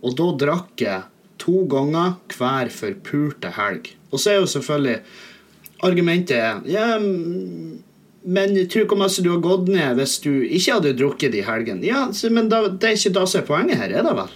Og 0.01 0.15
da 0.17 0.29
drakk 0.45 0.81
jeg 0.81 1.03
to 1.41 1.65
ganger 1.69 2.15
hver 2.35 2.71
forpulte 2.73 3.53
helg. 3.57 3.91
Og 4.11 4.21
så 4.21 4.33
er 4.33 4.41
jo 4.41 4.49
selvfølgelig 4.49 5.01
argumentet 5.81 6.67
ja, 6.69 6.99
men 8.21 8.53
tror 8.69 8.85
hvor 8.85 8.99
mye 9.01 9.23
du 9.25 9.31
har 9.31 9.41
gått 9.41 9.69
ned 9.73 9.97
hvis 9.97 10.19
du 10.21 10.31
ikke 10.43 10.77
hadde 10.77 10.97
drukket 10.99 11.33
de 11.33 11.43
helgene. 11.45 11.85
Ja, 11.87 12.05
men 12.29 12.51
da, 12.51 12.67
det 12.69 12.91
er 12.91 12.99
ikke 12.99 13.15
da 13.17 13.25
som 13.25 13.41
er 13.41 13.47
poenget 13.47 13.81
her, 13.81 13.93
er 13.93 14.05
det 14.05 14.15
vel? 14.17 14.35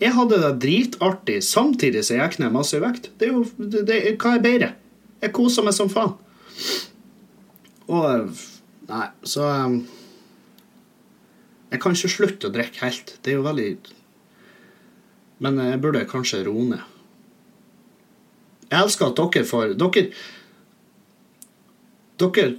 Jeg 0.00 0.14
hadde 0.16 0.40
det 0.42 0.54
dritartig 0.62 1.38
samtidig 1.46 2.02
som 2.04 2.18
jeg 2.18 2.24
gikk 2.26 2.40
ned 2.42 2.54
masse 2.54 2.76
i 2.76 2.82
vekt. 2.82 3.12
Det 3.18 3.28
er 3.28 3.36
jo, 3.36 3.44
det, 3.58 3.84
det, 3.88 3.98
Hva 4.18 4.34
er 4.36 4.42
bedre? 4.44 4.70
Jeg 5.22 5.32
koser 5.36 5.64
meg 5.66 5.76
som 5.76 5.92
faen. 5.92 6.16
Og 7.92 8.34
Nei, 8.84 9.06
så 9.24 9.44
um, 9.64 9.78
Jeg 11.72 11.80
kan 11.80 11.94
ikke 11.96 12.12
slutte 12.12 12.50
å 12.50 12.54
drikke 12.54 12.82
helt. 12.84 13.14
Det 13.24 13.32
er 13.32 13.38
jo 13.38 13.46
veldig 13.46 13.68
Men 15.44 15.60
jeg 15.62 15.80
burde 15.82 16.04
kanskje 16.08 16.44
roe 16.46 16.66
ned. 16.74 16.90
Jeg 18.70 18.80
elsker 18.80 19.10
at 19.10 19.20
dere 19.20 19.46
får 19.48 19.76
Dere 19.80 20.08
Dere 22.20 22.54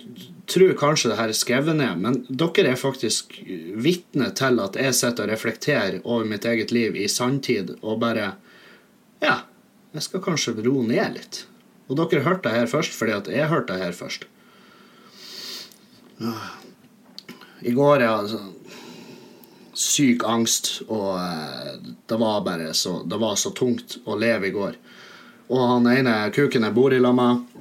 tror 0.51 0.73
kanskje 0.77 1.09
det 1.11 1.17
her 1.19 1.31
er 1.31 1.37
skrevet 1.37 1.77
ned, 1.79 2.01
men 2.03 2.21
dere 2.27 2.73
er 2.73 2.79
faktisk 2.79 3.37
vitne 3.81 4.29
til 4.35 4.59
at 4.61 4.77
jeg 4.79 4.97
sitter 4.97 5.25
og 5.25 5.31
reflekterer 5.31 5.99
over 6.03 6.27
mitt 6.27 6.45
eget 6.45 6.73
liv 6.75 6.97
i 6.99 7.07
sanntid 7.11 7.77
og 7.81 8.01
bare 8.03 8.33
Ja, 9.23 9.45
jeg 9.95 10.03
skal 10.03 10.21
kanskje 10.21 10.57
roe 10.59 10.83
ned 10.85 11.15
litt. 11.15 11.45
Og 11.87 11.97
dere 11.97 12.25
hørte 12.25 12.49
det 12.49 12.57
her 12.57 12.67
først 12.69 12.97
fordi 12.97 13.15
at 13.15 13.29
jeg 13.31 13.49
hørte 13.49 13.73
det 13.73 13.85
her 13.85 13.95
først. 13.95 14.27
I 17.65 17.71
går 17.75 18.03
hadde 18.03 18.35
sånn 18.35 18.51
syk 19.75 20.23
angst, 20.23 20.69
og 20.87 21.17
eh, 21.19 21.73
det 22.07 22.17
var 22.19 22.45
bare 22.45 22.73
så 22.73 23.01
Det 23.03 23.17
var 23.19 23.35
så 23.35 23.51
tungt 23.51 23.97
å 24.05 24.15
leve 24.15 24.47
i 24.47 24.53
går. 24.55 24.77
Og 25.51 25.67
han 25.69 25.89
ene 25.91 26.13
kuken 26.33 26.63
jeg 26.63 26.75
bor 26.75 26.93
i 26.93 26.99
lag 26.99 27.15
med 27.15 27.54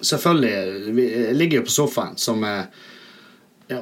selvfølgelig 0.00 0.94
Vi 0.94 1.06
ligger 1.34 1.60
jo 1.60 1.66
på 1.66 1.74
sofaen, 1.74 2.16
som 2.16 2.44
er 2.46 2.68
ja, 3.68 3.80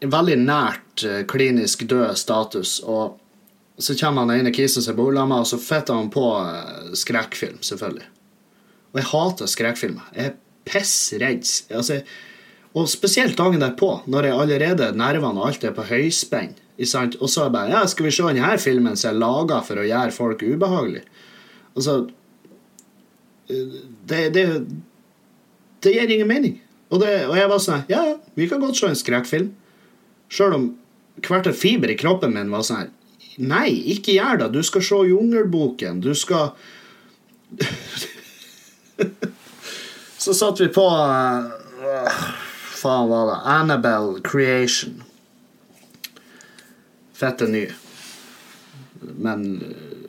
veldig 0.00 0.38
nært 0.40 1.04
eh, 1.06 1.24
klinisk 1.28 1.84
død 1.88 2.16
status. 2.18 2.78
Og 2.80 3.18
så 3.80 3.96
kommer 4.00 4.24
han 4.24 4.40
ene 4.40 4.54
kisen 4.54 4.84
seg 4.84 4.96
på 4.98 5.10
med, 5.12 5.36
og 5.36 5.46
så 5.48 5.60
fetter 5.60 5.98
han 5.98 6.10
på 6.12 6.24
eh, 6.40 6.94
skrekkfilm, 6.98 7.60
selvfølgelig. 7.66 8.08
Og 8.90 9.00
jeg 9.00 9.10
hater 9.12 9.50
skrekkfilmer. 9.50 10.10
Jeg 10.16 10.32
er 10.32 10.36
pissredd. 10.66 11.46
Altså, 11.76 12.00
og 12.74 12.88
spesielt 12.90 13.38
dagen 13.38 13.62
derpå, 13.62 14.00
når 14.10 14.28
jeg 14.28 14.40
allerede 14.44 14.92
nervene 14.98 15.42
og 15.42 15.50
alt 15.50 15.64
er 15.66 15.74
på 15.74 15.86
høyspenn. 15.88 16.54
Og 16.80 16.88
så 16.88 17.02
er 17.04 17.44
jeg 17.44 17.52
bare 17.52 17.72
Ja, 17.74 17.80
skal 17.90 18.06
vi 18.06 18.14
se 18.14 18.24
denne 18.24 18.58
filmen 18.58 18.96
som 18.96 19.10
er 19.10 19.20
laga 19.20 19.58
for 19.66 19.80
å 19.80 19.84
gjøre 19.84 20.14
folk 20.16 20.42
ubehagelig? 20.42 21.02
Altså 21.76 22.06
det, 24.10 24.20
det, 24.34 24.44
det 25.82 25.94
gir 25.94 26.12
ingen 26.14 26.30
mening. 26.30 26.58
Og, 26.90 27.00
det, 27.02 27.26
og 27.28 27.36
jeg 27.38 27.50
var 27.50 27.60
sånn 27.62 27.84
Ja, 27.90 28.02
ja, 28.08 28.16
vi 28.34 28.48
kan 28.50 28.62
godt 28.62 28.78
se 28.78 28.88
en 28.90 28.98
skrekkfilm. 28.98 29.52
Sjøl 30.30 30.56
om 30.56 30.66
hvert 31.26 31.48
et 31.50 31.58
fiber 31.58 31.90
i 31.90 31.98
kroppen 31.98 32.34
min 32.34 32.50
var 32.52 32.64
sånn 32.66 32.90
Nei, 33.40 33.70
ikke 33.94 34.16
gjør 34.18 34.42
det. 34.42 34.48
Du 34.58 34.62
skal 34.66 34.82
se 34.84 34.98
Jungelboken. 35.08 36.02
Du 36.04 36.10
skal 36.18 36.50
Så 40.20 40.34
satt 40.36 40.60
vi 40.60 40.68
på 40.68 40.84
uh, 40.84 42.18
Faen 42.82 43.08
var 43.08 43.30
det 43.30 43.38
Annabelle 43.54 44.20
Creation. 44.26 44.98
Fette 47.16 47.48
ny. 47.48 47.64
Men 49.00 49.46
uh, 49.62 50.04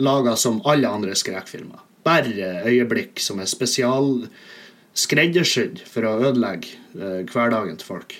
laga 0.00 0.36
som 0.40 0.62
alle 0.64 0.88
andre 0.88 1.18
skrekkfilmer. 1.18 1.81
Bare 2.06 2.66
øyeblikk 2.66 3.20
som 3.22 3.40
er 3.40 3.50
spesial 3.50 4.26
skreddersydd 4.98 5.84
for 5.88 6.04
å 6.04 6.18
ødelegge 6.28 6.76
uh, 6.98 7.22
hverdagen 7.30 7.78
til 7.80 7.86
folk. 7.94 8.16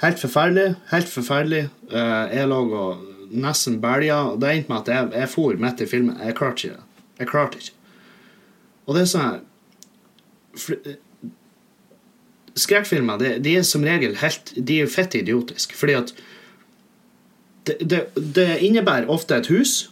Helt 0.00 0.22
forferdelig. 0.22 0.74
Helt 0.90 1.10
forferdelig. 1.12 1.66
Uh, 1.92 2.26
jeg 2.32 2.48
lå 2.50 2.62
og 2.70 3.04
nesten 3.30 3.80
belja. 3.82 4.22
Det 4.40 4.54
endte 4.54 4.72
med 4.72 4.80
at 4.80 4.88
jeg, 4.94 5.12
jeg 5.20 5.32
for 5.34 5.60
midt 5.60 5.84
i 5.84 5.90
filmen. 5.90 6.16
Jeg 6.24 6.36
klarte 6.38 6.66
ikke 6.66 6.78
det. 6.78 7.04
Jeg 7.20 7.30
klarte 7.30 7.60
ikke. 7.60 7.76
Og 8.86 8.96
det 8.96 9.04
er 9.04 9.12
sånn 9.12 9.28
her 9.28 10.98
Skrekkfilmer 12.58 13.20
de, 13.20 13.28
de, 13.38 13.52
er 13.60 13.62
som 13.64 13.84
regel 13.86 14.16
helt 14.18 14.50
De 14.56 14.80
er 14.82 14.90
fett 14.90 15.14
idiotiske. 15.14 15.76
Fordi 15.78 15.94
at 16.00 16.10
det, 17.68 17.76
det, 17.84 18.00
det, 18.16 18.48
innebærer 18.66 19.10
ofte 19.12 19.36
et 19.36 19.50
hus. 19.52 19.89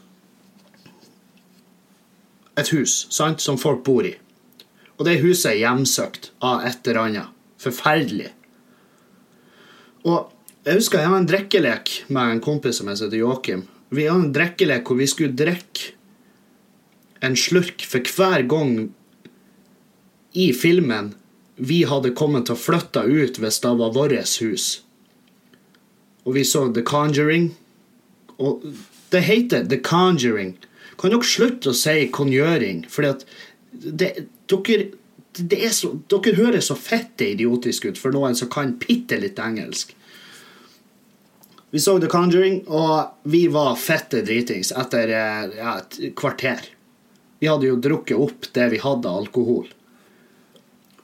Et 2.58 2.72
hus 2.74 3.04
sant, 3.14 3.40
som 3.40 3.60
folk 3.60 3.84
bor 3.86 4.06
i. 4.06 4.16
Og 4.98 5.06
det 5.06 5.20
huset 5.22 5.52
er 5.52 5.60
hjemsøkt 5.62 6.32
av 6.42 6.64
et 6.66 6.88
eller 6.88 7.04
annet. 7.04 7.36
Forferdelig. 7.62 8.32
Og 10.06 10.32
jeg 10.66 10.80
husker 10.80 11.02
jeg 11.02 11.12
var 11.12 11.22
en 11.22 11.30
drikkelek 11.30 11.92
med 12.14 12.34
en 12.34 12.42
kompis 12.44 12.80
som 12.80 12.90
heter 12.90 13.14
Joakim. 13.18 13.66
Vi 13.94 14.08
hadde 14.08 14.26
en 14.26 14.34
drikkelek 14.34 14.88
hvor 14.88 14.98
vi 14.98 15.06
skulle 15.10 15.38
drikke 15.38 15.94
en 17.24 17.36
slurk 17.38 17.82
for 17.86 18.10
hver 18.14 18.44
gang 18.50 18.74
i 20.38 20.50
filmen 20.54 21.14
vi 21.58 21.82
hadde 21.90 22.14
kommet 22.14 22.46
til 22.46 22.54
å 22.54 22.60
flytte 22.60 23.02
ut 23.02 23.40
hvis 23.42 23.58
det 23.64 23.72
var 23.80 23.94
vårt 23.96 24.36
hus. 24.42 24.66
Og 26.22 26.36
vi 26.36 26.44
så 26.44 26.68
The 26.72 26.84
Conjuring. 26.86 27.50
Og 28.38 28.62
det 29.10 29.24
heter 29.26 29.64
The 29.66 29.80
Conjuring. 29.82 30.54
Kan 30.98 31.14
dere 31.14 31.26
slutte 31.26 31.70
å 31.70 31.76
si 31.76 32.08
kongjøring? 32.14 32.82
For 32.90 33.06
dere, 33.06 34.26
så, 35.74 35.92
dere 36.10 36.34
høres 36.38 36.70
så 36.70 36.76
fette 36.78 37.30
idiotisk 37.34 37.86
ut 37.90 38.00
for 38.00 38.14
noen 38.14 38.34
som 38.38 38.50
kan 38.52 38.74
bitte 38.82 39.20
litt 39.22 39.38
engelsk. 39.42 39.94
Vi 41.70 41.80
så 41.84 41.98
The 42.00 42.08
Conjuring, 42.08 42.62
og 42.72 43.28
vi 43.28 43.44
var 43.52 43.76
fette 43.76 44.22
dritings 44.24 44.72
etter 44.72 45.10
ja, 45.12 45.74
et 45.76 45.98
kvarter. 46.16 46.62
Vi 47.38 47.50
hadde 47.50 47.68
jo 47.68 47.76
drukket 47.76 48.16
opp 48.16 48.48
det 48.56 48.70
vi 48.72 48.80
hadde 48.82 49.10
av 49.10 49.20
alkohol. 49.26 49.68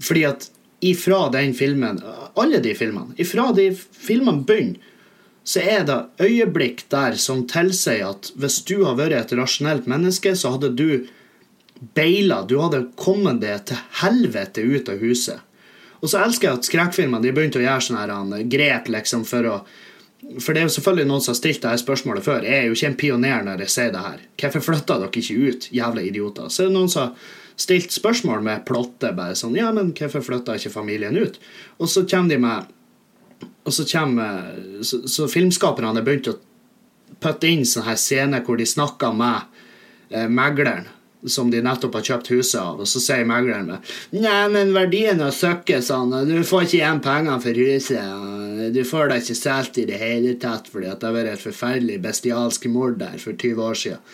Fordi 0.00 0.24
at 0.26 0.48
ifra 0.84 1.28
den 1.32 1.52
filmen, 1.56 2.00
alle 2.40 2.62
de 2.64 2.72
filmene, 2.76 3.14
ifra 3.20 3.50
de 3.56 3.70
filmene 3.76 4.42
begynner, 4.48 4.90
så 5.44 5.60
er 5.60 5.84
det 5.84 5.98
øyeblikk 6.24 6.86
der 6.92 7.18
som 7.20 7.44
tilsier 7.48 8.06
at 8.08 8.30
hvis 8.40 8.62
du 8.64 8.78
har 8.86 8.96
vært 8.96 9.18
et 9.18 9.36
rasjonelt 9.36 9.88
menneske, 9.90 10.32
så 10.36 10.54
hadde 10.56 10.72
du 10.76 11.04
beila, 11.94 12.42
du 12.48 12.56
hadde 12.62 12.86
kommet 12.96 13.42
deg 13.42 13.66
til 13.68 13.80
helvete 14.00 14.64
ut 14.64 14.88
av 14.88 15.04
huset. 15.04 15.42
Og 16.00 16.10
så 16.12 16.20
elsker 16.24 16.48
jeg 16.48 16.60
at 16.60 16.68
skrekkfilmene 16.68 17.32
begynte 17.32 17.60
å 17.60 17.64
gjøre 17.64 17.84
sånne 17.84 18.44
grep 18.52 18.88
liksom 18.92 19.26
for 19.28 19.50
å 19.52 19.58
for 20.40 20.56
det 20.56 20.62
er 20.62 20.70
jo 20.70 20.72
selvfølgelig 20.78 21.08
noen 21.10 21.20
som 21.20 21.34
har 21.34 21.36
stilt 21.36 21.60
dette 21.60 21.82
spørsmålet 21.82 22.24
før. 22.24 22.46
Jeg 22.48 22.56
er 22.56 22.70
jo 22.70 22.76
ikke 22.76 22.88
en 22.88 23.00
pioner 23.00 23.42
når 23.44 23.64
jeg 23.66 23.72
sier 23.74 23.90
det 23.92 24.04
her. 24.06 24.22
Hvorfor 24.40 24.62
flytta 24.70 24.96
dere 25.02 25.20
ikke 25.20 25.50
ut, 25.50 25.66
jævla 25.68 26.04
idioter? 26.08 26.46
Så 26.48 26.62
er 26.62 26.70
det 26.70 26.76
noen 26.78 26.88
som 26.88 27.10
har 27.10 27.34
stilt 27.60 27.92
spørsmål 27.92 28.40
med 28.46 28.64
plottet. 28.64 29.12
bare 29.18 29.36
sånn, 29.36 29.58
ja, 29.58 29.68
men 29.76 29.92
hvorfor 29.92 30.24
flytta 30.24 30.56
ikke 30.56 30.72
familien 30.72 31.18
ut? 31.18 31.36
Og 31.76 31.92
så 31.92 32.06
kommer 32.08 32.32
de 32.32 32.40
med 32.40 32.72
og 33.64 33.72
så 33.72 33.86
kommer 33.88 34.50
Så, 34.82 35.04
så 35.08 35.28
filmskaperne 35.30 36.02
begynt 36.04 36.28
å 36.28 36.38
putte 37.22 37.48
inn 37.48 37.64
sånne 37.64 37.92
her 37.92 38.00
scener 38.00 38.44
hvor 38.44 38.58
de 38.60 38.66
snakker 38.68 39.14
med 39.16 39.62
eh, 40.10 40.28
megleren 40.28 40.88
som 41.26 41.48
de 41.50 41.62
nettopp 41.64 41.94
har 41.96 42.04
kjøpt 42.04 42.30
huset 42.34 42.58
av, 42.60 42.82
og 42.82 42.88
så 42.88 43.00
sier 43.00 43.24
megleren 43.28 43.70
med 43.70 43.92
Nei, 44.12 44.42
men 44.52 44.74
verdien 44.76 45.22
av 45.24 45.32
søkket 45.32 45.86
sånn, 45.86 46.12
du 46.28 46.36
får 46.44 46.66
ikke 46.66 46.76
igjen 46.76 47.00
pengene 47.04 47.40
for 47.40 47.60
huset. 47.64 48.74
Du 48.74 48.82
får 48.84 49.10
deg 49.10 49.22
ikke 49.22 49.38
solgt 49.38 49.80
i 49.80 49.86
det 49.88 50.00
hele 50.00 50.34
tatt 50.40 50.68
fordi 50.72 50.90
at 50.92 51.04
har 51.04 51.16
vært 51.16 51.32
et 51.34 51.44
forferdelig 51.44 52.00
bestialsk 52.04 52.68
mord 52.72 52.98
der 53.00 53.16
for 53.22 53.32
20 53.32 53.64
år 53.64 53.80
siden. 53.80 54.04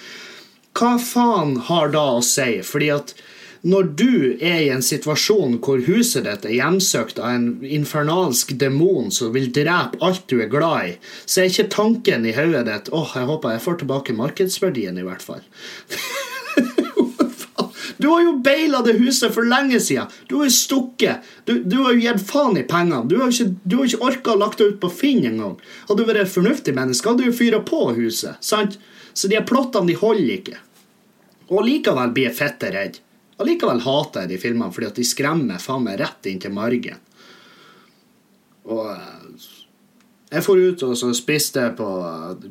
Hva 0.78 0.92
faen 1.02 1.56
har 1.66 1.90
da 1.90 2.04
å 2.14 2.22
si? 2.22 2.60
Fordi 2.62 2.92
at 2.94 3.14
når 3.62 3.90
du 3.98 4.12
er 4.40 4.62
i 4.64 4.70
en 4.72 4.84
situasjon 4.84 5.58
hvor 5.64 5.82
huset 5.84 6.24
ditt 6.24 6.46
er 6.48 6.56
hjemsøkt 6.56 7.20
av 7.20 7.34
en 7.34 7.48
infernalsk 7.66 8.54
demon 8.60 9.10
som 9.12 9.34
vil 9.34 9.50
drepe 9.52 10.00
alt 10.04 10.24
du 10.32 10.38
er 10.40 10.48
glad 10.52 10.92
i, 10.92 10.94
så 11.26 11.42
er 11.42 11.52
ikke 11.52 11.68
tanken 11.74 12.24
i 12.24 12.34
hodet 12.36 12.64
ditt 12.70 12.90
åh, 12.92 13.04
oh, 13.04 13.14
jeg 13.18 13.28
håper 13.28 13.56
jeg 13.56 13.64
får 13.66 13.80
tilbake 13.82 14.16
markedsverdien, 14.16 15.00
i 15.00 15.06
hvert 15.06 15.24
fall. 15.24 15.44
Du 18.00 18.08
har 18.08 18.22
jo 18.24 18.38
beila 18.40 18.78
det 18.80 18.94
huset 18.96 19.34
for 19.34 19.44
lenge 19.44 19.76
siden. 19.84 20.08
Du 20.28 20.38
har 20.38 20.46
jo 20.48 20.54
stukket. 20.54 21.26
Du, 21.44 21.58
du 21.60 21.82
har 21.82 21.92
jo 21.92 22.00
gitt 22.00 22.22
faen 22.24 22.56
i 22.56 22.62
pengene. 22.64 23.02
Du 23.10 23.18
har 23.20 23.28
ikke, 23.28 23.50
du 23.68 23.76
ikke 23.84 24.00
orka 24.06 24.32
å 24.32 24.38
lagt 24.40 24.56
det 24.62 24.70
ut 24.70 24.78
på 24.80 24.88
Finn 25.02 25.26
engang. 25.28 25.58
Hadde 25.84 26.00
du 26.00 26.08
vært 26.08 26.22
et 26.22 26.32
fornuftig 26.32 26.72
menneske, 26.78 27.10
hadde 27.10 27.26
du 27.26 27.28
jo 27.28 27.36
fyra 27.36 27.60
på 27.60 27.82
huset. 27.98 28.40
sant? 28.40 28.78
Så 29.12 29.28
de 29.28 29.36
plottene 29.44 29.90
de 29.90 29.98
holder 30.00 30.32
ikke. 30.38 30.56
Og 31.52 31.66
likevel 31.66 32.16
blir 32.16 32.30
jeg 32.30 32.38
fette 32.40 32.72
redd. 32.72 33.00
Og 33.40 33.48
likevel 33.48 33.80
hater 33.86 34.26
jeg 34.26 34.34
de 34.34 34.40
filmene 34.42 34.74
fordi 34.74 34.90
at 34.90 35.00
de 35.00 35.06
skremmer 35.08 35.62
faen 35.62 35.86
meg 35.86 36.00
rett 36.02 36.28
inn 36.28 36.42
til 36.42 36.52
margen. 36.52 37.00
Og 38.68 38.84
eh, 38.92 39.46
jeg 40.30 40.44
for 40.46 40.60
ut 40.60 40.82
og 40.86 40.94
så 40.98 41.10
spiste 41.16 41.64
på 41.78 41.88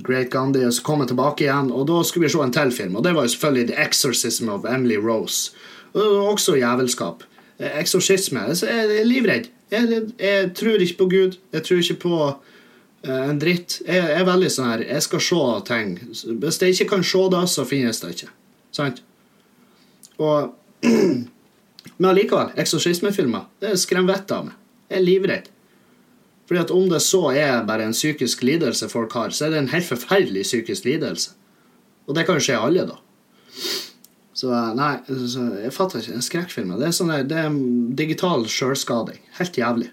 Great 0.03 0.31
Gandhi, 0.33 0.65
og 0.67 0.73
så 0.75 0.83
kom 0.83 1.03
jeg 1.03 1.13
tilbake 1.13 1.45
igjen. 1.45 1.69
Og 1.71 1.85
da 1.87 2.01
skulle 2.03 2.27
vi 2.27 2.33
se 2.33 2.41
en 2.43 2.51
til 2.55 2.73
film, 2.75 2.97
og 2.99 3.05
det 3.05 3.13
var 3.15 3.27
jo 3.27 3.33
selvfølgelig 3.35 3.69
The 3.69 3.85
Exorcism 3.85 4.49
of 4.51 4.67
Emily 4.67 4.97
Rose. 4.99 5.53
Og 5.93 6.01
det 6.01 6.09
var 6.09 6.33
også 6.33 6.57
jævelskap. 6.59 7.23
Eksorsisme. 7.59 8.43
Jeg 8.61 8.99
er 8.99 9.07
livredd. 9.07 9.49
Jeg, 9.71 10.03
jeg, 10.19 10.51
tror 10.55 10.83
ikke 10.83 10.97
på 10.97 11.09
Gud. 11.13 11.39
Jeg 11.53 11.63
tror 11.63 11.81
ikke 11.83 11.99
på 12.03 12.19
en 13.07 13.39
dritt. 13.39 13.79
Jeg, 13.85 13.95
jeg, 13.95 14.19
er 14.19 14.27
veldig 14.27 14.51
sånn 14.51 14.69
her 14.73 14.83
Jeg 14.83 15.05
skal 15.05 15.23
se 15.23 15.41
ting. 15.71 15.95
Hvis 16.43 16.61
jeg 16.61 16.75
ikke 16.75 16.89
kan 16.95 17.03
se 17.03 17.25
det, 17.31 17.43
så 17.51 17.67
finnes 17.67 18.03
det 18.03 18.13
ikke. 18.15 18.31
Sant? 18.75 19.03
Og 20.19 20.58
Men 20.83 22.09
allikevel, 22.11 22.53
eksorsismefilmer 22.59 23.47
det 23.63 23.75
skremmer 23.81 24.15
vettet 24.15 24.35
av 24.37 24.45
meg. 24.47 24.59
Jeg 24.89 24.99
er 24.99 25.05
livredd. 25.05 25.49
Fordi 26.49 26.61
at 26.63 26.71
Om 26.73 26.87
det 26.89 27.01
så 27.05 27.21
er 27.35 27.65
bare 27.67 27.85
en 27.85 27.93
psykisk 27.93 28.41
lidelse 28.47 28.89
folk 28.89 29.13
har, 29.13 29.29
så 29.29 29.45
er 29.45 29.53
det 29.53 29.59
en 29.61 29.73
helt 29.73 29.85
forferdelig 29.85 30.47
psykisk 30.47 30.87
lidelse. 30.87 31.35
Og 32.09 32.15
det 32.17 32.25
kan 32.25 32.39
jo 32.39 32.45
skje 32.47 32.57
alle, 32.57 32.87
da. 32.89 32.97
Så 34.39 34.55
nei, 34.73 34.93
så 35.29 35.45
jeg 35.59 35.75
fatter 35.75 36.01
ikke. 36.01 36.15
En 36.15 36.25
skrekkfilm 36.25 36.73
det 36.79 36.87
er, 36.87 36.95
sånn, 36.95 37.11
det 37.27 37.37
er 37.37 37.59
digital 37.99 38.47
sjølskading. 38.49 39.19
Helt 39.37 39.59
jævlig. 39.59 39.91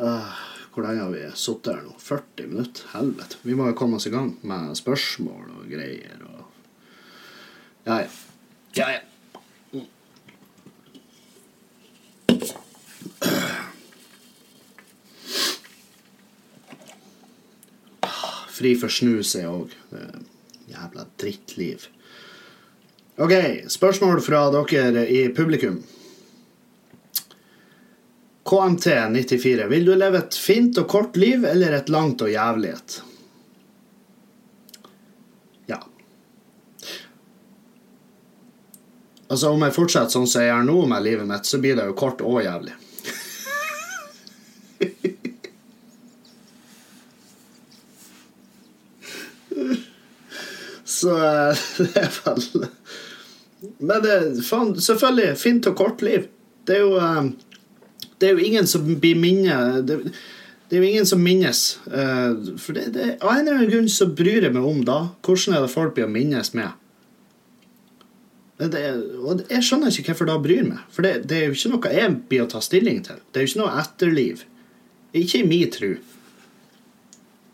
Uh, 0.00 0.32
hvor 0.74 0.88
lenge 0.88 1.04
har 1.04 1.12
vi 1.12 1.22
sittet 1.38 1.70
her 1.70 1.82
nå? 1.84 1.94
40 2.02 2.50
minutter? 2.50 2.90
Helvete. 2.96 3.38
Vi 3.46 3.54
må 3.54 3.68
jo 3.68 3.78
komme 3.78 4.00
oss 4.00 4.08
i 4.08 4.14
gang 4.14 4.32
med 4.42 4.74
spørsmål 4.80 5.52
og 5.60 5.68
greier. 5.70 6.18
Og... 6.26 6.48
Ja, 7.84 8.00
ja. 8.00 8.08
Ja, 8.74 8.92
ja. 8.92 9.00
Fri 18.54 18.76
for 18.78 18.92
snus 18.92 19.34
er 19.38 19.50
òg. 19.50 19.72
Jævla 20.70 21.08
drittliv. 21.20 21.88
OK, 23.22 23.34
spørsmål 23.70 24.22
fra 24.26 24.46
dere 24.54 25.04
i 25.10 25.26
publikum. 25.34 25.80
KMT94. 28.44 29.66
Vil 29.70 29.86
du 29.86 29.94
leve 29.96 30.20
et 30.20 30.38
fint 30.38 30.78
og 30.82 30.88
kort 30.90 31.16
liv 31.16 31.44
eller 31.48 31.78
et 31.78 31.90
langt 31.92 32.22
og 32.22 32.30
jævlig 32.32 32.74
et? 32.74 33.02
Altså, 39.34 39.50
om 39.50 39.64
jeg 39.66 39.74
fortsetter 39.74 40.14
sånn 40.14 40.28
som 40.30 40.44
jeg 40.44 40.52
gjør 40.52 40.66
nå 40.68 40.76
med 40.92 41.02
livet 41.02 41.26
mitt, 41.26 41.48
så 41.48 41.58
blir 41.58 41.74
det 41.74 41.88
jo 41.88 41.96
kort 41.98 42.20
og 42.22 42.36
jævlig. 42.44 42.76
Så 50.84 51.10
eh, 51.16 51.56
det 51.78 51.96
er 51.98 52.12
vel 52.20 52.66
Men 53.78 54.02
det, 54.04 54.16
faen, 54.46 54.74
selvfølgelig, 54.76 55.36
fint 55.40 55.66
og 55.70 55.76
kort 55.78 56.02
liv. 56.04 56.26
Det 56.68 56.78
er 56.78 56.84
jo 56.84 56.94
eh, 57.00 57.28
Det 58.20 58.28
er 58.28 58.36
jo 58.36 58.44
ingen 58.46 58.68
som 58.70 58.86
blir 59.00 59.18
minnet 59.18 59.86
det, 59.88 59.98
det 60.68 60.78
er 60.78 60.80
jo 60.80 60.88
ingen 60.88 61.06
som 61.06 61.20
minnes. 61.22 61.60
eh, 61.90 62.54
For 62.60 62.76
det, 62.76 62.86
det, 62.94 63.08
av 63.20 63.34
en 63.34 63.42
eller 63.42 63.58
annen 63.58 63.72
grunn 63.72 63.90
så 63.92 64.06
bryr 64.08 64.46
jeg 64.46 64.54
meg 64.54 64.64
om 64.64 64.80
da. 64.86 65.00
Hvordan 65.26 65.58
er 65.58 65.66
det 65.66 65.74
folk 65.74 65.96
blir 65.96 66.06
å 66.06 66.12
minnes 66.14 66.54
med? 66.56 66.72
Det, 68.60 68.80
og 69.18 69.40
jeg 69.50 69.64
skjønner 69.66 69.90
ikke 69.90 70.12
hvorfor 70.12 70.28
da 70.30 70.36
bryr 70.38 70.62
meg. 70.68 70.82
For 70.94 71.02
det, 71.02 71.14
det 71.28 71.38
er 71.40 71.46
jo 71.48 71.56
ikke 71.56 71.70
noe 71.72 71.90
jeg 71.96 72.12
blir 72.30 72.44
å 72.44 72.50
ta 72.52 72.60
stilling 72.62 73.00
til. 73.06 73.16
Det 73.34 73.40
er 73.40 73.46
jo 73.46 73.50
ikke 73.50 73.62
noe 73.64 73.80
etterliv. 73.82 74.44
Ikke 75.18 75.40
i 75.40 75.46
min 75.48 75.70
tru. 75.74 75.88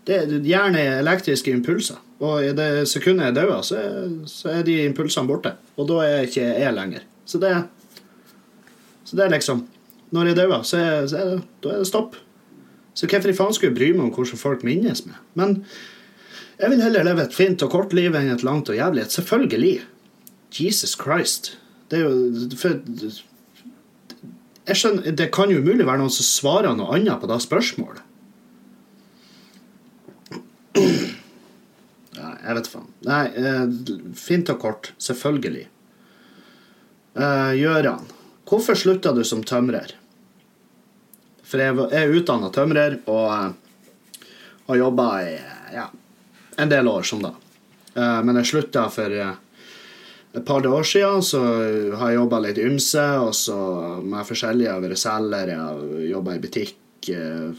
Det 0.09 0.17
er 0.17 0.35
gjerne 0.45 0.83
elektriske 0.99 1.53
impulser. 1.55 1.99
Og 2.21 2.43
i 2.45 2.51
det 2.57 2.69
sekundet 2.91 3.31
jeg 3.31 3.37
dauer, 3.39 3.63
så, 3.65 3.79
er- 3.81 4.11
så 4.29 4.51
er 4.59 4.65
de 4.67 4.75
impulsene 4.85 5.29
borte. 5.29 5.55
Og 5.81 5.87
da 5.89 6.01
er 6.05 6.11
jeg 6.19 6.29
ikke 6.31 6.49
jeg 6.67 6.75
lenger. 6.77 7.07
Så 7.29 7.41
det, 7.41 7.53
så 9.09 9.17
det 9.17 9.25
er 9.27 9.37
liksom 9.37 9.67
Når 10.11 10.27
jeg 10.27 10.37
dauer, 10.41 10.63
så, 10.67 10.77
er, 10.83 11.05
så 11.07 11.17
er 11.21 11.29
det, 11.31 11.43
da 11.63 11.71
er 11.71 11.79
det 11.85 11.87
stopp. 11.87 12.17
Så 12.99 13.07
hvorfor 13.07 13.31
i 13.31 13.35
faen 13.39 13.55
skulle 13.55 13.71
jeg 13.71 13.77
bry 13.79 13.89
meg 13.95 14.09
om 14.09 14.13
hvordan 14.17 14.41
folk 14.41 14.65
minnes 14.67 15.05
meg? 15.07 15.21
Men 15.39 15.53
jeg 16.59 16.73
vil 16.73 16.83
heller 16.83 17.07
leve 17.07 17.23
et 17.29 17.37
fint 17.37 17.63
og 17.63 17.71
kort 17.71 17.95
liv 17.95 18.17
enn 18.19 18.33
et 18.35 18.43
langt 18.45 18.69
og 18.69 18.75
jævlig 18.77 19.05
et. 19.05 19.15
Selvfølgelig. 19.15 19.77
Jesus 20.53 20.97
Christ. 20.99 21.57
Det 21.91 21.99
er 21.99 22.07
jo 22.07 22.49
for, 22.59 22.79
jeg 24.71 24.79
skjønner, 24.79 25.11
Det 25.17 25.31
kan 25.35 25.51
jo 25.51 25.59
umulig 25.59 25.87
være 25.87 26.03
noen 26.03 26.15
som 26.15 26.27
svarer 26.27 26.77
noe 26.79 26.95
annet 26.97 27.21
på 27.21 27.31
det 27.31 27.41
spørsmålet. 27.47 28.07
Ja, 32.21 32.35
jeg 32.43 32.57
vet 32.59 32.67
faen. 32.69 32.89
Nei, 33.07 33.21
eh, 33.39 33.61
fint 34.19 34.51
og 34.53 34.59
kort. 34.61 34.91
Selvfølgelig. 35.01 35.63
Eh, 37.17 37.53
Gjøran, 37.57 38.05
hvorfor 38.45 38.77
slutta 38.77 39.15
du 39.17 39.23
som 39.25 39.41
tømrer? 39.47 39.95
For 41.47 41.63
jeg 41.63 41.75
er 41.97 42.13
utdanna 42.15 42.51
tømrer 42.55 42.99
og 43.11 43.25
eh, 43.33 44.27
har 44.69 44.81
jobba 44.83 45.07
i 45.25 45.33
ja, 45.75 45.87
en 46.61 46.71
del 46.71 46.91
år 46.91 47.09
som 47.09 47.25
da. 47.25 47.33
Eh, 47.95 48.21
men 48.27 48.43
jeg 48.43 48.51
slutta 48.53 48.85
for 48.93 49.17
et 50.35 50.45
par 50.47 50.67
år 50.67 50.87
siden, 50.87 51.23
så 51.27 51.41
har 51.99 52.13
jeg 52.13 52.21
jobba 52.21 52.39
litt 52.45 52.59
ymse, 52.63 53.07
og 53.19 53.35
så 53.35 53.59
med 54.03 54.27
forskjellige. 54.29 54.69
Jeg 54.69 55.09
har 55.11 55.49
jeg 55.49 55.59
har 55.59 55.83
jobba 56.11 56.37
i 56.37 56.43
butikk 56.43 57.11
eh, 57.11 57.51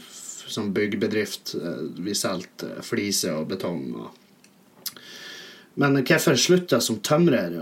som 0.48 0.72
byggebedrift. 0.72 1.54
Eh, 1.54 1.84
Vi 2.00 2.14
solgte 2.14 2.82
fliser 2.82 3.36
og 3.36 3.48
betong. 3.48 3.94
og 3.94 4.10
men 5.74 5.96
hvorfor 6.04 6.36
slutta 6.36 6.76
jeg 6.76 6.84
som 6.84 6.98
tømrer? 7.00 7.52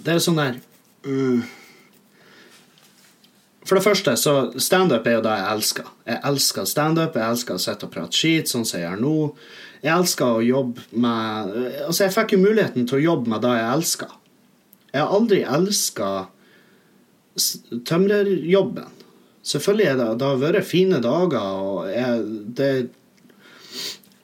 Det 0.00 0.14
er 0.14 0.22
sånn 0.22 0.38
der 0.40 0.60
mm. 1.04 1.42
For 3.66 3.76
det 3.76 3.84
første, 3.84 4.14
så 4.16 4.34
standup 4.58 5.04
er 5.06 5.18
jo 5.18 5.24
det 5.26 5.34
jeg 5.36 5.50
elsker. 5.54 5.90
Jeg 6.08 6.22
elsker 6.30 6.64
standup, 6.66 7.14
jeg 7.14 7.34
elsker 7.34 7.54
å 7.54 7.60
sitte 7.60 7.86
og 7.86 7.92
prate 7.92 8.16
skit, 8.16 8.48
sånn 8.50 8.64
som 8.66 8.80
jeg 8.80 8.88
gjør 8.88 9.02
nå. 9.04 9.12
Jeg 9.84 9.92
elsker 9.94 10.38
å 10.38 10.40
jobbe 10.42 10.86
med 11.04 11.52
Altså, 11.84 12.06
jeg 12.06 12.14
fikk 12.16 12.34
jo 12.34 12.40
muligheten 12.40 12.88
til 12.88 12.98
å 12.98 13.04
jobbe 13.04 13.34
med 13.34 13.44
det 13.44 13.52
jeg 13.58 13.68
elsker. 13.76 14.16
Jeg 14.90 15.02
har 15.02 15.16
aldri 15.16 15.42
elska 15.46 16.10
tømrerjobben. 17.88 18.96
Selvfølgelig 19.46 19.86
er 19.86 20.00
det, 20.00 20.08
det 20.20 20.26
har 20.28 20.40
vært 20.42 20.68
fine 20.68 20.98
dager, 21.02 21.60
og 21.64 21.86
jeg, 21.88 22.24
det 22.58 22.72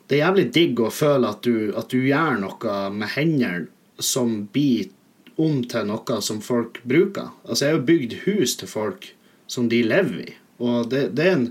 det 0.06 0.20
er 0.20 0.28
jævlig 0.28 0.50
digg 0.54 0.80
å 0.86 0.92
føle 0.94 1.30
at 1.34 1.42
du, 1.42 1.72
at 1.74 1.90
du 1.90 1.98
gjør 2.06 2.38
noe 2.42 2.74
med 2.94 3.10
hendene 3.16 3.66
som 3.98 4.44
blir 4.54 4.92
om 5.40 5.62
til 5.68 5.88
noe 5.88 6.18
som 6.22 6.38
folk 6.44 6.78
bruker. 6.86 7.32
Altså, 7.44 7.66
jeg 7.66 7.76
har 7.76 7.86
bygd 7.88 8.18
hus 8.26 8.54
til 8.60 8.70
folk 8.70 9.08
som 9.50 9.68
de 9.70 9.82
lever 9.86 10.20
i, 10.22 10.34
og 10.62 10.90
det, 10.92 11.08
det, 11.18 11.26
er, 11.26 11.40
en, 11.40 11.48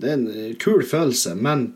det 0.00 0.10
er 0.10 0.18
en 0.18 0.58
kul 0.60 0.84
følelse, 0.86 1.34
men 1.36 1.70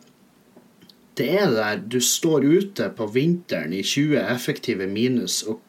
det 1.18 1.30
er 1.40 1.52
der 1.54 1.82
du 1.88 2.00
står 2.02 2.44
ute 2.44 2.88
på 2.96 3.08
vinteren 3.14 3.72
i 3.72 3.82
20 3.84 4.18
effektive 4.22 4.88
minus 4.90 5.42
og, 5.46 5.60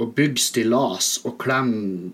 og 0.00 0.14
bygge 0.16 0.40
stillas 0.40 1.18
og 1.26 1.36
klemme 1.42 2.12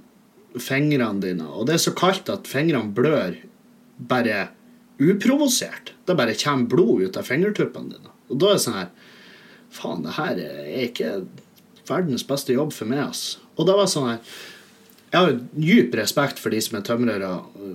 fingrene 0.59 1.23
dine, 1.23 1.47
og 1.47 1.69
det 1.69 1.77
er 1.77 1.85
så 1.85 1.95
kaldt 1.97 2.31
at 2.33 2.49
fingrene 2.51 2.95
blør 2.95 3.37
bare 3.99 4.49
uprovosert. 4.99 5.93
Det 6.07 6.17
bare 6.19 6.37
kommer 6.39 6.71
blod 6.71 7.05
ut 7.07 7.19
av 7.19 7.27
fingertuppene 7.29 7.95
dine. 7.95 8.15
Og 8.29 8.41
da 8.41 8.51
er 8.51 8.59
det 8.59 8.65
sånn 8.65 8.81
her 8.81 8.91
Faen, 9.69 10.01
det 10.01 10.15
her 10.17 10.39
er 10.41 10.85
ikke 10.87 11.11
verdens 11.89 12.23
beste 12.25 12.55
jobb 12.55 12.71
for 12.73 12.89
meg, 12.89 13.03
ass. 13.11 13.37
Og 13.59 13.67
da 13.69 13.75
var 13.77 13.85
det 13.85 13.93
sånn 13.93 14.07
her 14.09 14.39
Jeg 15.13 15.19
har 15.19 15.35
dyp 15.53 15.97
respekt 15.99 16.41
for 16.41 16.53
de 16.53 16.61
som 16.65 16.79
er 16.79 16.87
tømrere 16.89 17.33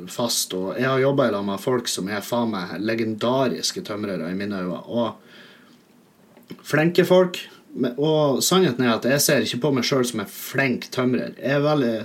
fast, 0.09 0.53
og 0.57 0.73
jeg 0.77 0.89
har 0.89 1.01
jobba 1.01 1.31
lag 1.33 1.45
med 1.45 1.61
folk 1.61 1.89
som 1.89 2.09
er 2.09 2.25
faen 2.25 2.51
meg 2.53 2.75
legendariske 2.81 3.81
tømrere 3.85 4.29
i 4.29 4.37
mine 4.37 4.59
øyne. 4.61 4.81
Og 4.85 6.59
flinke 6.65 7.05
folk. 7.09 7.39
Og 7.73 8.43
sannheten 8.45 8.85
er 8.85 8.95
at 8.95 9.07
jeg 9.09 9.21
ser 9.23 9.45
ikke 9.45 9.63
på 9.63 9.71
meg 9.77 9.87
sjøl 9.87 10.05
som 10.05 10.21
en 10.21 10.29
flink 10.29 10.91
tømrer. 10.93 11.33
Jeg 11.39 11.57
er 11.57 11.63
veldig 11.65 11.95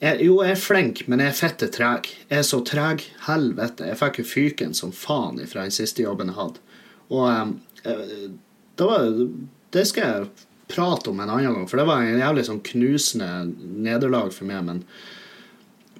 jeg, 0.00 0.22
jo, 0.24 0.38
jeg 0.40 0.54
er 0.54 0.60
flink, 0.60 1.02
men 1.12 1.20
jeg 1.20 1.28
er 1.28 1.36
fette 1.36 1.68
treg. 1.74 2.08
Jeg 2.30 2.40
er 2.40 2.46
så 2.48 2.62
treg. 2.64 3.04
Helvete. 3.26 3.84
Jeg 3.90 4.00
fikk 4.00 4.22
jo 4.22 4.28
fyken 4.30 4.76
som 4.76 4.94
faen 4.96 5.40
fra 5.44 5.66
den 5.66 5.74
siste 5.76 6.06
jobben 6.06 6.32
jeg 6.32 6.38
hadde. 6.38 6.62
Og 7.12 7.26
um, 7.28 7.52
det, 7.84 8.86
var, 8.86 9.08
det 9.76 9.84
skal 9.90 10.06
jeg 10.06 10.46
prate 10.72 11.10
om 11.10 11.20
en 11.20 11.28
annen 11.28 11.58
gang, 11.58 11.66
for 11.68 11.80
det 11.80 11.88
var 11.90 12.04
en 12.04 12.22
jævlig 12.22 12.46
sånn 12.48 12.62
knusende 12.64 13.30
nederlag 13.84 14.32
for 14.32 14.48
meg. 14.48 14.62
Men, 14.70 14.80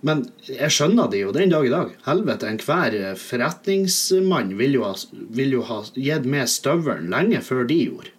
men 0.06 0.24
jeg 0.48 0.72
skjønner 0.72 1.10
det 1.12 1.20
jo 1.20 1.34
den 1.36 1.52
dag 1.52 1.68
i 1.68 1.74
dag. 1.74 1.92
Helvete, 2.06 2.48
enhver 2.48 2.96
forretningsmann 3.20 4.54
vil 4.56 4.78
jo 4.78 4.86
ha, 4.88 4.94
vil 5.12 5.58
jo 5.58 5.66
ha 5.68 5.82
gitt 5.92 6.24
meg 6.30 6.48
støvelen 6.48 7.12
lenge 7.12 7.44
før 7.44 7.68
de 7.68 7.82
gjorde. 7.82 8.14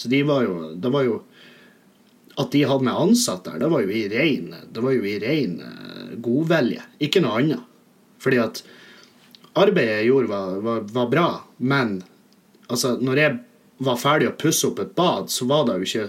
Så 0.00 0.08
de 0.08 0.22
var 0.24 0.46
jo, 0.46 0.54
det 0.80 0.92
var 0.92 1.04
jo 1.04 1.18
at 2.40 2.54
de 2.54 2.62
hadde 2.64 2.86
meg 2.86 3.00
ansatt 3.02 3.44
der, 3.44 3.58
det 3.60 3.68
var 3.68 3.82
jo 3.84 3.92
i 3.92 4.06
rein, 4.08 4.54
det 4.72 4.80
var 4.80 4.94
eh, 4.96 6.14
godvilje, 6.24 6.86
ikke 7.04 7.20
noe 7.20 7.42
annet. 7.42 7.66
Fordi 8.20 8.38
at 8.40 8.62
arbeidet 9.60 9.98
jeg 9.98 10.08
gjorde, 10.08 10.30
var, 10.30 10.56
var, 10.64 10.80
var 10.94 11.12
bra, 11.12 11.28
men 11.58 11.98
altså, 12.68 12.94
når 13.00 13.20
jeg 13.20 13.36
var 13.84 14.00
ferdig 14.00 14.30
å 14.30 14.38
pusse 14.40 14.68
opp 14.68 14.80
et 14.80 14.96
bad, 14.96 15.28
så 15.32 15.48
var 15.50 15.66
det 15.68 15.78
jo 15.80 15.88
ikke 15.90 16.08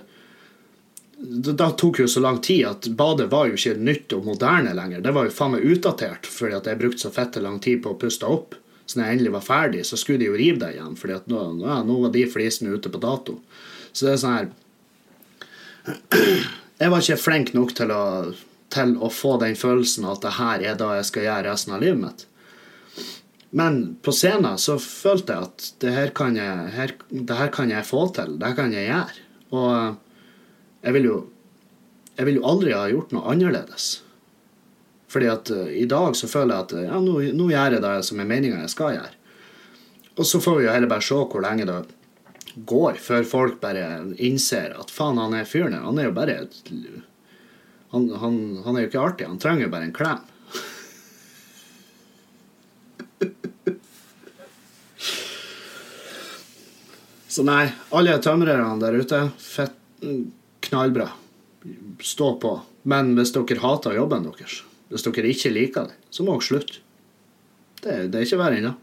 det 1.22 1.54
tok 1.78 2.00
jo 2.02 2.08
så 2.10 2.22
lang 2.24 2.40
tid 2.42 2.64
at 2.66 2.88
badet 2.98 3.28
var 3.30 3.46
jo 3.50 3.58
ikke 3.58 3.76
nytt 3.78 4.14
og 4.18 4.26
moderne 4.26 4.72
lenger. 4.74 5.04
Det 5.06 5.12
var 5.14 5.28
jo 5.28 5.34
faen 5.36 5.52
meg 5.54 5.68
utdatert 5.70 6.26
fordi 6.26 6.56
at 6.58 6.70
jeg 6.70 6.80
brukte 6.80 7.04
så 7.04 7.12
fette 7.14 7.44
lang 7.44 7.60
tid 7.62 7.84
på 7.84 7.94
å 7.94 8.00
puste 8.02 8.26
opp. 8.26 8.56
Så 8.90 8.98
når 8.98 9.06
jeg 9.06 9.18
endelig 9.18 9.34
var 9.36 9.46
ferdig, 9.46 9.84
så 9.86 10.00
skulle 10.00 10.24
de 10.24 10.32
jo 10.32 10.40
rive 10.40 10.60
det 10.64 10.72
igjen, 10.76 10.98
at 11.14 11.30
nå, 11.30 11.44
ja, 11.62 11.78
nå 11.86 12.00
var 12.02 12.14
de 12.16 12.26
flisene 12.28 12.74
ute 12.74 12.90
på 12.90 13.00
dato. 13.04 13.38
Så 13.92 14.08
det 14.08 14.16
er 14.16 14.22
sånn 14.22 14.40
her 14.40 14.50
jeg 16.82 16.90
var 16.90 17.04
ikke 17.04 17.22
flink 17.22 17.54
nok 17.58 17.74
til 17.78 17.94
å, 17.94 18.04
til 18.74 18.94
å 19.02 19.10
få 19.14 19.36
den 19.42 19.58
følelsen 19.58 20.08
at 20.10 20.24
det 20.26 20.36
her 20.38 20.66
er 20.72 20.78
det 20.80 20.90
jeg 21.00 21.08
skal 21.10 21.28
gjøre 21.28 21.48
resten 21.50 21.76
av 21.76 21.84
livet 21.84 22.02
mitt. 22.02 22.26
Men 23.52 23.82
på 24.02 24.14
scenen 24.16 24.60
så 24.62 24.78
følte 24.82 25.36
jeg 25.36 25.50
at 25.50 25.68
det 25.84 25.94
her 25.94 26.14
kan 26.16 26.38
jeg, 26.40 26.70
her, 26.76 26.96
det 27.12 27.38
her 27.38 27.52
kan 27.54 27.74
jeg 27.74 27.88
få 27.88 28.06
til. 28.16 28.38
Det 28.40 28.48
her 28.48 28.58
kan 28.58 28.74
jeg 28.74 28.88
gjøre. 28.88 29.26
Og 29.52 30.86
jeg 30.86 30.96
vil 30.96 31.10
jo, 31.10 31.18
jeg 32.16 32.30
vil 32.30 32.40
jo 32.40 32.48
aldri 32.48 32.74
ha 32.78 32.86
gjort 32.90 33.12
noe 33.14 33.28
annerledes. 33.34 33.90
Fordi 35.12 35.28
at 35.28 35.52
uh, 35.52 35.68
i 35.68 35.84
dag 35.92 36.16
så 36.16 36.30
føler 36.32 36.56
jeg 36.56 36.64
at 36.64 36.76
ja, 36.88 37.02
nå, 37.04 37.18
nå 37.36 37.50
gjør 37.52 37.76
jeg 37.76 37.84
det 37.84 37.96
som 38.08 38.22
er 38.24 38.30
meninga 38.30 38.62
jeg 38.64 38.72
skal 38.72 38.96
gjøre. 38.96 39.18
Og 40.16 40.28
så 40.28 40.40
får 40.44 40.58
vi 40.58 40.66
jo 40.70 40.72
heller 40.72 40.92
bare 40.92 41.04
se 41.04 41.20
hvor 41.20 41.44
lenge 41.44 41.68
det 41.68 41.76
går 42.68 43.00
før 43.02 43.24
folk 43.28 43.60
bare 43.62 43.86
innser 44.22 44.74
at 44.80 44.92
faen, 44.92 45.20
han 45.22 45.34
er 45.38 45.48
fyren 45.50 45.74
her. 45.78 45.86
Han 45.88 46.00
er 46.00 46.10
jo 46.10 46.16
bare 46.18 46.36
et- 46.44 46.72
han, 47.92 48.06
han, 48.22 48.36
han 48.66 48.78
er 48.78 48.86
jo 48.86 48.90
ikke 48.92 49.02
artig. 49.04 49.28
Han 49.28 49.40
trenger 49.42 49.66
jo 49.68 49.72
bare 49.74 49.88
en 49.90 49.96
klem. 49.96 50.22
Så 57.32 57.46
nei, 57.48 57.70
alle 57.96 58.18
tømrerne 58.24 58.74
der 58.82 58.98
ute, 59.00 59.22
fett, 59.40 59.78
knallbra. 60.68 61.08
Stå 62.04 62.34
på. 62.42 62.56
Men 62.92 63.14
hvis 63.18 63.32
dere 63.36 63.60
hater 63.62 63.96
jobben 63.96 64.26
deres, 64.28 64.58
hvis 64.92 65.06
dere 65.06 65.32
ikke 65.32 65.52
liker 65.54 65.92
det, 65.92 65.98
så 66.12 66.26
må 66.28 66.36
dere 66.36 66.48
slutte. 66.50 66.82
Det, 67.82 67.96
det 68.14 68.20
er 68.20 68.26
ikke 68.28 68.42
verre 68.42 68.60
ennå. 68.60 68.74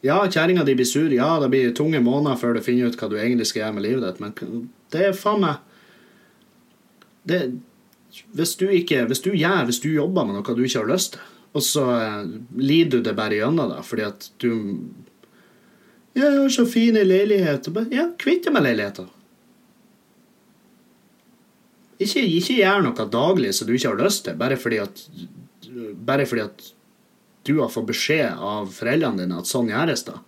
Ja, 0.00 0.20
kjerringa 0.30 0.64
di 0.64 0.76
blir 0.78 0.86
sur. 0.86 1.10
Ja, 1.10 1.40
det 1.42 1.48
blir 1.50 1.72
tunge 1.74 2.00
måneder 2.00 2.38
før 2.38 2.54
du 2.54 2.62
finner 2.62 2.90
ut 2.90 2.98
hva 2.98 3.08
du 3.10 3.16
egentlig 3.18 3.48
skal 3.50 3.64
gjøre 3.64 3.78
med 3.78 3.86
livet 3.86 4.06
ditt, 4.06 4.20
men 4.22 4.68
det 4.94 5.08
er 5.08 5.16
faen 5.16 5.42
meg 5.42 5.64
det, 7.28 7.40
hvis, 8.32 8.54
du 8.56 8.68
ikke, 8.72 9.02
hvis 9.10 9.20
du 9.24 9.32
gjør, 9.34 9.66
hvis 9.68 9.82
du 9.84 9.90
jobber 9.90 10.24
med 10.24 10.38
noe 10.38 10.56
du 10.56 10.64
ikke 10.64 10.80
har 10.80 10.88
lyst 10.88 11.16
til, 11.16 11.34
og 11.56 11.64
så 11.64 11.84
eh, 11.96 12.32
lider 12.60 12.98
du 12.98 13.06
det 13.08 13.14
bare 13.16 13.38
gjennom 13.38 13.70
det 13.72 13.82
fordi 13.88 14.04
at 14.04 14.30
du 14.42 14.50
ja, 16.14 16.24
'Jeg 16.24 16.40
har 16.40 16.48
så 16.48 16.64
fine 16.66 17.04
leiligheter.' 17.04 17.92
Ja, 17.94 18.08
kvitt 18.18 18.44
deg 18.44 18.52
med 18.52 18.64
leiligheter. 18.66 19.06
Ikke, 21.98 22.22
ikke 22.22 22.56
gjør 22.58 22.82
noe 22.82 23.06
daglig 23.12 23.52
som 23.54 23.68
du 23.68 23.74
ikke 23.74 23.92
har 23.92 24.00
lyst 24.02 24.24
til, 24.24 24.34
bare 24.38 24.56
fordi 24.56 24.80
at, 24.82 25.04
bare 26.06 26.26
fordi 26.26 26.42
at 26.42 26.72
du 27.48 27.58
har 27.62 27.72
fått 27.72 27.88
beskjed 27.90 28.38
av 28.38 28.70
foreldrene 28.76 29.24
dine 29.24 29.40
at 29.40 29.50
sånn 29.50 29.70
gjøres 29.72 30.04
da. 30.06 30.20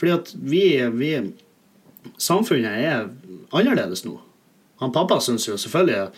Fordi 0.00 0.16
at 0.16 0.34
vi, 0.34 0.64
vi 0.96 1.14
Samfunnet 2.16 2.80
er 2.80 3.08
annerledes 3.52 4.06
nå. 4.06 4.14
Han 4.80 4.92
pappa 4.94 5.18
syns 5.20 5.44
jo 5.44 5.58
selvfølgelig 5.60 6.08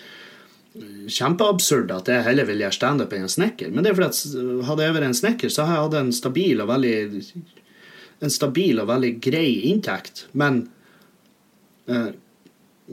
kjempeabsurd 1.13 1.91
at 1.93 2.09
jeg 2.09 2.25
heller 2.25 2.47
vil 2.49 2.63
gjøre 2.63 2.77
standup 2.77 3.13
enn 3.13 3.27
en 3.27 3.33
snekker. 3.33 3.73
Men 3.73 3.85
det 3.85 3.91
er 3.91 3.99
fordi 3.99 4.13
at 4.13 4.69
hadde 4.69 4.87
jeg 4.87 4.97
vært 4.97 5.09
en 5.09 5.19
snekker, 5.19 5.53
så 5.53 5.67
hadde 5.67 5.75
jeg 5.75 5.89
hatt 5.89 5.99
en 5.99 6.15
stabil 6.17 6.63
og 6.63 6.71
veldig 6.71 6.95
en 8.23 8.33
stabil 8.33 8.79
og 8.79 8.89
veldig 8.89 9.13
grei 9.25 9.49
inntekt. 9.73 10.27
Men 10.39 10.65
eh, 11.91 12.15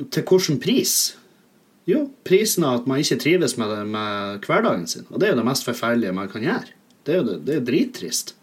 til 0.10 0.26
hvilken 0.26 0.60
pris? 0.64 0.98
Jo, 1.90 2.08
prisen 2.26 2.66
er 2.66 2.82
at 2.82 2.90
man 2.90 3.02
ikke 3.02 3.20
trives 3.22 3.56
med, 3.58 3.72
det, 3.72 3.86
med 3.90 4.46
hverdagen 4.46 4.90
sin. 4.90 5.08
Og 5.10 5.22
det 5.22 5.30
er 5.30 5.34
jo 5.34 5.40
det 5.40 5.48
mest 5.48 5.66
forferdelige 5.66 6.18
man 6.18 6.30
kan 6.32 6.46
gjøre. 6.46 6.76
Det 7.04 7.16
er 7.16 7.22
jo 7.22 7.38
det, 7.38 7.56
er 7.56 7.66
drittrist. 7.66 8.36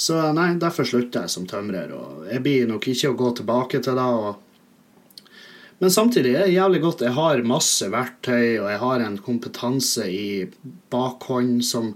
Så 0.00 0.16
nei, 0.32 0.54
derfor 0.60 0.86
slutter 0.88 1.26
jeg 1.26 1.32
som 1.32 1.46
tømrer. 1.48 1.92
Og 1.92 2.28
jeg 2.30 2.42
blir 2.44 2.70
nok 2.70 2.88
ikke 2.88 3.12
å 3.12 3.18
gå 3.18 3.34
tilbake 3.40 3.82
til 3.84 3.98
det. 3.98 4.06
Og... 4.06 5.26
Men 5.80 5.92
samtidig 5.92 6.34
er 6.34 6.46
det 6.46 6.56
jævlig 6.56 6.82
godt. 6.86 7.04
Jeg 7.04 7.16
har 7.18 7.46
masse 7.48 7.88
verktøy, 7.92 8.58
og 8.62 8.68
jeg 8.72 8.82
har 8.84 9.04
en 9.04 9.20
kompetanse 9.24 10.08
i 10.08 10.26
bakhånd 10.92 11.64
som 11.68 11.94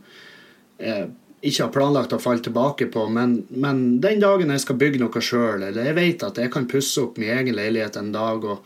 jeg 0.81 1.13
ikke 1.45 1.67
har 1.67 1.73
planlagt 1.73 2.15
å 2.17 2.21
falle 2.23 2.45
tilbake 2.45 2.89
på. 2.93 3.07
Men, 3.13 3.39
men 3.49 3.85
den 4.05 4.23
dagen 4.23 4.53
jeg 4.53 4.65
skal 4.65 4.81
bygge 4.81 5.03
noe 5.03 5.25
sjøl, 5.25 5.65
eller 5.69 5.91
jeg 5.91 5.97
vet 5.99 6.25
at 6.27 6.41
jeg 6.41 6.53
kan 6.53 6.69
pusse 6.71 7.03
opp 7.03 7.21
min 7.21 7.33
egen 7.37 7.57
leilighet 7.57 7.99
en 8.01 8.13
dag 8.15 8.45
og 8.49 8.65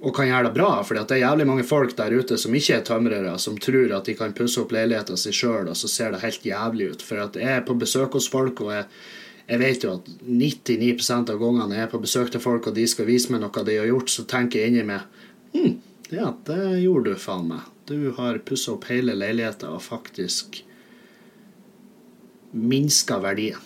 og 0.00 0.12
kan 0.16 0.28
gjøre 0.28 0.48
det 0.48 0.56
bra. 0.56 0.70
For 0.84 0.98
det 0.98 1.16
er 1.16 1.22
jævlig 1.24 1.46
mange 1.48 1.66
folk 1.66 1.94
der 1.96 2.14
ute 2.16 2.36
som 2.40 2.54
ikke 2.54 2.78
er 2.78 2.86
tømrere, 2.86 3.36
som 3.40 3.56
tror 3.58 3.94
at 3.96 4.08
de 4.08 4.16
kan 4.18 4.34
pusse 4.36 4.60
opp 4.60 4.74
leiligheten 4.76 5.20
sin 5.20 5.36
sjøl, 5.36 5.70
og 5.72 5.76
så 5.78 5.88
ser 5.90 6.12
det 6.12 6.24
helt 6.24 6.44
jævlig 6.44 6.90
ut. 6.92 7.04
For 7.04 7.22
jeg 7.22 7.56
er 7.56 7.64
på 7.66 7.78
besøk 7.80 8.18
hos 8.18 8.28
folk, 8.32 8.60
og 8.60 8.74
jeg, 8.74 8.84
jeg 9.48 9.62
vet 9.62 9.86
jo 9.86 9.94
at 9.96 10.10
99% 10.26 11.32
av 11.32 11.40
gangene 11.40 11.78
jeg 11.78 11.88
er 11.88 11.92
på 11.94 12.02
besøk 12.02 12.32
til 12.34 12.44
folk, 12.44 12.68
og 12.68 12.76
de 12.76 12.86
skal 12.90 13.08
vise 13.08 13.32
meg 13.32 13.42
noe 13.44 13.64
de 13.64 13.78
har 13.80 13.88
gjort, 13.88 14.12
så 14.12 14.26
tenker 14.28 14.62
jeg 14.62 14.74
inni 14.74 14.84
meg 14.90 15.00
hm, 15.54 15.78
ja, 16.12 16.30
det 16.46 16.60
gjorde 16.84 17.14
du 17.14 17.18
faen 17.18 17.48
meg. 17.50 17.64
Du 17.86 18.12
har 18.18 18.38
pussa 18.46 18.74
opp 18.74 18.84
hele 18.90 19.14
leiligheten 19.14 19.70
og 19.70 19.82
faktisk 19.82 20.60
minska 22.52 23.18
verdien. 23.22 23.62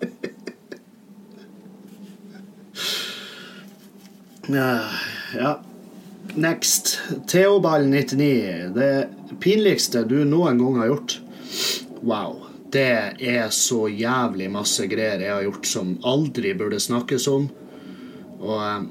Ja. 4.54 5.60
Next. 6.34 7.00
Theoball99. 7.26 8.74
Det 8.74 9.08
pinligste 9.40 10.04
du 10.04 10.24
noen 10.24 10.58
gang 10.58 10.78
har 10.78 10.92
gjort. 10.92 11.20
Wow. 12.00 12.46
Det 12.70 13.16
er 13.18 13.50
så 13.50 13.88
jævlig 13.88 14.46
masse 14.52 14.86
greier 14.90 15.22
jeg 15.22 15.34
har 15.34 15.42
gjort 15.42 15.66
som 15.66 15.96
aldri 16.06 16.54
burde 16.54 16.78
snakkes 16.80 17.26
om. 17.30 17.48
Og 18.40 18.60
um, 18.62 18.88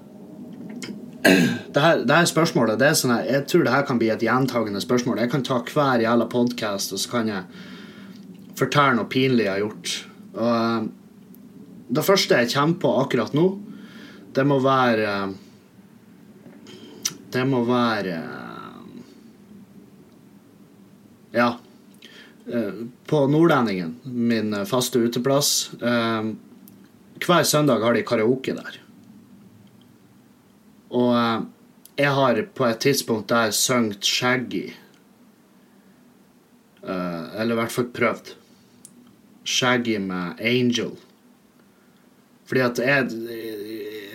det, 1.23 1.79
her, 1.79 2.03
det 2.03 2.15
her, 2.15 2.27
spørsmålet 2.27 2.79
det 2.79 2.89
er 2.89 2.99
sånn 2.99 3.15
her, 3.15 3.25
Jeg 3.27 3.47
tror 3.51 3.65
det 3.65 3.73
her 3.73 3.87
kan 3.87 3.99
bli 4.01 4.11
et 4.11 4.23
gjentagende 4.23 4.83
spørsmål. 4.83 5.23
Jeg 5.23 5.31
kan 5.31 5.45
ta 5.47 5.61
hver 5.63 6.03
jævla 6.03 6.27
podkast, 6.31 6.93
og 6.95 7.01
så 7.01 7.13
kan 7.15 7.31
jeg 7.31 7.65
fortelle 8.59 8.99
noe 8.99 9.11
pinlig 9.11 9.47
jeg 9.47 9.55
har 9.55 9.63
gjort. 9.63 9.95
Og 10.35 10.55
um, 10.55 10.89
Det 11.89 12.05
første 12.05 12.43
jeg 12.43 12.51
kommer 12.53 12.81
på 12.83 12.97
akkurat 13.01 13.33
nå, 13.33 13.47
det 14.35 14.43
må 14.45 14.59
være 14.61 15.13
um, 15.23 15.37
det 17.33 17.45
må 17.47 17.63
være 17.67 18.19
Ja. 21.31 21.59
Eh, 22.53 22.73
på 23.05 23.27
Nordlendingen, 23.27 23.95
min 24.03 24.65
faste 24.65 24.99
uteplass. 24.99 25.71
Eh, 25.81 26.31
hver 27.25 27.43
søndag 27.43 27.83
har 27.85 27.93
de 27.93 28.01
karaoke 28.03 28.55
der. 28.57 28.79
Og 30.89 31.13
eh, 31.13 31.41
jeg 31.99 32.15
har 32.17 32.41
på 32.55 32.65
et 32.65 32.81
tidspunkt 32.81 33.29
der 33.29 33.51
sunget 33.51 34.05
Shaggy. 34.05 34.69
Eller 36.81 37.51
i 37.51 37.57
hvert 37.59 37.73
fall 37.75 37.89
prøvd. 37.93 38.29
Shaggy 39.43 39.97
med 39.99 40.39
Angel. 40.39 40.93
Fordi 42.47 42.61
at 42.63 42.79
jeg 42.79 43.11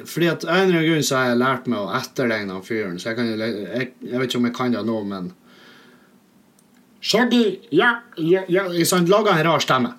fordi 0.08 0.28
at 0.30 0.44
en 0.44 0.50
eller 0.50 0.78
annen 0.78 0.86
grunn 0.88 1.06
så 1.06 1.16
har 1.18 1.30
jeg 1.30 1.40
lært 1.40 1.66
meg 1.70 1.80
å 1.80 1.92
etterligne 1.96 2.54
han 2.56 2.64
fyren. 2.66 3.00
Så 3.00 3.10
jeg, 3.10 3.18
kan, 3.18 3.30
jeg, 3.30 3.90
jeg, 4.00 4.20
vet 4.20 4.28
ikke 4.28 4.40
om 4.40 4.48
jeg 4.48 4.56
kan 4.56 4.74
det 4.74 4.84
nå, 4.88 5.00
men 5.10 5.32
Shaggy, 7.04 7.42
ja, 7.76 7.90
ja, 8.16 8.46
ja 8.48 8.64
sånn, 8.88 9.10
Laga 9.12 9.34
en 9.36 9.44
rar 9.44 9.60
stemme. 9.60 9.90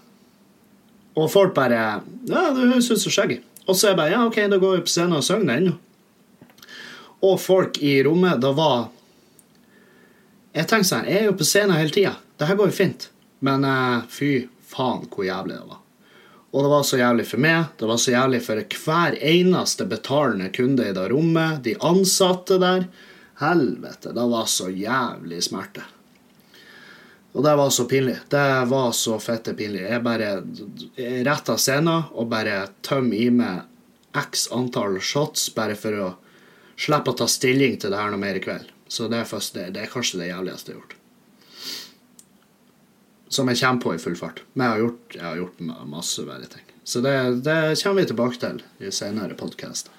Og 1.15 1.29
folk 1.31 1.53
bare 1.55 1.77
Ja, 2.27 2.49
du 2.51 2.63
høres 2.65 2.89
ut 2.89 3.01
som 3.01 3.13
Shaggy. 3.13 3.39
Og 3.65 3.77
så 3.77 3.87
er 3.87 3.93
jeg 3.93 3.99
bare 4.01 4.13
Ja, 4.15 4.23
OK, 4.25 4.39
da 4.51 4.59
går 4.61 4.79
vi 4.79 4.85
på 4.87 4.93
scenen 4.93 5.19
og 5.19 5.25
synger 5.25 5.53
den. 5.53 5.75
Og 7.25 7.37
folk 7.41 7.77
i 7.81 7.99
rommet, 8.05 8.41
da 8.41 8.51
var 8.57 8.89
Jeg 10.55 10.67
tenkte 10.71 10.89
sånn 10.89 11.07
Jeg 11.09 11.21
er 11.21 11.29
jo 11.29 11.37
på 11.37 11.47
scenen 11.47 11.77
hele 11.77 11.93
tida. 11.93 12.17
Det 12.35 12.49
her 12.49 12.59
går 12.59 12.73
jo 12.73 12.79
fint. 12.81 13.09
Men 13.45 13.65
uh, 13.67 14.03
fy 14.11 14.47
faen 14.65 15.05
hvor 15.11 15.27
jævlig 15.27 15.59
det 15.59 15.69
var. 15.69 15.84
Og 16.55 16.63
det 16.63 16.69
var 16.71 16.85
så 16.87 16.97
jævlig 17.01 17.25
for 17.27 17.43
meg, 17.43 17.65
det 17.75 17.87
var 17.89 17.97
så 17.99 18.13
jævlig 18.13 18.39
for 18.45 18.61
hver 18.85 19.17
eneste 19.27 19.83
betalende 19.91 20.47
kunde 20.55 20.85
i 20.87 20.93
det 20.95 21.09
rommet, 21.11 21.59
de 21.65 21.73
ansatte 21.83 22.55
der. 22.61 22.87
Helvete, 23.41 24.13
det 24.15 24.27
var 24.31 24.47
så 24.47 24.69
jævlig 24.71 25.41
smerte. 25.43 25.83
Og 27.35 27.43
det 27.43 27.57
var 27.59 27.69
så 27.75 27.83
pinlig. 27.91 28.15
Det 28.31 28.47
var 28.71 28.91
så 28.95 29.19
fette 29.19 29.51
pinlig. 29.53 29.83
Jeg 29.83 30.03
bare 30.07 30.31
retta 31.27 31.57
scenen 31.59 32.07
og 32.15 32.29
bare 32.31 32.69
tømmer 32.87 33.19
i 33.19 33.27
meg 33.35 33.65
x 34.15 34.47
antall 34.55 35.01
shots 35.03 35.49
bare 35.57 35.75
for 35.75 35.99
å 35.99 36.11
slippe 36.79 37.11
å 37.11 37.19
ta 37.19 37.27
stilling 37.27 37.75
til 37.75 37.91
det 37.91 37.99
her 37.99 38.15
noe 38.15 38.23
mer 38.23 38.39
i 38.39 38.47
kveld. 38.47 38.71
Så 38.87 39.11
det 39.11 39.25
er, 39.25 39.27
først, 39.27 39.59
det, 39.59 39.75
er 39.75 39.91
kanskje 39.91 40.23
det 40.23 40.31
jævligste 40.31 40.71
jeg 40.71 40.79
har 40.79 40.85
gjort 40.85 41.01
som 43.35 43.51
jeg 43.51 43.59
kommer 43.59 43.83
på 43.83 43.93
i 43.95 44.01
full 44.01 44.15
fart. 44.19 44.41
Men 44.53 44.65
jeg 44.65 44.73
har 44.73 44.83
gjort, 44.85 45.17
jeg 45.17 45.25
har 45.25 45.41
gjort 45.41 45.61
masse 45.91 46.25
verre 46.27 46.49
ting. 46.51 46.65
Så 46.85 47.01
det, 47.01 47.15
det, 47.45 47.59
kommer 47.81 48.01
vi 48.01 48.09
tilbake 48.11 48.41
til 48.41 48.61
i 48.79 48.91
senere 48.93 49.37
podkaster. 49.37 49.91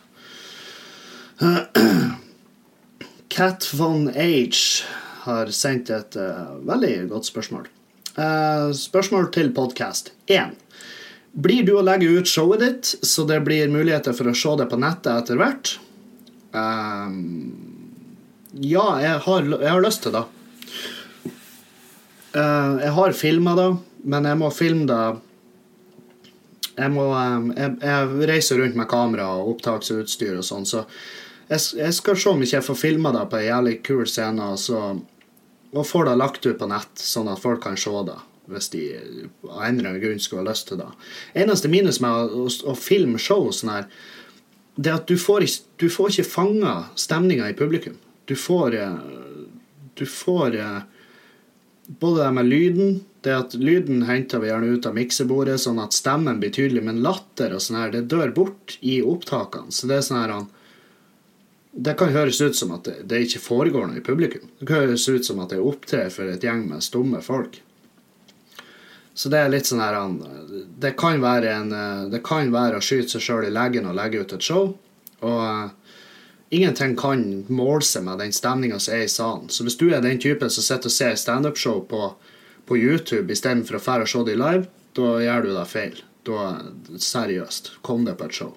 Cat 3.29 3.67
von 3.79 4.09
Age 4.15 4.85
har 5.27 5.51
sendt 5.53 5.91
et 5.91 6.17
uh, 6.21 6.55
veldig 6.67 7.09
godt 7.11 7.27
spørsmål. 7.29 7.67
Uh, 8.17 8.71
spørsmål 8.73 9.29
til 9.35 9.51
podkast 9.57 10.13
1. 10.31 10.55
Blir 11.37 11.67
du 11.67 11.75
å 11.77 11.85
legge 11.85 12.09
ut 12.09 12.31
showet 12.31 12.63
ditt, 12.63 12.93
så 13.05 13.27
det 13.29 13.43
blir 13.45 13.69
muligheter 13.69 14.15
for 14.17 14.31
å 14.31 14.37
se 14.39 14.55
det 14.63 14.71
på 14.71 14.79
nettet 14.81 15.11
etter 15.13 15.43
hvert? 15.43 15.75
Um, 16.57 17.51
ja, 18.55 18.87
jeg 19.03 19.19
har, 19.27 19.51
jeg 19.53 19.75
har 19.75 19.85
lyst 19.85 20.07
til 20.07 20.15
det. 20.15 20.23
Uh, 22.37 22.77
jeg 22.83 22.93
har 22.93 23.15
filma 23.17 23.55
det, 23.57 23.71
men 24.05 24.27
jeg 24.29 24.37
må 24.37 24.51
filme 24.53 24.85
det 24.91 25.03
jeg, 26.77 26.91
må, 26.93 27.07
um, 27.09 27.47
jeg, 27.57 27.77
jeg, 27.81 28.09
reiser 28.29 28.61
rundt 28.61 28.77
med 28.77 28.89
kamera 28.91 29.31
og 29.39 29.55
opptaksutstyr 29.55 30.35
og 30.37 30.45
sånn, 30.45 30.67
så 30.69 30.83
jeg, 31.49 31.63
jeg, 31.79 31.95
skal 31.97 32.19
se 32.21 32.33
om 32.35 32.43
ikke 32.45 32.59
jeg 32.59 32.67
får 32.67 32.79
filma 32.81 33.13
det 33.15 33.23
på 33.31 33.39
ei 33.41 33.47
jævlig 33.47 33.77
kul 33.87 34.03
scene, 34.11 34.51
så, 34.61 34.81
og 35.73 35.87
får 35.89 36.11
det 36.11 36.17
lagt 36.21 36.49
ut 36.49 36.59
på 36.61 36.69
nett, 36.69 36.93
sånn 37.01 37.31
at 37.33 37.41
folk 37.41 37.63
kan 37.65 37.79
se 37.81 37.95
det. 38.11 38.19
Hvis 38.53 38.69
de 38.75 38.83
av 39.49 39.63
en 39.67 39.79
eller 39.79 39.89
annen 39.91 40.03
grunn 40.03 40.21
skulle 40.23 40.45
ha 40.45 40.51
lyst 40.51 40.69
til 40.69 40.79
det. 40.79 40.87
Eneste 41.41 41.71
minus 41.71 41.99
med 42.05 42.13
å, 42.13 42.45
å, 42.45 42.51
å 42.71 42.75
filme 42.79 43.19
show 43.23 43.49
sånn 43.55 43.73
her, 43.73 43.89
det 44.77 44.93
er 44.93 45.01
at 45.01 45.09
du 45.09 45.17
får, 45.19 45.47
du 45.81 45.89
får 45.91 46.13
ikke 46.13 46.29
fanga 46.29 46.75
stemninga 47.01 47.49
i 47.51 47.57
publikum. 47.57 47.97
Du 48.29 48.37
får 48.37 48.77
Du 49.97 50.05
får 50.05 50.59
både 51.87 52.25
det 52.25 52.33
med 52.37 52.49
lyden, 52.51 53.01
det 53.27 53.35
at 53.35 53.55
lyden 53.59 54.05
henter 54.07 54.43
vi 54.43 54.51
gjerne 54.51 54.75
ut 54.77 54.87
av 54.87 54.95
miksebordet, 54.95 55.59
sånn 55.63 55.81
at 55.83 55.97
stemmen 55.97 56.41
blir 56.43 56.53
tydelig, 56.55 56.85
men 56.87 57.03
latter 57.05 57.57
og 57.57 57.63
sånn 57.63 57.81
her, 57.81 57.95
det 57.95 58.07
dør 58.13 58.35
bort 58.35 58.77
i 58.81 59.01
opptakene. 59.03 59.75
Så 59.75 59.91
det 59.91 60.01
er 60.01 60.07
sånn 60.07 60.23
her 60.23 60.37
det 61.77 61.93
kan 62.01 62.09
høres 62.09 62.41
ut 62.41 62.57
som 62.57 62.71
at 62.73 62.87
det, 62.89 63.03
det 63.05 63.19
ikke 63.27 63.43
foregår 63.45 63.91
noe 63.91 64.01
i 64.01 64.05
publikum. 64.05 64.47
Det 64.59 64.65
kan 64.69 64.87
høres 64.87 65.05
ut 65.13 65.27
som 65.29 65.43
at 65.45 65.51
det 65.53 65.61
opptrer 65.61 66.09
for 66.13 66.31
et 66.33 66.45
gjeng 66.45 66.63
med 66.71 66.85
stumme 66.85 67.21
folk. 67.25 67.59
Så 69.17 69.29
det 69.33 69.43
er 69.43 69.53
litt 69.53 69.69
sånn 69.69 69.81
her 69.81 69.97
Det 70.81 70.93
kan 71.01 71.21
være, 71.21 71.53
det 72.13 72.23
kan 72.25 72.53
være 72.53 72.81
å 72.81 72.85
skyte 72.85 73.17
seg 73.17 73.25
sjøl 73.25 73.49
i 73.49 73.53
leggen 73.53 73.89
og 73.89 73.97
legge 73.97 74.23
ut 74.25 74.33
et 74.37 74.45
show. 74.45 74.73
Og 75.25 75.86
ingenting 76.51 76.97
kan 76.99 77.23
måle 77.49 77.85
seg 77.85 78.07
med 78.07 78.21
den 78.23 78.35
stemninga 78.35 78.79
som 78.83 78.95
er 78.95 79.07
i 79.07 79.13
salen. 79.13 79.49
Så 79.51 79.67
hvis 79.67 79.79
du 79.81 79.89
er 79.91 80.05
den 80.05 80.21
typen 80.23 80.53
som 80.53 80.65
sitter 80.65 80.91
og 80.91 80.95
ser 80.95 81.17
standup-show 81.21 81.83
på, 81.91 82.11
på 82.67 82.79
YouTube 82.79 83.33
istedenfor 83.33 83.79
å 83.79 83.83
dra 83.83 84.05
og 84.05 84.13
se 84.13 84.25
det 84.29 84.39
live, 84.41 84.69
da 84.97 85.17
gjør 85.23 85.47
du 85.47 85.51
deg 85.55 85.71
feil. 85.71 86.05
Da, 86.27 86.47
seriøst, 86.99 87.77
kom 87.87 88.07
deg 88.07 88.19
på 88.19 88.29
et 88.29 88.39
show. 88.41 88.55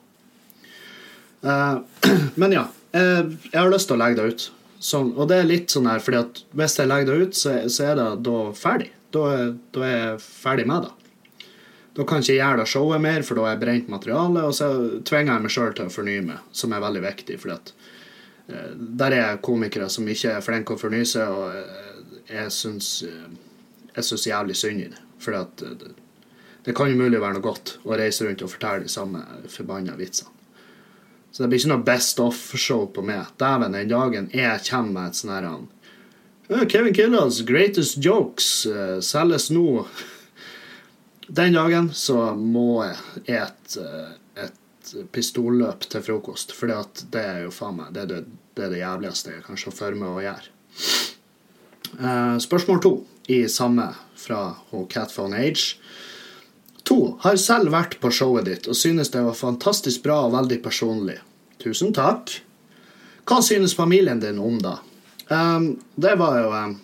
Uh, 1.45 1.81
men 2.41 2.55
ja. 2.57 2.67
Eh, 2.91 3.25
jeg 3.51 3.59
har 3.59 3.69
lyst 3.69 3.89
til 3.89 3.99
å 3.99 4.01
legge 4.01 4.17
det 4.17 4.31
ut. 4.33 4.45
Sånn, 4.79 5.11
og 5.19 5.27
det 5.29 5.41
er 5.41 5.49
litt 5.49 5.73
sånn 5.73 5.89
her, 5.89 5.99
fordi 6.01 6.21
at 6.21 6.39
hvis 6.57 6.77
jeg 6.79 6.89
legger 6.89 7.11
det 7.11 7.27
ut, 7.27 7.35
så, 7.37 7.55
så 7.69 7.91
er 7.91 7.99
det 7.99 8.07
da 8.25 8.37
ferdig. 8.55 8.93
Da, 9.13 9.25
da, 9.75 9.83
er 9.83 9.97
jeg 9.97 10.23
ferdig 10.23 10.65
med 10.69 10.87
det. 10.87 10.95
Da 11.97 12.05
kan 12.07 12.21
jeg 12.21 12.29
ikke 12.29 12.37
gjøre 12.37 12.61
det 12.61 12.71
showet 12.71 13.03
mer, 13.03 13.25
for 13.27 13.35
da 13.35 13.45
har 13.45 13.55
jeg 13.55 13.61
brent 13.65 13.91
materiale. 13.91 14.45
Og 14.47 14.55
så 14.55 14.69
tvinger 15.05 15.33
jeg 15.33 15.45
meg 15.45 15.53
sjøl 15.53 15.75
til 15.75 15.89
å 15.89 15.93
fornye 15.93 16.25
meg, 16.29 16.45
som 16.55 16.73
er 16.73 16.85
veldig 16.85 17.03
viktig. 17.03 17.39
fordi 17.41 17.57
at, 17.57 17.73
der 18.50 19.16
er 19.18 19.41
komikere 19.45 19.89
som 19.93 20.08
ikke 20.10 20.36
er 20.38 20.45
flinke 20.45 20.76
å 20.76 20.82
fornye 20.82 21.08
seg, 21.08 21.30
og 21.30 21.54
eh, 21.54 22.26
jeg 22.30 22.54
syns 22.54 22.89
jeg 23.95 24.06
syns 24.06 24.28
jævlig 24.30 24.56
synd 24.58 24.84
i 24.84 24.89
det. 24.93 25.02
For 25.20 25.36
det, 25.36 25.93
det 26.66 26.76
kan 26.78 26.91
mulig 26.97 27.20
være 27.20 27.38
noe 27.38 27.43
godt 27.43 27.78
å 27.84 27.97
reise 28.00 28.26
rundt 28.26 28.43
og 28.45 28.52
fortelle 28.54 28.86
de 28.86 28.91
samme 28.91 29.24
forbanna 29.52 29.97
vitsene. 30.00 30.32
Så 31.32 31.43
det 31.43 31.52
blir 31.52 31.62
ikke 31.62 31.72
noe 31.74 31.86
Best 31.86 32.20
Off-show 32.24 32.88
på 32.93 33.04
meg. 33.06 33.28
Dæven, 33.41 33.76
den 33.78 33.91
dagen 33.91 34.32
jeg 34.34 34.64
kommer 34.70 34.95
med 34.95 35.12
et 35.12 35.20
sånn 35.20 35.36
her 35.36 36.66
Kevin 36.66 36.95
Kildahl's 36.97 37.43
Greatest 37.45 38.00
Jokes 38.02 38.66
uh, 38.66 38.97
selges 39.06 39.52
nå. 39.54 39.84
Den 41.38 41.54
dagen 41.54 41.91
så 41.93 42.32
må 42.34 42.82
jeg 43.28 43.38
et, 43.38 43.76
et 44.34 44.93
pistolløp 45.14 45.86
til 45.86 46.02
frokost. 46.02 46.56
For 46.58 46.74
det 47.14 47.22
er 47.22 47.43
jo 47.43 47.52
faen 47.54 47.78
meg 47.78 47.93
det, 47.93 48.08
det, 48.10 48.24
det, 48.60 48.68
er 48.68 48.76
det 48.76 48.84
jævligste 48.84 49.38
jeg 49.38 49.45
kan 49.47 49.60
se 49.60 49.74
for 49.74 49.95
meg 49.97 50.12
å 50.12 50.26
gjøre. 50.26 50.51
Uh, 51.99 52.36
spørsmål 52.43 52.84
to 52.84 52.93
i 53.30 53.43
samme 53.49 53.88
fra 54.20 54.55
Catphone 54.89 55.38
Age. 55.38 55.80
To. 56.89 57.20
Har 57.22 57.38
selv 57.38 57.72
vært 57.74 57.99
på 58.01 58.12
showet 58.14 58.47
ditt 58.49 58.68
og 58.70 58.78
synes 58.78 59.12
det 59.14 59.22
var 59.22 59.38
fantastisk 59.38 60.03
bra 60.05 60.24
og 60.26 60.34
veldig 60.34 60.60
personlig. 60.66 61.20
Tusen 61.62 61.93
takk. 61.93 62.34
Hva 63.30 63.41
synes 63.45 63.76
familien 63.78 64.22
din 64.22 64.39
om 64.41 64.57
da? 64.64 64.80
Um, 65.30 65.76
det 65.95 66.16
var 66.18 66.39
jo 66.41 66.53
um, 66.55 66.78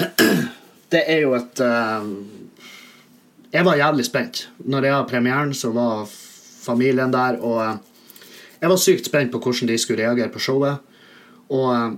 Det 0.92 1.00
er 1.08 1.22
jo 1.22 1.32
et 1.38 1.62
um, 1.64 2.10
Jeg 3.54 3.64
var 3.64 3.80
jævlig 3.80 4.04
spent. 4.04 4.42
Når 4.66 4.84
jeg 4.84 4.94
hadde 4.94 5.10
premieren, 5.10 5.54
så 5.56 5.72
var 5.72 6.04
familien 6.60 7.14
der, 7.14 7.40
og 7.40 7.80
jeg 8.60 8.70
var 8.70 8.80
sykt 8.80 9.08
spent 9.08 9.32
på 9.32 9.40
hvordan 9.40 9.70
de 9.70 9.78
skulle 9.80 10.02
reagere 10.02 10.32
på 10.32 10.42
showet. 10.42 10.80
Og 11.50 11.68
uh, 11.72 11.94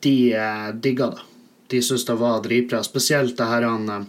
de 0.00 0.32
eh, 0.32 0.68
digga 0.74 1.10
det. 1.10 1.24
De 1.68 1.82
syntes 1.82 2.04
det 2.06 2.14
var 2.20 2.42
dritbra. 2.42 2.82
Spesielt 2.86 3.36
det 3.36 3.48
her 3.50 3.66
han 3.66 4.06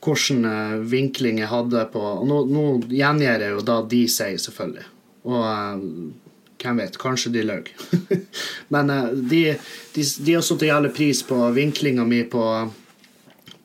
hvilken 0.00 0.44
eh, 0.44 0.78
vinkling 0.88 1.40
jeg 1.42 1.50
hadde 1.50 1.84
på 1.92 2.00
og 2.00 2.26
Nå, 2.28 2.44
nå 2.48 2.64
gjengir 2.88 3.44
jeg 3.44 3.54
jo 3.54 3.62
da 3.66 3.80
de 3.84 4.02
sier, 4.08 4.38
selvfølgelig. 4.40 4.86
Og 5.28 5.44
eh, 5.44 5.84
hvem 6.60 6.82
vet, 6.82 6.98
kanskje 7.00 7.32
de 7.34 7.44
løy. 7.48 7.70
Men 8.72 8.92
uh, 8.92 9.08
de, 9.12 9.56
de, 9.94 10.04
de, 10.04 10.34
har 10.36 10.44
satt 10.44 10.66
jævlig 10.66 10.92
pris 10.96 11.22
på 11.24 11.38
vinklinga 11.56 12.04
mi 12.04 12.20
på, 12.28 12.44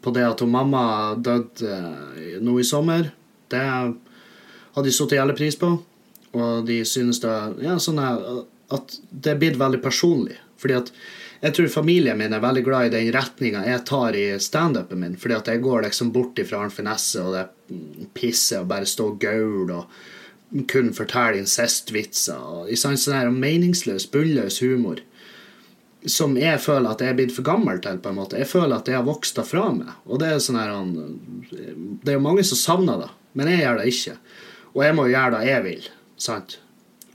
på 0.01 0.13
det 0.15 0.23
at 0.23 0.43
mamma 0.47 1.15
døde 1.19 1.79
nå 2.39 2.55
i 2.59 2.67
sommer. 2.67 3.09
Det 3.51 3.59
har 3.59 4.85
de 4.85 4.93
satt 4.95 5.17
jævlig 5.17 5.35
pris 5.35 5.59
på. 5.59 5.73
Og 6.35 6.65
de 6.67 6.81
synes 6.87 7.21
det, 7.23 7.35
ja, 7.63 7.77
sånn 7.79 8.01
at 8.01 8.97
det 9.09 9.35
er 9.35 9.39
blitt 9.39 9.59
veldig 9.61 9.81
personlig. 9.83 10.37
Fordi 10.59 10.79
at 10.79 10.91
jeg 11.45 11.53
tror 11.55 11.71
familien 11.71 12.17
min 12.17 12.33
er 12.33 12.43
veldig 12.43 12.63
glad 12.65 12.87
i 12.87 12.93
den 12.95 13.11
retninga 13.13 13.65
jeg 13.67 13.85
tar 13.87 14.17
i 14.17 14.25
standupen 14.41 15.01
min. 15.03 15.17
Fordi 15.19 15.37
at 15.37 15.51
jeg 15.51 15.63
går 15.63 15.85
liksom 15.85 16.11
bort 16.15 16.39
ifra 16.41 16.63
en 16.65 16.73
finesse 16.73 17.21
og 17.21 17.35
det 17.35 17.47
pisser 18.17 18.63
og 18.63 18.69
bare 18.71 18.89
står 18.89 19.17
gaule 19.21 19.81
og 19.81 20.65
kun 20.71 20.93
forteller 20.95 21.41
incestvitser. 21.41 22.39
Og 22.39 22.71
i 22.71 22.79
sånn 22.79 22.97
sånn 22.99 23.19
her 23.19 23.33
meningsløs, 23.33 24.07
bunnløs 24.11 24.61
humor 24.63 25.03
som 26.05 26.35
jeg 26.37 26.59
føler 26.61 26.91
at 26.91 27.01
jeg 27.01 27.11
er 27.11 27.17
blitt 27.17 27.33
for 27.33 27.45
gammel 27.45 27.79
til. 27.81 27.97
på 27.99 28.11
en 28.11 28.19
måte. 28.19 28.37
Jeg 28.37 28.49
føler 28.49 28.77
at 28.77 28.87
jeg 28.87 28.97
har 28.97 29.07
vokst 29.07 29.37
det 29.39 29.45
fra 29.47 29.71
meg. 29.73 29.91
Og 30.05 30.19
det 30.21 30.29
er 30.29 30.41
sånn 30.43 30.59
her 30.59 30.73
Det 32.05 32.13
er 32.13 32.17
jo 32.19 32.25
mange 32.25 32.43
som 32.45 32.59
savner 32.59 33.01
det, 33.01 33.11
men 33.33 33.49
jeg 33.49 33.63
gjør 33.63 33.79
det 33.79 33.87
ikke. 33.93 34.17
Og 34.75 34.83
jeg 34.85 34.95
må 34.95 35.07
gjøre 35.09 35.39
det 35.39 35.49
jeg 35.49 35.63
vil. 35.65 35.87
Sant? 36.17 36.59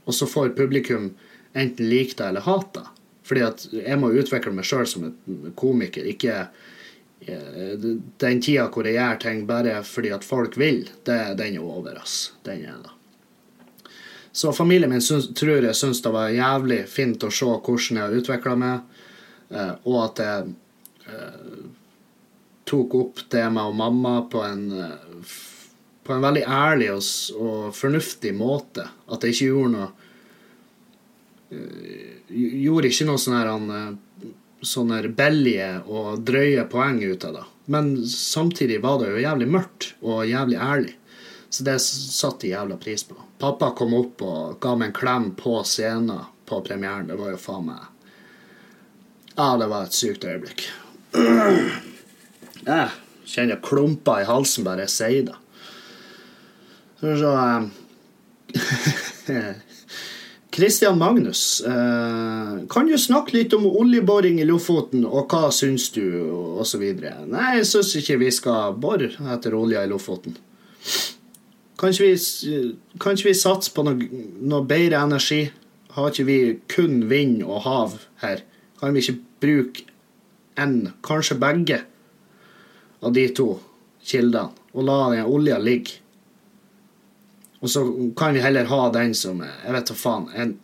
Og 0.05 0.15
så 0.15 0.27
får 0.27 0.55
publikum 0.57 1.11
enten 1.53 1.89
like 1.89 2.17
det 2.17 2.27
eller 2.27 2.41
hate 2.41 2.79
det. 2.79 2.87
Fordi 3.23 3.43
at 3.45 3.65
jeg 3.71 3.99
må 4.01 4.11
utvikle 4.17 4.53
meg 4.55 4.67
sjøl 4.67 4.87
som 4.89 5.05
en 5.07 5.51
komiker, 5.55 6.07
ikke 6.09 6.37
eh, 7.21 7.75
den 8.19 8.41
tida 8.43 8.65
hvor 8.73 8.87
jeg 8.87 8.97
gjør 8.97 9.21
ting 9.21 9.45
bare 9.47 9.77
fordi 9.87 10.11
at 10.15 10.25
folk 10.27 10.57
vil, 10.59 10.83
det, 11.07 11.19
den 11.39 11.59
er 11.59 11.63
over, 11.63 12.01
ass. 12.01 12.33
Den 12.43 12.65
er 12.65 12.81
det. 12.83 12.95
Så 14.31 14.53
familien 14.55 14.89
min 14.89 15.03
syns, 15.03 15.29
tror 15.35 15.63
jeg 15.63 15.75
syns 15.75 16.01
det 16.03 16.11
var 16.15 16.31
jævlig 16.31 16.85
fint 16.89 17.23
å 17.23 17.31
se 17.31 17.47
hvordan 17.47 17.99
jeg 17.99 18.03
har 18.03 18.17
utvikla 18.19 18.57
meg, 18.59 18.99
eh, 19.51 19.73
og 19.85 19.97
at 20.05 20.23
jeg 20.25 20.51
eh, 21.11 21.63
tok 22.71 22.95
opp 22.95 23.23
det 23.31 23.45
med 23.51 23.79
mamma 23.79 24.15
på 24.31 24.43
en, 24.47 24.65
på 26.03 26.13
en 26.15 26.23
veldig 26.23 26.43
ærlig 26.47 26.91
og, 26.93 27.03
og 27.37 27.75
fornuftig 27.77 28.33
måte. 28.37 28.87
At 29.11 29.23
jeg 29.23 29.35
ikke 29.35 29.51
gjorde 29.51 29.73
noe 29.75 29.91
gjorde 32.31 32.87
ikke 32.87 33.07
noe 33.09 33.19
sånn 33.19 33.35
her 33.35 33.49
eh, 33.51 34.27
sånne 34.61 35.01
billige 35.17 35.71
og 35.89 36.21
drøye 36.27 36.63
poeng 36.71 37.01
ut 37.03 37.25
av 37.27 37.37
det. 37.39 37.45
Men 37.71 37.93
samtidig 38.07 38.81
var 38.83 39.01
det 39.01 39.11
jo 39.11 39.23
jævlig 39.23 39.47
mørkt 39.51 39.93
og 40.01 40.25
jævlig 40.29 40.59
ærlig. 40.61 40.95
Så 41.51 41.65
det 41.67 41.77
satte 41.83 42.45
de 42.45 42.53
jævla 42.53 42.77
pris 42.79 43.03
på. 43.03 43.17
Pappa 43.41 43.73
kom 43.75 43.95
opp 43.97 44.21
og 44.23 44.59
ga 44.63 44.75
meg 44.77 44.91
en 44.91 44.95
klem 44.95 45.31
på 45.35 45.57
scenen 45.67 46.23
på 46.47 46.61
premieren. 46.63 47.09
Det 47.09 47.17
var 47.19 47.33
jo 47.33 47.41
faen 47.41 47.67
meg 47.67 47.87
Ja, 49.35 49.55
det 49.57 49.67
var 49.71 49.87
et 49.87 49.97
sykt 49.97 50.27
øyeblikk. 50.27 50.67
Jeg 52.61 52.89
kjenner 53.31 53.61
klumper 53.63 54.21
i 54.21 54.27
halsen 54.27 54.65
bare 54.67 54.83
jeg 54.85 54.91
sier 54.93 55.23
det. 55.31 55.35
Så 57.01 57.17
se 57.17 57.31
Kristian 60.51 60.97
Magnus, 60.97 61.61
eh, 61.61 62.67
kan 62.69 62.87
du 62.87 62.97
snakke 62.97 63.33
litt 63.37 63.53
om 63.53 63.63
oljeboring 63.65 64.41
i 64.41 64.45
Lofoten, 64.45 65.05
og 65.07 65.31
hva 65.31 65.47
syns 65.55 65.87
du, 65.95 66.03
osv.? 66.59 66.83
Nei, 67.31 67.45
jeg 67.55 67.69
syns 67.69 67.93
ikke 67.97 68.17
vi 68.19 68.31
skal 68.35 68.75
bore 68.75 69.07
etter 69.33 69.55
olja 69.55 69.85
i 69.85 69.89
Lofoten. 69.89 70.35
Kan 71.79 71.95
ikke 71.95 72.11
vi, 72.11 73.23
vi 73.23 73.33
satse 73.39 73.71
på 73.73 73.87
noe, 73.87 74.09
noe, 74.43 74.67
bedre 74.67 74.99
energi? 75.07 75.45
Har 75.95 76.11
ikke 76.11 76.27
vi 76.27 76.37
kun 76.75 77.07
vind 77.09 77.39
og 77.47 77.63
hav 77.63 77.97
her? 78.21 78.43
Kan 78.83 78.93
vi 78.93 79.05
ikke 79.05 79.17
bruke 79.41 79.87
en, 80.59 80.91
kanskje 81.01 81.39
begge, 81.41 81.81
av 83.01 83.15
de 83.15 83.25
to 83.33 83.55
kildene, 84.03 84.51
og 84.75 84.85
la 84.91 85.01
den 85.15 85.31
olja 85.31 85.57
ligge? 85.63 86.01
Og 87.61 87.69
så 87.69 87.85
kan 88.17 88.33
vi 88.33 88.41
heller 88.41 88.69
ha 88.71 88.83
den 88.93 89.13
som 89.17 89.41
jeg 89.45 89.73
vet 89.75 89.89
da 89.91 89.97
faen, 89.97 90.29
en 90.33 90.55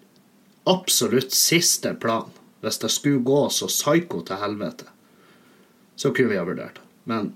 absolutt 0.67 1.35
siste 1.35 1.93
plan. 2.01 2.31
Hvis 2.65 2.81
det 2.81 2.89
skulle 2.89 3.21
gå 3.23 3.43
så 3.53 3.69
psyko 3.69 4.23
til 4.25 4.41
helvete, 4.41 4.87
så 5.95 6.09
kunne 6.09 6.33
vi 6.33 6.39
ha 6.39 6.45
vurdert 6.47 6.79
det. 6.79 6.87
Men 7.07 7.29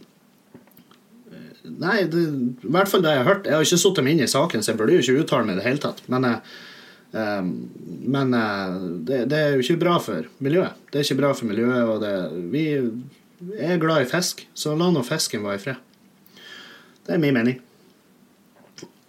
eh, 1.30 1.70
Nei, 1.78 2.02
det, 2.10 2.26
i 2.66 2.74
hvert 2.74 2.90
fall 2.90 3.06
det 3.06 3.14
jeg 3.14 3.22
har 3.22 3.30
hørt. 3.30 3.46
Jeg 3.46 3.56
har 3.60 3.70
ikke 3.70 3.82
satt 3.84 4.02
dem 4.02 4.10
inn 4.12 4.26
i 4.26 4.30
saken, 4.30 4.66
så 4.66 4.74
jeg 4.74 4.82
burde 4.82 4.98
jo 4.98 5.06
ikke 5.06 5.22
uttale 5.22 5.46
meg 5.48 5.60
i 5.60 5.62
det 5.62 5.68
hele 5.70 5.84
tatt. 5.86 6.02
Men, 6.12 6.28
eh, 6.28 7.48
men 8.18 8.36
eh, 8.42 8.78
det, 9.08 9.24
det, 9.32 9.40
er 9.40 9.56
jo 9.56 9.66
ikke 9.68 9.84
bra 9.86 9.96
for 10.02 10.28
miljøet. 10.42 10.82
Det 10.90 11.00
er 11.00 11.08
ikke 11.08 11.22
bra 11.22 11.34
for 11.38 11.54
miljøet, 11.54 11.82
og 11.86 12.02
det, 12.02 12.16
vi 12.52 12.66
er 13.62 13.82
glad 13.82 14.08
i 14.08 14.10
fisk, 14.10 14.48
så 14.58 14.74
la 14.78 14.90
nå 14.90 15.06
fisken 15.06 15.46
være 15.46 15.62
i 15.62 15.66
fred. 15.70 16.40
Det 17.06 17.14
er 17.14 17.22
min 17.22 17.38
mening. 17.38 17.62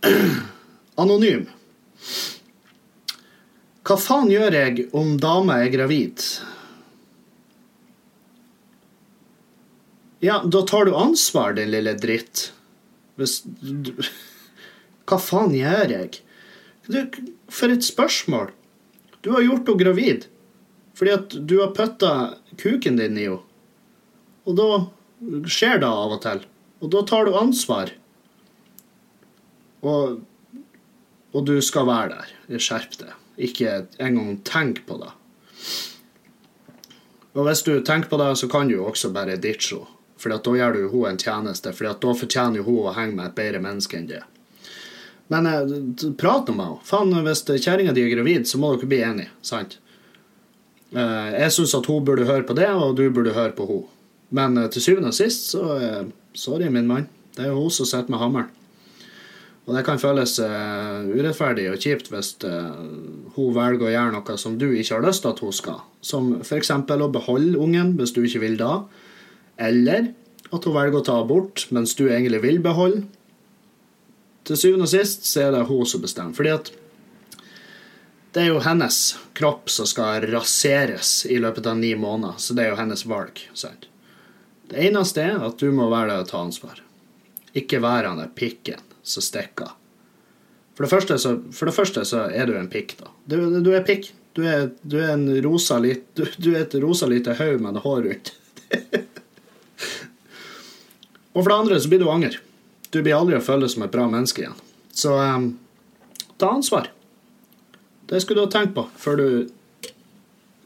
Anonym. 1.03 1.47
Hva 3.83 3.99
faen 3.99 4.31
gjør 4.31 4.55
jeg 4.57 4.89
om 4.97 5.17
dama 5.21 5.61
er 5.63 5.71
gravid? 5.73 6.23
Ja, 10.23 10.41
da 10.47 10.63
tar 10.67 10.87
du 10.87 10.95
ansvar, 10.95 11.57
din 11.59 11.73
lille 11.75 11.95
dritt. 11.99 12.51
Hvis 13.19 13.43
du 13.45 13.95
Hva 15.11 15.19
faen 15.19 15.55
gjør 15.55 15.91
jeg? 15.91 16.21
Du, 16.87 16.99
for 17.51 17.75
et 17.75 17.85
spørsmål. 17.87 18.53
Du 19.23 19.33
har 19.35 19.45
gjort 19.47 19.67
henne 19.69 19.85
gravid 19.87 20.29
fordi 20.99 21.13
at 21.15 21.35
du 21.49 21.55
har 21.57 21.71
putta 21.75 22.13
kuken 22.61 22.99
din 23.01 23.17
i 23.17 23.25
henne. 23.25 23.41
Og 24.47 24.59
da 24.59 24.67
skjer 25.49 25.81
det 25.83 25.89
av 25.89 26.15
og 26.19 26.21
til. 26.23 26.43
Og 26.83 26.91
da 26.93 27.03
tar 27.09 27.27
du 27.27 27.39
ansvar. 27.39 27.95
Og, 29.83 30.21
og 31.33 31.47
du 31.47 31.57
skal 31.65 31.89
være 31.89 32.15
der. 32.15 32.61
Skjerp 32.63 32.99
deg. 33.01 33.17
Ikke 33.43 33.83
engang 34.03 34.39
tenk 34.47 34.85
på 34.87 35.01
det. 35.03 35.11
Og 37.33 37.47
hvis 37.49 37.65
du 37.65 37.73
tenker 37.81 38.11
på 38.11 38.21
det, 38.21 38.31
så 38.39 38.49
kan 38.53 38.69
du 38.69 38.77
jo 38.77 38.87
også 38.91 39.13
bare 39.15 39.41
ditche 39.41 39.81
henne. 39.81 39.99
For 40.23 40.31
da 40.31 40.39
gjør 40.55 40.77
du 40.77 40.83
henne 40.87 41.09
en 41.11 41.19
tjeneste, 41.19 41.73
for 41.75 41.89
da 41.99 42.13
fortjener 42.15 42.61
jo 42.61 42.67
hun 42.69 42.85
å 42.87 42.93
henge 42.95 43.17
med 43.17 43.33
et 43.33 43.39
bedre 43.41 43.63
menneske 43.65 43.97
enn 43.99 44.07
det. 44.07 44.21
Men 45.33 45.49
eh, 45.51 45.73
prat 46.21 46.47
med 46.53 46.63
henne. 46.63 46.83
Faen, 46.87 47.15
hvis 47.27 47.43
kjerringa 47.49 47.95
di 47.97 48.05
er 48.05 48.13
gravid, 48.13 48.47
så 48.47 48.61
må 48.63 48.75
dere 48.77 48.91
bli 48.91 49.01
enige. 49.03 49.33
Sant? 49.43 49.81
Eh, 50.93 51.29
jeg 51.41 51.57
syns 51.57 51.75
at 51.75 51.89
hun 51.91 52.07
burde 52.07 52.29
høre 52.29 52.47
på 52.47 52.55
det, 52.59 52.69
og 52.71 52.95
du 53.01 53.09
burde 53.11 53.35
høre 53.35 53.57
på 53.57 53.67
henne. 53.71 53.91
Men 54.31 54.61
eh, 54.61 54.71
til 54.71 54.85
syvende 54.85 55.11
og 55.11 55.19
sist, 55.19 55.51
så 55.57 56.07
Sorry, 56.33 56.71
min 56.73 56.87
mann. 56.89 57.11
Det 57.37 57.45
er 57.45 57.51
jo 57.51 57.67
hun 57.67 57.73
som 57.75 57.85
sitter 57.85 58.09
med 58.09 58.23
hammeren. 58.23 58.53
Og 59.63 59.77
det 59.77 59.85
kan 59.87 60.01
føles 60.03 60.35
uh, 60.43 61.07
urettferdig 61.07 61.69
og 61.71 61.79
kjipt 61.83 62.11
hvis 62.11 62.33
uh, 62.43 62.73
hun 63.37 63.55
velger 63.55 63.87
å 63.87 63.93
gjøre 63.93 64.15
noe 64.17 64.39
som 64.41 64.57
du 64.59 64.73
ikke 64.73 64.97
har 64.97 65.07
lyst 65.07 65.23
til 65.23 65.31
at 65.31 65.43
hun 65.45 65.55
skal. 65.55 65.79
Som 66.03 66.33
f.eks. 66.43 66.73
å 66.75 67.13
beholde 67.15 67.61
ungen 67.63 67.95
hvis 68.01 68.15
du 68.17 68.25
ikke 68.27 68.43
vil 68.43 68.59
da. 68.59 68.81
Eller 69.63 70.11
at 70.51 70.67
hun 70.67 70.75
velger 70.75 70.99
å 70.99 71.07
ta 71.07 71.21
abort 71.23 71.69
mens 71.71 71.95
du 71.95 72.09
egentlig 72.09 72.43
vil 72.43 72.59
beholde. 72.65 73.07
Til 74.43 74.59
syvende 74.59 74.89
og 74.89 74.91
sist 74.91 75.29
så 75.31 75.47
er 75.47 75.55
det 75.55 75.67
hun 75.71 75.87
som 75.87 76.03
bestemmer. 76.03 76.35
Fordi 76.35 76.57
at 76.57 76.73
det 78.35 78.43
er 78.43 78.49
jo 78.51 78.63
hennes 78.65 78.99
kropp 79.39 79.71
som 79.71 79.87
skal 79.87 80.25
raseres 80.33 81.21
i 81.31 81.37
løpet 81.39 81.69
av 81.71 81.79
ni 81.79 81.93
måneder. 81.95 82.41
Så 82.43 82.59
det 82.59 82.67
er 82.67 82.73
jo 82.73 82.81
hennes 82.81 83.07
valg. 83.07 83.39
Sant? 83.55 83.87
Det 84.73 84.89
eneste 84.89 85.23
er 85.23 85.45
at 85.47 85.61
du 85.61 85.69
må 85.71 85.87
være 85.93 86.17
der 86.17 86.25
og 86.25 86.33
ta 86.33 86.41
ansvar. 86.43 86.81
Ikke 87.55 87.79
være 87.85 88.11
han 88.11 88.19
der 88.19 88.33
pikken 88.35 88.81
som 89.03 89.25
stikker. 89.25 89.75
For 90.75 90.87
det, 90.87 90.91
første 90.91 91.19
så, 91.21 91.37
det 91.37 91.75
første 91.77 92.05
så 92.09 92.27
er 92.33 92.49
du 92.49 92.57
en 92.57 92.71
pikk, 92.73 92.97
da. 93.01 93.11
Du, 93.29 93.37
du 93.61 93.73
er 93.77 93.85
pikk. 93.87 94.13
Du 94.33 94.41
er, 94.49 94.71
du 94.81 94.97
er, 94.97 95.11
en 95.13 95.27
rosa 95.45 95.77
lit, 95.83 96.07
du, 96.17 96.25
du 96.41 96.55
er 96.55 96.63
et 96.63 96.75
rosa 96.81 97.05
lite 97.11 97.35
haug 97.37 97.61
med 97.61 97.77
hår 97.85 98.07
rundt. 98.07 98.33
og 101.35 101.43
for 101.43 101.51
det 101.51 101.59
andre 101.59 101.81
så 101.85 101.91
blir 101.93 102.01
du 102.01 102.09
anger. 102.09 102.39
Du 102.89 103.03
blir 103.03 103.17
aldri 103.17 103.37
å 103.37 103.45
føle 103.45 103.69
som 103.69 103.85
et 103.85 103.93
bra 103.93 104.07
menneske 104.09 104.47
igjen. 104.47 104.57
Så 104.97 105.13
um, 105.17 105.51
ta 106.41 106.55
ansvar. 106.57 106.89
Det 108.09 108.21
skulle 108.21 108.41
du 108.41 108.47
ha 108.49 108.53
tenkt 108.53 108.75
på 108.77 108.87
før 109.01 109.21
du 109.21 109.29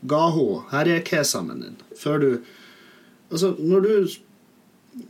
ga 0.06 0.22
henne 0.34 0.62
herjekesamen 0.70 1.66
din. 1.66 1.82
Før 1.98 2.22
du 2.22 2.30
Altså, 3.26 3.56
når 3.58 3.80
du 3.80 4.08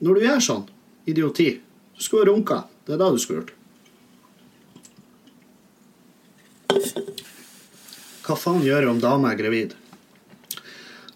Når 0.00 0.14
du 0.14 0.20
gjør 0.24 0.40
sånn 0.40 0.62
idioti, 1.06 1.60
du 1.94 2.02
skulle 2.02 2.24
ha 2.24 2.32
runka. 2.32 2.56
Det 2.87 2.95
er 2.95 3.01
det 3.03 3.11
du 3.12 3.18
skulle 3.18 3.43
gjort. 3.43 3.55
Hva 8.26 8.34
faen 8.39 8.62
gjør 8.62 8.87
du 8.87 8.91
om 8.93 9.03
dama 9.03 9.32
er 9.32 9.41
gravid? 9.41 9.74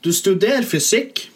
Du 0.03 0.12
studerer 0.14 0.66
fysikk. 0.66 1.29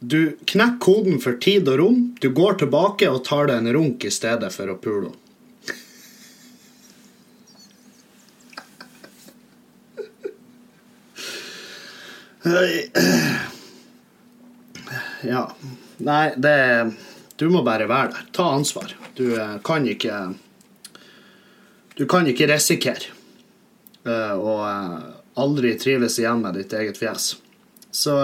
Du 0.00 0.36
knekker 0.48 0.80
koden 0.80 1.20
for 1.20 1.36
tid 1.40 1.68
og 1.68 1.80
rom. 1.80 1.98
Du 2.20 2.30
går 2.36 2.60
tilbake 2.60 3.08
og 3.08 3.24
tar 3.24 3.48
deg 3.48 3.60
en 3.60 3.72
runk 3.76 4.04
i 4.04 4.12
stedet 4.12 4.52
for 4.52 4.72
å 4.72 4.78
pule 4.80 5.12
Ja. 15.22 15.44
Nei, 16.00 16.32
det 16.36 16.56
Du 17.36 17.48
må 17.52 17.62
bare 17.64 17.86
være 17.88 18.12
der. 18.16 18.26
Ta 18.36 18.50
ansvar. 18.56 18.99
Du 19.16 19.40
eh, 19.40 19.56
kan 19.64 19.86
ikke 19.88 20.34
Du 21.98 22.06
kan 22.06 22.26
ikke 22.26 22.48
risikere 22.48 23.16
og 24.00 24.46
å 24.48 24.52
uh, 24.64 25.00
aldri 25.42 25.74
trives 25.76 26.14
igjen 26.16 26.40
med 26.40 26.54
ditt 26.56 26.72
eget 26.72 26.96
fjes. 26.96 27.34
Så 27.92 28.14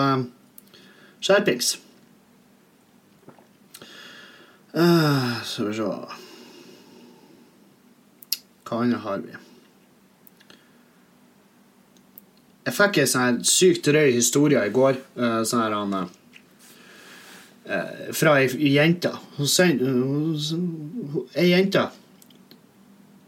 skjerpings. 1.20 1.74
Skal 4.72 5.68
vi 5.68 5.76
se 5.76 5.90
Hva 8.64 8.80
annet 8.80 9.04
har 9.04 9.20
vi? 9.26 9.36
Jeg 12.64 12.78
fikk 12.80 13.02
ei 13.04 13.10
sånn 13.12 13.44
sykt 13.44 13.92
røy 13.92 14.16
historie 14.16 14.64
i 14.64 14.72
går. 14.80 14.96
Sånn 15.44 15.60
her 15.60 15.76
han 15.76 16.00
Eh, 16.00 16.15
fra 18.14 18.36
ei 18.40 18.72
jente. 18.74 19.10
Ei 21.34 21.48
jente. 21.50 21.86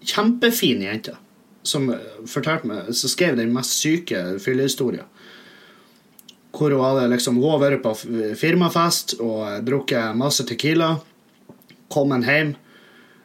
Kjempefin 0.09 0.85
jente. 0.85 1.17
Som 1.67 1.91
fortalte 2.27 2.71
meg, 2.71 2.93
så 2.97 3.11
skrev 3.11 3.37
den 3.37 3.53
mest 3.53 3.75
syke 3.81 4.39
fyllehistoria. 4.41 5.05
Hvor 6.55 6.73
hun 6.73 6.85
hadde 6.85 7.11
liksom, 7.13 7.43
vært 7.61 7.83
på 7.85 7.93
firmafest 8.39 9.19
og 9.21 9.67
drukket 9.67 10.17
masse 10.17 10.47
Tequila. 10.49 10.95
Kommet 11.93 12.27
hjem. 12.29 12.55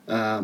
Eh, 0.10 0.42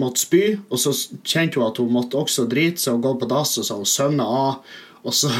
måtte 0.00 0.24
spy. 0.24 0.44
Og 0.70 0.80
så 0.80 0.94
kjente 1.22 1.60
hun 1.60 1.68
at 1.68 1.80
hun 1.80 1.92
måtte 1.94 2.18
også 2.18 2.48
drite 2.50 2.82
så 2.82 2.96
og 2.96 3.04
gå 3.06 3.14
på 3.20 3.30
dass, 3.30 3.58
og 3.60 3.86
så 3.86 4.08
hun 4.08 4.24
av. 4.24 4.64
Og 5.04 5.14
så 5.16 5.30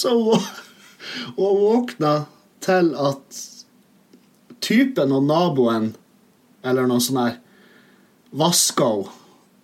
Så 0.00 0.14
hun, 0.16 0.40
våkna 1.36 2.24
til 2.64 2.94
at 2.96 3.40
typen 4.64 5.12
og 5.12 5.26
naboen, 5.28 5.90
eller 6.64 6.88
noe 6.88 7.02
sånt 7.04 7.20
her, 7.20 7.36
vaska 8.30 8.86
henne 8.94 9.16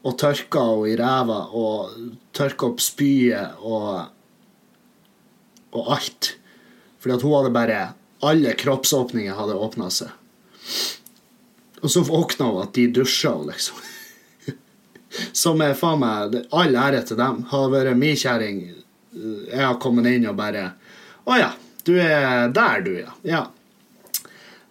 og 0.07 0.19
tørka 0.21 0.63
henne 0.69 0.93
i 0.93 0.97
ræva 1.01 1.39
og 1.57 1.97
tørka 2.37 2.69
opp 2.69 2.85
spyet 2.85 3.65
og, 3.65 4.05
og 5.73 5.91
alt. 5.97 6.35
Fordi 7.01 7.17
at 7.17 7.25
hun 7.25 7.39
hadde 7.41 7.55
bare 7.61 7.87
Alle 8.25 8.55
kroppsåpninger 8.57 9.35
hadde 9.37 9.55
åpna 9.61 9.91
seg. 9.93 10.09
Og 11.85 11.91
så 11.93 12.01
våkna 12.01 12.47
hun 12.49 12.63
at 12.63 12.73
de 12.75 12.87
dusja 12.89 13.35
henne, 13.35 13.53
liksom. 13.53 14.57
Som 15.43 15.61
er 15.61 15.77
faen 15.77 16.01
meg 16.01 16.39
all 16.49 16.79
ære 16.81 17.03
til 17.05 17.21
dem. 17.21 17.43
Har 17.53 17.69
vært 17.75 18.01
min 18.01 18.17
kjerring 18.17 18.63
jeg 19.17 19.63
har 19.63 19.79
kommet 19.81 20.09
inn 20.11 20.29
og 20.29 20.37
bare 20.39 20.71
Å 21.27 21.39
ja, 21.41 21.51
du 21.87 21.95
er 22.01 22.53
der, 22.55 22.83
du, 22.85 22.93
ja. 23.01 23.15
ja. 23.27 23.43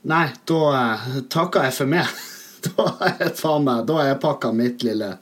Nei, 0.05 0.27
da 0.45 0.61
uh, 0.71 1.05
takker 1.31 1.65
jeg 1.67 1.75
for 1.75 1.89
meg. 1.89 2.09
da 2.67 2.87
har 2.99 3.15
jeg 3.19 3.33
faen 3.39 3.67
jeg 3.89 4.21
pakka 4.21 4.51
mitt 4.55 4.85
lille 4.85 5.15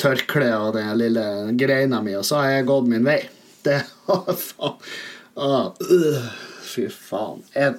tørkle 0.00 0.48
og 0.56 0.72
den 0.78 0.90
lille 0.98 1.24
greina 1.58 2.00
mi, 2.02 2.16
og 2.16 2.24
så 2.26 2.40
har 2.40 2.56
jeg 2.56 2.68
gått 2.70 2.90
min 2.90 3.06
vei. 3.06 3.20
Det 3.62 3.78
faen. 4.08 4.78
ah, 5.38 5.68
uh, 5.70 6.24
fy 6.66 6.88
faen. 6.90 7.44
Jeg 7.54 7.76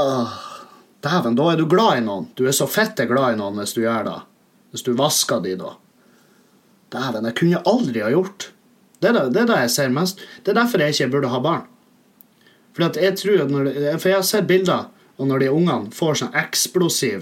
ah, 0.00 0.38
Dæven, 1.02 1.36
da 1.36 1.50
er 1.52 1.58
du 1.58 1.66
glad 1.66 1.98
i 1.98 2.04
noen. 2.06 2.30
Du 2.38 2.46
er 2.46 2.54
så 2.56 2.68
fitte 2.70 3.08
glad 3.10 3.34
i 3.34 3.40
noen 3.40 3.58
hvis 3.60 3.74
du 3.76 3.82
gjør 3.82 4.06
det. 4.06 4.18
Hvis 4.72 4.86
du 4.86 4.92
vasker 4.96 5.42
de, 5.44 5.56
da. 5.58 5.74
Dæven, 6.92 7.28
jeg 7.28 7.38
kunne 7.38 7.62
aldri 7.68 8.02
ha 8.04 8.10
gjort. 8.12 8.50
Det 9.02 9.10
er 9.10 9.18
det, 9.18 9.44
det 9.48 9.60
jeg 9.64 9.74
ser 9.74 9.94
mest. 9.94 10.20
Det 10.44 10.52
er 10.52 10.60
derfor 10.60 10.82
jeg 10.82 10.94
ikke 10.94 11.12
burde 11.16 11.32
ha 11.32 11.40
barn. 11.42 11.68
For 12.72 13.00
jeg, 13.00 13.16
tror 13.20 13.48
når, 13.50 13.70
for 14.00 14.08
jeg 14.08 14.18
har 14.18 14.26
sett 14.26 14.48
bilder 14.48 14.88
og 15.20 15.28
når 15.28 15.42
de 15.42 15.52
ungene 15.52 15.92
får 15.94 16.14
sånn 16.22 16.36
eksplosiv 16.40 17.20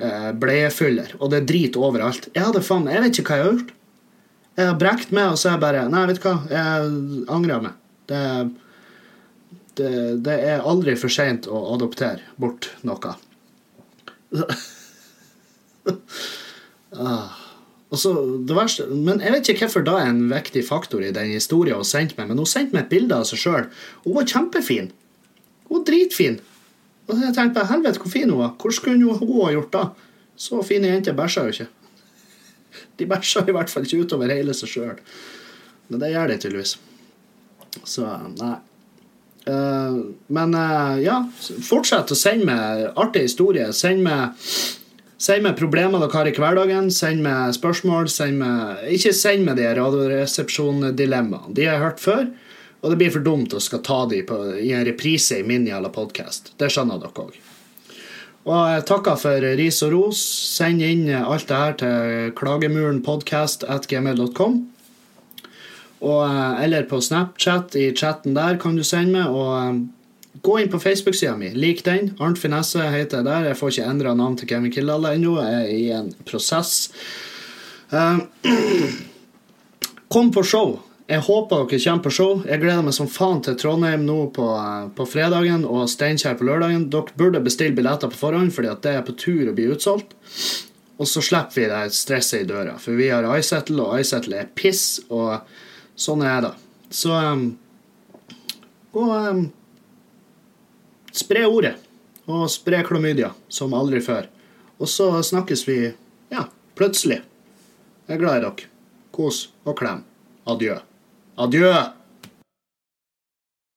eh, 0.00 0.30
bleiefyller, 0.38 1.10
og 1.20 1.30
det 1.32 1.38
er 1.42 1.48
drit 1.50 1.74
overalt. 1.78 2.24
Jeg 2.32 2.46
hadde 2.48 2.62
faen, 2.64 2.88
jeg 2.90 3.02
vet 3.04 3.14
ikke 3.20 3.28
hva 3.28 3.38
jeg 3.38 3.44
har 3.44 3.52
gjort. 3.52 3.72
Jeg 4.52 4.68
har 4.68 4.80
brekt 4.80 5.10
meg, 5.16 5.26
og 5.32 5.38
så 5.40 5.48
er 5.48 5.54
jeg 5.54 5.64
bare 5.64 5.90
Nei, 5.92 6.02
vet 6.10 6.18
du 6.20 6.24
hva, 6.26 6.36
jeg 6.52 6.70
angrer 7.36 7.60
meg. 7.66 7.74
Det, 8.10 8.22
det, 9.80 9.92
det 10.26 10.36
er 10.52 10.68
aldri 10.68 10.92
for 11.00 11.10
seint 11.12 11.42
å 11.48 11.56
adoptere 11.76 12.22
bort 12.40 12.64
noe. 12.86 13.10
ah. 17.06 17.41
Så, 17.92 18.12
verste, 18.48 18.86
men 18.88 19.20
Jeg 19.20 19.32
vet 19.34 19.48
ikke 19.52 19.66
hvorfor 19.66 19.84
da 19.84 19.98
er 20.00 20.08
en 20.08 20.24
viktig 20.30 20.62
faktor 20.64 21.02
i 21.04 21.12
den 21.12 21.34
historien 21.34 21.76
hun 21.76 21.84
sendte 21.84 22.16
meg, 22.16 22.30
men 22.30 22.40
hun 22.40 22.48
sendte 22.48 22.72
meg 22.72 22.86
et 22.86 22.94
bilde 22.94 23.18
av 23.18 23.26
seg 23.28 23.42
sjøl. 23.42 23.68
Hun 24.06 24.16
var 24.16 24.30
kjempefin. 24.30 24.88
Hun 25.68 25.76
var 25.76 25.84
dritfin. 25.90 26.40
Og 27.10 27.20
jeg 27.20 27.34
tenkte 27.36 27.60
på 27.60 27.68
helvete 27.68 28.00
hvor 28.00 28.14
fin 28.14 28.30
hun 28.30 28.40
var. 28.40 28.54
Hvordan 28.56 28.84
kunne 28.86 29.12
hun 29.20 29.44
ha 29.44 29.52
gjort 29.52 29.76
da? 29.76 29.84
Så 30.40 30.62
fine 30.64 30.88
jenter 30.88 31.16
bæsja 31.18 31.44
jo 31.44 31.52
ikke. 31.52 31.68
De 32.98 33.08
bæsja 33.12 33.44
i 33.44 33.56
hvert 33.58 33.70
fall 33.70 33.84
ikke 33.84 34.06
utover 34.06 34.32
hele 34.32 34.56
seg 34.56 34.72
sjøl. 34.72 34.98
Men 35.88 36.00
det 36.00 36.12
gjør 36.14 36.30
de 36.30 36.36
tydeligvis. 36.40 36.76
Så 37.84 38.06
nei. 38.38 38.54
Uh, 39.42 39.98
men 40.32 40.54
uh, 40.54 40.96
ja, 41.02 41.18
fortsett 41.66 42.14
å 42.14 42.16
sende 42.16 42.46
meg 42.48 42.86
artige 42.94 43.26
historier. 43.26 43.72
Send 43.76 44.04
meg 44.06 44.38
Send 45.22 45.44
meg 45.46 45.54
problemer 45.54 46.02
dere 46.02 46.10
har 46.16 46.26
i 46.26 46.32
hverdagen. 46.34 46.88
Send 46.90 47.22
meg 47.22 47.54
spørsmål. 47.54 48.08
Send 48.10 48.40
meg, 48.40 48.80
ikke 48.96 49.12
send 49.14 49.44
meg 49.46 49.54
de 49.60 49.68
Radioresepsjon-dilemmaene. 49.78 51.52
De 51.54 51.62
har 51.68 51.76
jeg 51.76 51.84
hørt 51.84 52.02
før, 52.02 52.24
og 52.82 52.90
det 52.90 52.98
blir 52.98 53.14
for 53.14 53.22
dumt 53.22 53.54
å 53.54 53.62
skal 53.62 53.86
ta 53.86 54.00
de 54.10 54.26
på, 54.26 54.34
i 54.58 54.74
en 54.74 54.82
reprise 54.88 55.38
i 55.38 55.46
min 55.46 55.62
jævla 55.68 55.90
podkast. 55.94 56.58
Det 56.58 56.66
skjønner 56.74 56.98
dere 57.04 57.14
òg. 57.22 57.38
Og 58.42 58.62
jeg 58.74 58.82
takker 58.88 59.14
for 59.22 59.38
ris 59.60 59.78
og 59.86 59.90
ros. 59.94 60.18
Send 60.56 60.82
inn 60.82 61.06
alt 61.14 61.46
det 61.46 61.58
her 61.60 61.74
til 61.78 62.34
klagemurenpodkast.gmail.com. 62.42 64.54
Eh, 66.02 66.64
eller 66.64 66.82
på 66.90 66.98
Snapchat, 67.00 67.76
i 67.78 67.94
chatten 67.94 68.34
der 68.34 68.58
kan 68.58 68.74
du 68.74 68.82
sende 68.82 69.20
meg. 69.20 69.30
Og 69.30 69.54
eh, 69.60 69.74
gå 70.40 70.60
inn 70.60 70.70
på 70.72 70.80
Facebook-sida 70.80 71.36
mi. 71.36 71.50
Lik 71.54 71.84
den. 71.84 72.14
Arnt 72.20 72.40
Finesse 72.40 72.82
heter 72.94 73.20
jeg 73.20 73.28
der. 73.28 73.50
Jeg 73.50 73.58
får 73.58 73.74
ikke 73.74 73.90
endra 73.90 74.14
navn 74.16 74.38
til 74.38 74.48
Kevin 74.48 74.72
Kildahl 74.72 75.10
ennå. 75.12 75.36
Jeg 75.42 75.58
er 75.58 75.74
i 75.74 75.90
en 75.96 76.08
prosess. 76.28 76.92
Uh, 77.92 78.24
kom 80.12 80.32
på 80.32 80.44
show. 80.46 80.78
Jeg 81.10 81.20
håper 81.26 81.66
dere 81.68 81.80
kommer 81.84 82.04
på 82.06 82.14
show. 82.14 82.42
Jeg 82.48 82.62
gleder 82.62 82.84
meg 82.86 82.94
som 82.96 83.10
faen 83.10 83.42
til 83.44 83.56
Trondheim 83.60 84.06
nå 84.06 84.18
på, 84.32 84.48
på 84.96 85.06
fredagen 85.08 85.66
og 85.68 85.90
Steinkjer 85.90 86.38
på 86.38 86.46
lørdagen. 86.48 86.88
Dere 86.92 87.18
burde 87.18 87.42
bestille 87.44 87.76
billetter 87.76 88.08
på 88.12 88.20
forhånd, 88.20 88.52
fordi 88.54 88.70
at 88.72 88.84
det 88.86 88.94
er 88.96 89.04
på 89.04 89.16
tur 89.18 89.50
å 89.50 89.56
bli 89.56 89.68
utsolgt. 89.74 90.14
Og 91.02 91.08
så 91.10 91.22
slipper 91.24 91.58
vi 91.58 91.66
det 91.68 91.96
stresset 91.96 92.44
i 92.44 92.48
døra, 92.48 92.76
for 92.80 92.96
vi 92.96 93.10
har 93.10 93.26
iSettle, 93.34 93.82
og 93.82 94.00
iSettle 94.00 94.38
er 94.38 94.52
piss, 94.54 95.02
og 95.10 95.42
sånn 95.98 96.22
er 96.24 96.44
det. 96.46 96.52
Så 96.94 97.16
um, 97.16 97.48
gå 98.94 99.08
um, 99.10 99.46
Spre 101.12 101.44
ordet, 101.46 101.74
og 102.24 102.46
spre 102.50 102.80
klamydia 102.86 103.32
som 103.52 103.74
aldri 103.76 104.00
før. 104.04 104.28
Og 104.80 104.88
så 104.88 105.10
snakkes 105.22 105.66
vi, 105.68 105.78
ja, 106.32 106.46
plutselig. 106.78 107.20
Jeg 108.08 108.16
er 108.16 108.22
glad 108.22 108.38
i 108.40 108.44
dere. 108.46 108.70
Kos 109.12 109.44
og 109.68 109.76
klem. 109.78 110.00
Adjø. 110.48 110.78
Adjø! 111.38 111.74